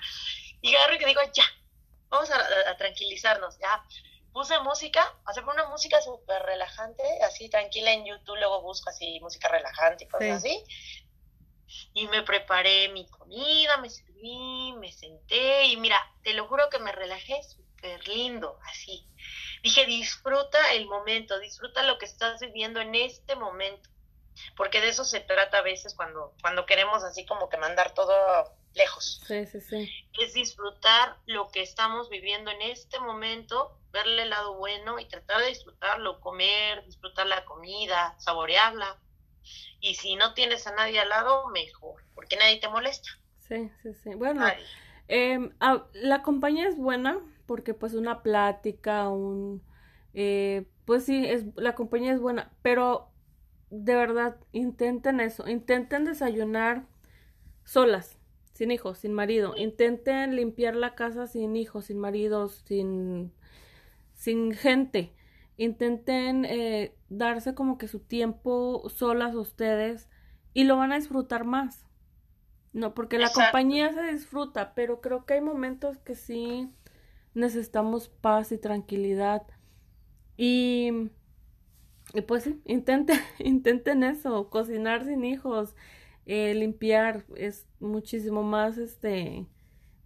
Y 0.62 0.74
agarro 0.76 0.96
y 0.96 1.00
que 1.00 1.06
digo, 1.08 1.22
ya, 1.34 1.44
vamos 2.10 2.30
a 2.32 2.78
tranquilizarnos, 2.78 3.58
ya 3.60 3.84
puse 4.34 4.58
música, 4.60 5.04
hacer 5.26 5.44
una 5.46 5.68
música 5.68 6.02
súper 6.02 6.42
relajante, 6.44 7.04
así 7.24 7.50
tranquila 7.50 7.92
en 7.92 8.06
YouTube, 8.06 8.38
luego 8.38 8.62
busco 8.62 8.90
así 8.90 9.20
música 9.20 9.48
relajante 9.50 10.06
y 10.06 10.08
cosas 10.08 10.38
así. 10.38 10.64
Y 11.94 12.08
me 12.08 12.24
preparé 12.24 12.90
mi 12.90 13.08
comida, 13.10 13.78
me 13.78 13.90
serví, 13.90 14.74
me 14.78 14.92
senté 14.92 15.68
y 15.68 15.78
mira, 15.78 15.98
te 16.24 16.34
lo 16.34 16.48
juro 16.48 16.70
que 16.70 16.80
me 16.80 16.92
relajé 16.92 17.42
súper 17.44 18.08
lindo, 18.08 18.60
así. 18.66 19.08
Dije, 19.64 19.86
disfruta 19.86 20.74
el 20.74 20.88
momento, 20.88 21.40
disfruta 21.40 21.84
lo 21.84 21.98
que 21.98 22.06
estás 22.06 22.40
viviendo 22.40 22.82
en 22.82 22.96
este 22.96 23.36
momento, 23.36 23.90
porque 24.58 24.82
de 24.82 24.90
eso 24.90 25.06
se 25.06 25.20
trata 25.20 25.60
a 25.60 25.62
veces 25.62 25.94
cuando, 25.96 26.34
cuando 26.42 26.66
queremos 26.66 27.04
así 27.04 27.26
como 27.26 27.50
que 27.50 27.58
mandar 27.58 27.94
todo 27.94 28.14
lejos. 28.74 29.22
Sí, 29.26 29.46
sí, 29.46 29.62
sí. 29.62 29.92
Es 30.20 30.34
disfrutar 30.34 31.18
lo 31.26 31.50
que 31.50 31.62
estamos 31.62 32.10
viviendo 32.10 32.52
en 32.52 32.62
este 32.62 33.00
momento, 33.00 33.78
verle 33.92 34.24
el 34.24 34.30
lado 34.30 34.56
bueno 34.56 35.00
y 35.00 35.06
tratar 35.06 35.42
de 35.42 35.48
disfrutarlo, 35.48 36.20
comer, 36.22 36.86
disfrutar 36.86 37.28
la 37.28 37.46
comida, 37.46 38.16
saborearla. 38.20 38.98
Y 39.80 39.96
si 39.96 40.16
no 40.16 40.34
tienes 40.34 40.68
a 40.68 40.76
nadie 40.76 41.00
al 41.00 41.10
lado, 41.10 41.48
mejor, 41.50 42.04
porque 42.14 42.36
nadie 42.36 42.60
te 42.60 42.70
molesta. 42.70 43.10
Sí, 43.40 43.70
sí, 43.82 43.94
sí. 43.96 44.14
Bueno, 44.16 44.46
eh, 45.08 45.50
la 45.94 46.22
compañía 46.22 46.68
es 46.68 46.78
buena 46.78 47.20
porque 47.46 47.74
pues 47.74 47.94
una 47.94 48.24
plática, 48.24 49.10
un... 49.10 49.62
Eh, 50.14 50.68
pues 50.86 51.06
sí, 51.06 51.26
es, 51.26 51.46
la 51.56 51.76
compañía 51.76 52.14
es 52.14 52.20
buena, 52.20 52.52
pero 52.62 53.12
de 53.70 53.96
verdad, 53.96 54.38
intenten 54.52 55.20
eso, 55.20 55.48
intenten 55.48 56.06
desayunar 56.06 56.86
solas, 57.64 58.18
sin 58.62 58.70
hijos, 58.70 59.00
sin 59.00 59.12
marido. 59.12 59.56
Intenten 59.58 60.36
limpiar 60.36 60.76
la 60.76 60.94
casa 60.94 61.26
sin 61.26 61.56
hijos, 61.56 61.86
sin 61.86 61.98
maridos, 61.98 62.62
sin, 62.68 63.34
sin 64.14 64.52
gente. 64.52 65.16
Intenten 65.58 66.46
eh, 66.46 66.96
darse 67.10 67.56
como 67.56 67.80
que 67.80 67.88
su 67.88 68.02
tiempo 68.02 68.88
solas 68.88 69.34
ustedes 69.34 70.10
y 70.54 70.66
lo 70.66 70.78
van 70.78 70.92
a 70.92 70.98
disfrutar 70.98 71.44
más. 71.44 71.88
No, 72.72 72.94
porque 72.94 73.18
la 73.18 73.32
compañía 73.32 73.92
se 73.94 74.04
disfruta, 74.14 74.76
pero 74.76 75.02
creo 75.02 75.26
que 75.26 75.34
hay 75.34 75.42
momentos 75.42 75.98
que 75.98 76.14
sí 76.14 76.70
necesitamos 77.34 78.10
paz 78.10 78.52
y 78.52 78.60
tranquilidad. 78.60 79.42
Y, 80.38 81.10
y 82.14 82.22
pues 82.28 82.44
sí, 82.44 82.62
intenten, 82.66 83.20
intenten 83.40 84.04
eso, 84.04 84.52
cocinar 84.52 85.04
sin 85.04 85.26
hijos, 85.26 85.74
eh, 86.26 86.54
limpiar 86.54 87.26
es 87.36 87.66
muchísimo 87.80 88.44
más, 88.44 88.78
este, 88.78 89.46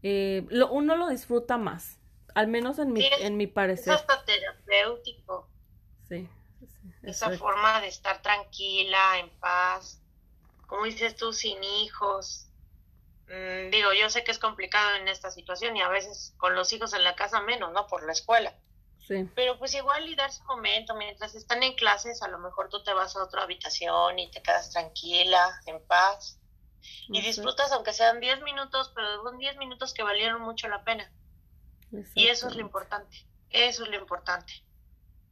eh, 0.04 0.46
lo, 0.50 0.72
uno 0.72 0.96
lo 0.96 1.10
disfruta 1.10 1.58
más, 1.58 2.00
al 2.34 2.48
menos 2.48 2.80
en 2.80 2.94
mi, 2.94 3.06
en 3.20 3.38
mi 3.38 3.48
parecer. 3.48 3.94
Es 3.94 4.02
hasta 4.02 4.24
terapéutico. 4.26 5.50
Sí. 6.08 6.30
Esa 7.04 7.38
forma 7.38 7.82
de 7.82 7.88
estar 7.88 8.22
tranquila, 8.22 9.20
en 9.20 9.30
paz, 9.40 10.02
como 10.68 10.86
dices 10.86 11.16
tú, 11.16 11.34
sin 11.34 11.64
hijos. 11.64 12.48
Mm, 13.28 13.70
digo, 13.72 13.94
yo 13.94 14.10
sé 14.10 14.24
que 14.24 14.32
es 14.32 14.40
complicado 14.40 14.96
en 14.96 15.08
esta 15.08 15.32
situación 15.32 15.76
y 15.78 15.82
a 15.82 15.90
veces 15.90 16.34
con 16.38 16.56
los 16.56 16.72
hijos 16.74 16.94
en 16.94 17.04
la 17.04 17.16
casa 17.16 17.42
menos, 17.42 17.72
¿no? 17.74 17.88
Por 17.88 18.06
la 18.06 18.12
escuela. 18.12 18.56
Sí. 19.08 19.30
Pero 19.36 19.60
pues 19.60 19.74
igual 19.76 20.08
y 20.10 20.16
darse 20.16 20.42
un 20.42 20.48
momento, 20.48 20.96
mientras 20.96 21.36
están 21.36 21.62
en 21.64 21.76
clases, 21.76 22.22
a 22.22 22.28
lo 22.28 22.40
mejor 22.40 22.70
tú 22.70 22.84
te 22.84 22.94
vas 22.94 23.16
a 23.16 23.24
otra 23.24 23.44
habitación 23.44 24.18
y 24.18 24.32
te 24.32 24.42
quedas 24.42 24.72
tranquila, 24.72 25.62
en 25.68 25.86
paz. 25.86 26.40
Y 27.08 27.20
Exacto. 27.20 27.28
disfrutas, 27.28 27.72
aunque 27.72 27.94
sean 27.94 28.20
10 28.20 28.42
minutos, 28.42 28.92
pero 28.96 29.22
son 29.24 29.38
10 29.38 29.58
minutos 29.58 29.94
que 29.94 30.04
valieron 30.04 30.42
mucho 30.42 30.68
la 30.68 30.84
pena. 30.84 31.12
Y 32.14 32.28
eso 32.28 32.48
es 32.48 32.56
lo 32.56 32.62
importante. 32.62 33.26
Eso 33.50 33.84
es 33.84 33.90
lo 33.90 33.98
importante. 33.98 34.54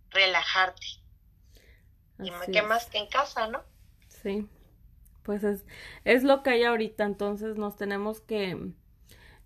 Relajarte. 0.09 0.86
Y 2.19 2.32
qué 2.51 2.59
es. 2.59 2.65
más 2.65 2.86
que 2.86 2.99
en 2.99 3.07
casa, 3.07 3.47
¿no? 3.47 3.63
Sí, 4.07 4.47
pues 5.24 5.43
es, 5.43 5.65
es 6.03 6.24
lo 6.24 6.43
que 6.43 6.51
hay 6.51 6.63
ahorita, 6.63 7.03
entonces 7.03 7.57
nos 7.57 7.76
tenemos 7.76 8.21
que, 8.21 8.71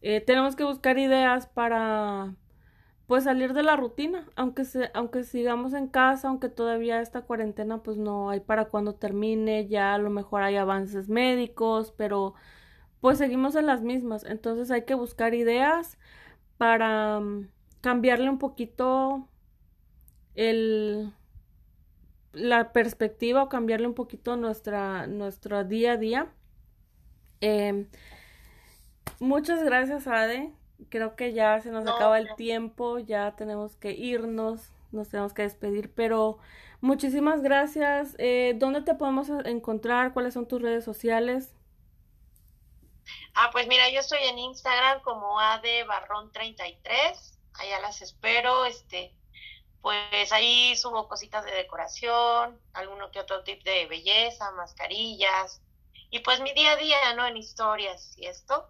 eh, 0.01 0.21
tenemos 0.21 0.55
que 0.55 0.63
buscar 0.63 0.97
ideas 0.97 1.47
para, 1.47 2.35
pues 3.07 3.23
salir 3.23 3.53
de 3.53 3.63
la 3.63 3.75
rutina, 3.77 4.27
aunque 4.35 4.65
se, 4.65 4.91
aunque 4.93 5.23
sigamos 5.23 5.73
en 5.73 5.87
casa, 5.87 6.27
aunque 6.29 6.49
todavía 6.49 7.01
esta 7.01 7.21
cuarentena 7.23 7.81
pues 7.83 7.97
no 7.97 8.29
hay 8.29 8.41
para 8.41 8.65
cuando 8.65 8.95
termine, 8.95 9.67
ya 9.67 9.93
a 9.95 9.97
lo 9.97 10.09
mejor 10.09 10.43
hay 10.43 10.57
avances 10.57 11.09
médicos, 11.09 11.93
pero 11.97 12.35
pues 13.01 13.17
seguimos 13.19 13.55
en 13.55 13.65
las 13.67 13.81
mismas, 13.81 14.25
entonces 14.25 14.71
hay 14.71 14.83
que 14.85 14.95
buscar 14.95 15.33
ideas 15.33 15.97
para 16.57 17.19
mm, 17.21 17.49
cambiarle 17.81 18.29
un 18.29 18.39
poquito 18.39 19.29
el 20.35 21.13
la 22.33 22.71
perspectiva 22.73 23.43
o 23.43 23.49
cambiarle 23.49 23.87
un 23.87 23.93
poquito 23.95 24.35
nuestra, 24.37 25.07
nuestro 25.07 25.63
día 25.63 25.93
a 25.93 25.97
día. 25.97 26.27
Eh, 27.41 27.87
muchas 29.19 29.63
gracias, 29.63 30.07
Ade. 30.07 30.56
Creo 30.89 31.15
que 31.15 31.33
ya 31.33 31.59
se 31.61 31.71
nos 31.71 31.85
No, 31.85 31.87
acaba 31.87 32.19
el 32.19 32.27
no. 32.29 32.35
tiempo, 32.35 32.99
ya 32.99 33.35
tenemos 33.35 33.75
que 33.77 33.91
irnos, 33.93 34.71
nos 34.91 35.09
tenemos 35.09 35.33
que 35.33 35.43
despedir, 35.43 35.93
pero 35.93 36.37
muchísimas 36.81 37.41
gracias. 37.41 38.15
Eh, 38.19 38.53
¿dónde 38.57 38.81
te 38.81 38.95
podemos 38.95 39.29
encontrar? 39.45 40.13
¿Cuáles 40.13 40.33
son 40.35 40.47
tus 40.47 40.61
redes 40.61 40.83
sociales? 40.85 41.55
Ah, 43.33 43.49
pues 43.51 43.67
mira, 43.67 43.89
yo 43.89 43.99
estoy 43.99 44.19
en 44.23 44.37
Instagram 44.39 45.01
como 45.01 45.39
adbarrón33. 45.39 47.37
Allá 47.53 47.79
las 47.79 48.01
espero. 48.01 48.65
Este, 48.65 49.15
pues 49.81 50.31
ahí 50.33 50.75
subo 50.77 51.07
cositas 51.09 51.45
de 51.45 51.51
decoración, 51.53 52.61
alguno 52.73 53.11
que 53.11 53.19
otro 53.21 53.43
tip 53.43 53.63
de 53.63 53.87
belleza, 53.87 54.51
mascarillas. 54.53 55.61
Y 56.11 56.19
pues 56.19 56.41
mi 56.41 56.53
día 56.53 56.73
a 56.73 56.75
día, 56.77 57.13
¿no? 57.15 57.27
En 57.27 57.37
historias 57.37 58.13
y 58.17 58.27
esto. 58.27 58.69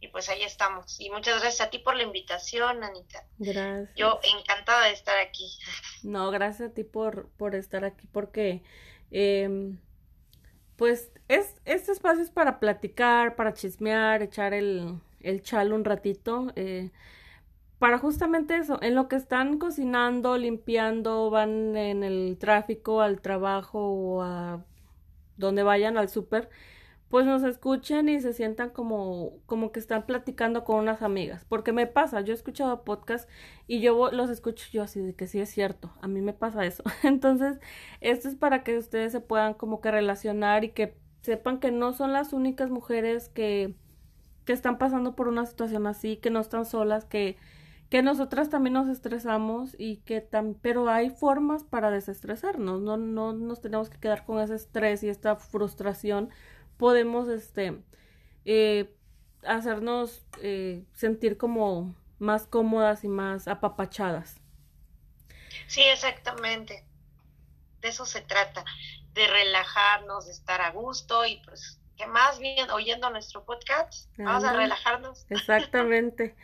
Y 0.00 0.08
pues 0.08 0.28
ahí 0.28 0.42
estamos. 0.42 1.00
Y 1.00 1.10
muchas 1.10 1.40
gracias 1.40 1.66
a 1.66 1.70
ti 1.70 1.78
por 1.78 1.96
la 1.96 2.04
invitación, 2.04 2.84
Anita. 2.84 3.24
Gracias. 3.38 3.90
Yo 3.96 4.20
encantada 4.22 4.86
de 4.86 4.92
estar 4.92 5.18
aquí. 5.18 5.58
No, 6.02 6.30
gracias 6.30 6.70
a 6.70 6.74
ti 6.74 6.84
por, 6.84 7.28
por 7.30 7.54
estar 7.54 7.84
aquí, 7.84 8.06
porque 8.12 8.62
em, 9.10 9.78
pues 10.76 11.10
es, 11.26 11.56
este 11.64 11.92
espacio 11.92 12.22
es 12.22 12.30
para 12.30 12.60
platicar, 12.60 13.34
para 13.34 13.54
chismear, 13.54 14.22
echar 14.22 14.54
el, 14.54 15.00
el 15.20 15.42
chal 15.42 15.72
un 15.72 15.84
ratito, 15.84 16.52
eh, 16.54 16.90
para 17.78 17.98
justamente 17.98 18.56
eso, 18.56 18.78
en 18.82 18.94
lo 18.94 19.08
que 19.08 19.16
están 19.16 19.58
cocinando, 19.58 20.36
limpiando, 20.36 21.30
van 21.30 21.76
en 21.76 22.02
el 22.02 22.36
tráfico 22.38 23.00
al 23.00 23.20
trabajo 23.20 23.78
o 23.78 24.22
a 24.22 24.64
donde 25.36 25.62
vayan 25.62 25.96
al 25.96 26.08
súper, 26.08 26.50
pues 27.08 27.24
nos 27.24 27.42
escuchen 27.42 28.08
y 28.08 28.20
se 28.20 28.32
sientan 28.32 28.70
como, 28.70 29.32
como 29.46 29.72
que 29.72 29.80
están 29.80 30.04
platicando 30.04 30.64
con 30.64 30.76
unas 30.76 31.02
amigas. 31.02 31.44
Porque 31.48 31.72
me 31.72 31.86
pasa, 31.86 32.20
yo 32.20 32.32
he 32.32 32.36
escuchado 32.36 32.84
podcasts 32.84 33.28
y 33.66 33.80
yo 33.80 34.10
los 34.12 34.30
escucho 34.30 34.66
yo 34.72 34.82
así 34.82 35.00
de 35.00 35.14
que 35.14 35.26
sí 35.26 35.40
es 35.40 35.48
cierto, 35.50 35.92
a 36.02 36.08
mí 36.08 36.20
me 36.20 36.34
pasa 36.34 36.64
eso. 36.66 36.82
Entonces, 37.02 37.58
esto 38.00 38.28
es 38.28 38.34
para 38.34 38.62
que 38.62 38.76
ustedes 38.76 39.12
se 39.12 39.20
puedan 39.20 39.54
como 39.54 39.80
que 39.80 39.90
relacionar 39.90 40.64
y 40.64 40.70
que 40.70 40.96
sepan 41.22 41.60
que 41.60 41.70
no 41.70 41.92
son 41.92 42.12
las 42.12 42.32
únicas 42.32 42.70
mujeres 42.70 43.28
que, 43.28 43.74
que 44.44 44.52
están 44.52 44.78
pasando 44.78 45.14
por 45.14 45.28
una 45.28 45.46
situación 45.46 45.86
así, 45.86 46.16
que 46.16 46.30
no 46.30 46.40
están 46.40 46.64
solas, 46.64 47.04
que, 47.04 47.36
que 47.88 48.02
nosotras 48.02 48.50
también 48.50 48.74
nos 48.74 48.88
estresamos 48.88 49.74
y 49.78 49.98
que 49.98 50.20
tam 50.20 50.54
pero 50.54 50.88
hay 50.88 51.10
formas 51.10 51.64
para 51.64 51.90
desestresarnos, 51.90 52.80
no, 52.82 52.96
no 52.96 53.32
nos 53.32 53.60
tenemos 53.60 53.88
que 53.90 53.98
quedar 53.98 54.24
con 54.24 54.40
ese 54.40 54.54
estrés 54.54 55.02
y 55.02 55.08
esta 55.08 55.36
frustración, 55.36 56.30
podemos 56.78 57.28
este 57.28 57.82
eh, 58.44 58.94
hacernos 59.44 60.24
eh, 60.42 60.84
sentir 60.94 61.36
como 61.36 61.94
más 62.18 62.46
cómodas 62.46 63.04
y 63.04 63.08
más 63.08 63.46
apapachadas. 63.46 64.36
Sí, 65.66 65.82
exactamente. 65.82 66.84
De 67.80 67.88
eso 67.88 68.06
se 68.06 68.22
trata, 68.22 68.64
de 69.12 69.26
relajarnos, 69.26 70.26
de 70.26 70.32
estar 70.32 70.60
a 70.60 70.70
gusto 70.70 71.26
y 71.26 71.36
pues 71.44 71.80
que 71.96 72.06
más 72.06 72.38
bien 72.38 72.70
oyendo 72.70 73.10
nuestro 73.10 73.44
podcast, 73.44 74.08
vamos 74.16 74.44
a 74.44 74.52
relajarnos. 74.52 75.26
Exactamente. 75.30 76.36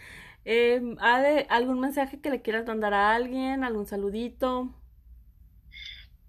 Eh, 0.45 0.83
Ade, 1.01 1.47
¿algún 1.49 1.81
mensaje 1.81 2.21
que 2.21 2.29
le 2.29 2.43
quieras 2.43 2.67
mandar 2.67 2.93
a 2.93 3.15
alguien? 3.15 3.65
¿Algún 3.65 3.87
saludito? 3.87 4.65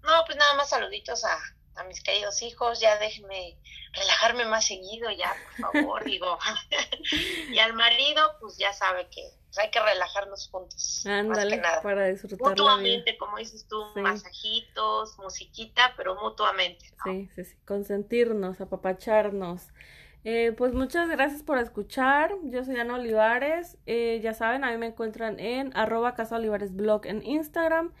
No, 0.02 0.12
pues 0.24 0.38
nada 0.38 0.54
más 0.56 0.70
saluditos 0.70 1.24
a, 1.24 1.36
a 1.76 1.84
mis 1.84 2.02
queridos 2.02 2.42
hijos, 2.42 2.80
ya 2.80 2.98
déjenme 2.98 3.56
relajarme 3.92 4.44
más 4.46 4.66
seguido, 4.66 5.10
ya, 5.10 5.32
por 5.60 5.72
favor, 5.72 6.04
digo. 6.04 6.38
y 7.50 7.58
al 7.58 7.72
marido, 7.74 8.36
pues 8.40 8.56
ya 8.58 8.72
sabe 8.72 9.08
que 9.08 9.22
pues, 9.46 9.58
hay 9.58 9.70
que 9.70 9.80
relajarnos 9.80 10.48
juntos, 10.50 11.04
Ándale, 11.06 11.56
nada. 11.58 11.82
para 11.82 12.06
disfrutar 12.06 12.38
la 12.40 12.46
vida. 12.48 12.62
Mutuamente, 12.62 13.16
como 13.16 13.36
dices 13.38 13.66
tú, 13.68 13.82
Sí. 13.94 14.00
masajitos, 14.00 15.18
musiquita, 15.18 15.94
pero 15.96 16.14
mutuamente, 16.16 16.84
¿no? 17.04 17.12
Sí, 17.12 17.28
sí, 17.34 17.44
sí, 17.44 17.56
consentirnos, 17.66 18.60
apapacharnos. 18.60 19.68
Eh, 20.24 20.52
pues 20.58 20.72
muchas 20.74 21.08
gracias 21.08 21.44
por 21.44 21.58
escuchar. 21.58 22.34
Yo 22.44 22.64
soy 22.64 22.76
Ana 22.80 22.96
Olivares. 22.96 23.78
Eh, 23.86 24.18
ya 24.22 24.34
saben, 24.34 24.64
a 24.64 24.72
mí 24.72 24.76
me 24.76 24.86
encuentran 24.86 25.38
en 25.38 25.76
arroba 25.76 26.14
Casa 26.16 26.34
Olivares 26.34 26.74
Blog 26.74 27.06
en 27.06 27.24
Instagram. 27.24 27.94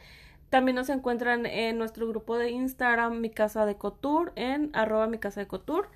También 0.56 0.76
nos 0.76 0.88
encuentran 0.88 1.44
en 1.44 1.76
nuestro 1.76 2.08
grupo 2.08 2.38
de 2.38 2.48
Instagram, 2.48 3.20
Mi 3.20 3.28
Casa 3.28 3.66
de 3.66 3.76
Cotur, 3.76 4.32
en 4.36 4.70
arroba 4.74 5.06
Mi 5.06 5.18
Casa 5.18 5.38
de 5.38 5.46
Cotur. 5.46 5.90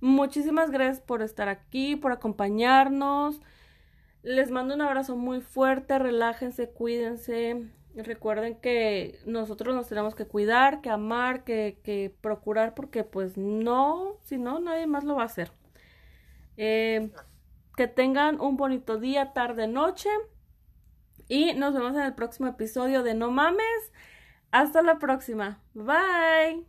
Muchísimas 0.00 0.72
gracias 0.72 1.00
por 1.00 1.22
estar 1.22 1.48
aquí, 1.48 1.94
por 1.94 2.10
acompañarnos. 2.10 3.40
Les 4.24 4.50
mando 4.50 4.74
un 4.74 4.80
abrazo 4.80 5.14
muy 5.14 5.40
fuerte, 5.40 6.00
relájense, 6.00 6.68
cuídense. 6.68 7.68
Recuerden 7.94 8.56
que 8.56 9.20
nosotros 9.24 9.72
nos 9.72 9.86
tenemos 9.86 10.16
que 10.16 10.26
cuidar, 10.26 10.80
que 10.80 10.90
amar, 10.90 11.44
que, 11.44 11.78
que 11.84 12.12
procurar, 12.20 12.74
porque 12.74 13.04
pues 13.04 13.36
no, 13.36 14.16
si 14.24 14.36
no, 14.36 14.58
nadie 14.58 14.88
más 14.88 15.04
lo 15.04 15.14
va 15.14 15.22
a 15.22 15.26
hacer. 15.26 15.52
Eh, 16.56 17.12
que 17.76 17.86
tengan 17.86 18.40
un 18.40 18.56
bonito 18.56 18.98
día, 18.98 19.32
tarde, 19.32 19.68
noche. 19.68 20.08
Y 21.32 21.54
nos 21.54 21.72
vemos 21.72 21.94
en 21.94 22.02
el 22.02 22.14
próximo 22.14 22.46
episodio 22.48 23.02
de 23.02 23.14
No 23.14 23.30
Mames. 23.30 23.92
Hasta 24.50 24.82
la 24.82 24.98
próxima. 24.98 25.62
Bye. 25.72 26.66